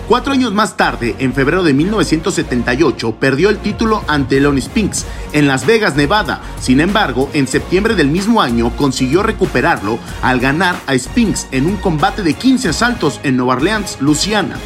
Cuatro 0.08 0.32
años 0.32 0.52
más 0.52 0.76
tarde, 0.76 1.16
en 1.18 1.32
febrero 1.32 1.64
de 1.64 1.72
1978, 1.72 3.16
perdió 3.18 3.48
el 3.48 3.58
título 3.58 4.04
ante 4.06 4.38
Lonnie 4.38 4.62
Spinks 4.62 5.04
en 5.32 5.48
Las 5.48 5.66
Vegas, 5.66 5.96
Nevada. 5.96 6.40
Sin 6.60 6.80
embargo, 6.80 7.28
en 7.32 7.48
septiembre 7.48 7.96
del 7.96 8.06
mismo 8.06 8.40
año 8.40 8.70
consiguió 8.76 9.24
recuperarlo 9.24 9.98
al 10.22 10.38
ganar 10.38 10.76
a 10.86 10.96
Spinks 10.96 11.48
en 11.50 11.66
un 11.66 11.76
combate 11.76 12.22
de 12.22 12.34
15 12.34 12.68
asaltos 12.68 13.18
en 13.24 13.36
Nueva 13.36 13.54
Orleans, 13.54 13.98
Luisiana. 14.00 14.56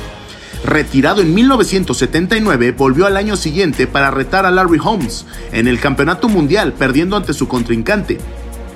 Retirado 0.62 1.22
en 1.22 1.33
1979, 1.33 2.72
volvió 2.72 3.07
al 3.07 3.16
año 3.16 3.35
siguiente 3.35 3.87
para 3.87 4.11
retar 4.11 4.45
a 4.45 4.51
Larry 4.51 4.78
Holmes 4.83 5.24
en 5.53 5.68
el 5.68 5.81
Campeonato 5.81 6.28
Mundial, 6.28 6.74
perdiendo 6.74 7.16
ante 7.16 7.33
su 7.33 7.49
contrincante. 7.49 8.18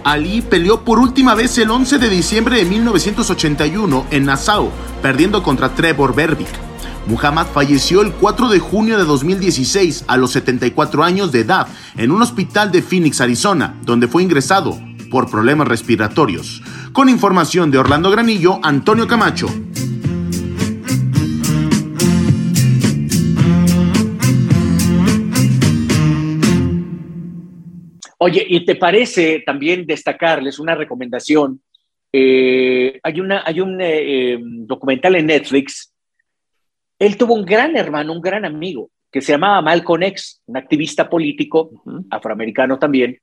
Ali 0.05 0.43
peleó 0.43 0.85
por 0.85 0.99
última 0.99 1.35
vez 1.35 1.57
el 1.57 1.71
11 1.71 1.99
de 1.99 2.11
diciembre 2.11 2.59
de 2.59 2.67
1981 2.67 4.07
en 4.11 4.27
Nassau, 4.27 4.71
perdiendo 5.01 5.43
contra 5.43 5.75
Trevor 5.75 6.15
Berbick. 6.15 6.49
Muhammad 7.07 7.47
falleció 7.53 8.03
el 8.03 8.13
4 8.13 8.49
de 8.49 8.59
junio 8.59 8.99
de 8.99 9.05
2016 9.05 10.05
a 10.07 10.19
los 10.19 10.33
74 10.33 11.03
años 11.03 11.33
de 11.33 11.41
edad 11.41 11.69
en 11.97 12.11
un 12.11 12.21
hospital 12.21 12.71
de 12.71 12.83
Phoenix, 12.83 13.21
Arizona, 13.21 13.77
donde 13.83 14.07
fue 14.07 14.23
ingresado 14.23 14.79
por 15.11 15.31
problemas 15.31 15.69
respiratorios. 15.69 16.63
Con 16.93 17.09
información 17.09 17.71
de 17.71 17.79
Orlando 17.79 18.11
Granillo, 18.11 18.61
Antonio 18.63 19.07
Camacho. 19.07 19.49
Oye, 28.27 28.43
¿y 28.49 28.65
te 28.65 28.77
parece 28.77 29.43
también 29.45 29.85
destacarles 29.85 30.59
una 30.59 30.75
recomendación? 30.75 31.61
Eh, 32.11 32.99
hay, 33.03 33.21
una, 33.21 33.43
hay 33.45 33.61
un 33.61 33.79
eh, 33.83 34.33
em, 34.33 34.67
documental 34.67 35.17
en 35.17 35.27
Netflix. 35.27 35.93
Él 36.99 37.19
tuvo 37.19 37.35
un 37.35 37.45
gran 37.45 37.77
hermano, 37.77 38.15
un 38.15 38.23
gran 38.23 38.47
amigo, 38.47 38.91
que 39.13 39.21
se 39.21 39.33
llamaba 39.33 39.61
Malcolm 39.61 40.05
X, 40.05 40.41
un 40.47 40.57
activista 40.57 41.11
político, 41.11 41.83
afroamericano 42.09 42.79
también. 42.79 43.19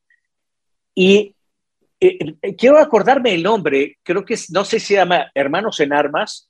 Y 0.93 1.36
eh, 1.99 2.36
quiero 2.56 2.78
acordarme 2.78 3.34
el 3.34 3.41
nombre, 3.41 3.97
creo 4.04 4.24
que 4.24 4.36
no 4.49 4.64
sé 4.64 4.80
si 4.80 4.86
se 4.86 4.93
llama 4.97 5.32
Hermanos 5.34 5.80
en 5.80 5.93
Armas 5.93 6.47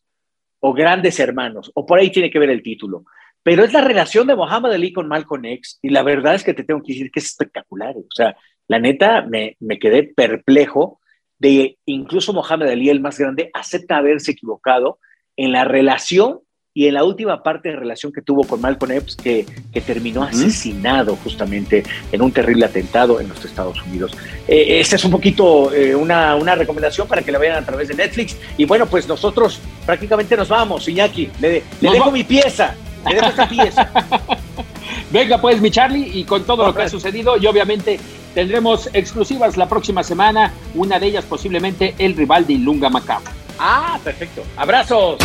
o 0.59 0.73
Grandes 0.73 1.17
Hermanos, 1.21 1.71
o 1.73 1.85
por 1.85 1.99
ahí 1.99 2.11
tiene 2.11 2.29
que 2.29 2.39
ver 2.39 2.49
el 2.49 2.61
título. 2.61 3.05
Pero 3.43 3.63
es 3.63 3.73
la 3.73 3.81
relación 3.81 4.27
de 4.27 4.35
Muhammad 4.35 4.73
Ali 4.73 4.93
con 4.93 5.07
Malcolm 5.07 5.45
X 5.45 5.79
y 5.81 5.89
la 5.89 6.03
verdad 6.03 6.35
es 6.35 6.43
que 6.43 6.53
te 6.53 6.63
tengo 6.63 6.81
que 6.81 6.93
decir 6.93 7.11
que 7.11 7.19
es 7.19 7.25
espectacular. 7.25 7.95
O 7.97 8.05
sea, 8.15 8.35
la 8.67 8.79
neta 8.79 9.23
me, 9.23 9.57
me 9.59 9.79
quedé 9.79 10.03
perplejo 10.03 10.99
de 11.39 11.77
incluso 11.85 12.33
Muhammad 12.33 12.69
Ali, 12.69 12.89
el 12.89 12.99
más 12.99 13.17
grande, 13.17 13.49
acepta 13.53 13.97
haberse 13.97 14.31
equivocado 14.31 14.99
en 15.35 15.51
la 15.51 15.65
relación 15.65 16.41
y 16.73 16.87
en 16.87 16.93
la 16.93 17.03
última 17.03 17.43
parte 17.43 17.69
de 17.69 17.75
relación 17.75 18.13
que 18.13 18.21
tuvo 18.21 18.43
con 18.43 18.61
Malcolm 18.61 18.91
X, 18.93 19.17
que, 19.17 19.45
que 19.73 19.81
terminó 19.81 20.23
asesinado 20.23 21.15
justamente 21.17 21.83
en 22.11 22.21
un 22.21 22.31
terrible 22.31 22.65
atentado 22.65 23.19
en 23.19 23.27
los 23.27 23.43
Estados 23.43 23.81
Unidos. 23.83 24.15
Eh, 24.47 24.79
esta 24.79 24.95
es 24.95 25.03
un 25.03 25.11
poquito 25.11 25.73
eh, 25.73 25.95
una, 25.95 26.35
una, 26.35 26.55
recomendación 26.55 27.07
para 27.07 27.23
que 27.23 27.31
la 27.31 27.39
vean 27.39 27.61
a 27.61 27.65
través 27.65 27.89
de 27.89 27.95
Netflix. 27.95 28.37
Y 28.57 28.65
bueno, 28.65 28.85
pues 28.85 29.07
nosotros 29.07 29.59
prácticamente 29.85 30.37
nos 30.37 30.47
vamos, 30.47 30.87
Iñaki. 30.87 31.29
Le, 31.41 31.63
le 31.81 31.91
dejo 31.91 32.09
mi 32.09 32.23
pieza. 32.23 32.75
Venga 35.11 35.39
pues 35.39 35.61
mi 35.61 35.71
Charlie 35.71 36.09
y 36.13 36.23
con 36.23 36.43
todo 36.43 36.65
lo 36.65 36.73
que 36.73 36.83
ha 36.83 36.89
sucedido 36.89 37.37
y 37.37 37.45
obviamente 37.45 37.99
tendremos 38.33 38.89
exclusivas 38.93 39.57
la 39.57 39.67
próxima 39.67 40.03
semana, 40.03 40.53
una 40.73 40.99
de 40.99 41.07
ellas 41.07 41.25
posiblemente 41.25 41.95
el 41.97 42.15
rival 42.15 42.47
de 42.47 42.53
Ilunga 42.53 42.89
Macao. 42.89 43.21
Ah, 43.59 43.99
perfecto. 44.03 44.43
Abrazos. 44.57 45.17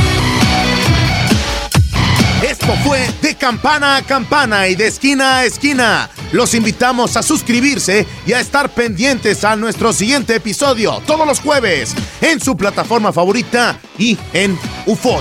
Esto 2.42 2.72
fue 2.84 3.00
de 3.22 3.34
campana 3.34 3.96
a 3.96 4.02
campana 4.02 4.68
y 4.68 4.74
de 4.74 4.88
esquina 4.88 5.38
a 5.38 5.44
esquina. 5.46 6.10
Los 6.32 6.54
invitamos 6.54 7.16
a 7.16 7.22
suscribirse 7.22 8.06
y 8.26 8.34
a 8.34 8.40
estar 8.40 8.68
pendientes 8.68 9.42
a 9.44 9.56
nuestro 9.56 9.92
siguiente 9.92 10.34
episodio 10.34 11.00
todos 11.06 11.26
los 11.26 11.40
jueves 11.40 11.94
en 12.20 12.40
su 12.40 12.56
plataforma 12.56 13.12
favorita 13.12 13.78
y 13.98 14.18
en 14.34 14.58
UFO. 14.84 15.20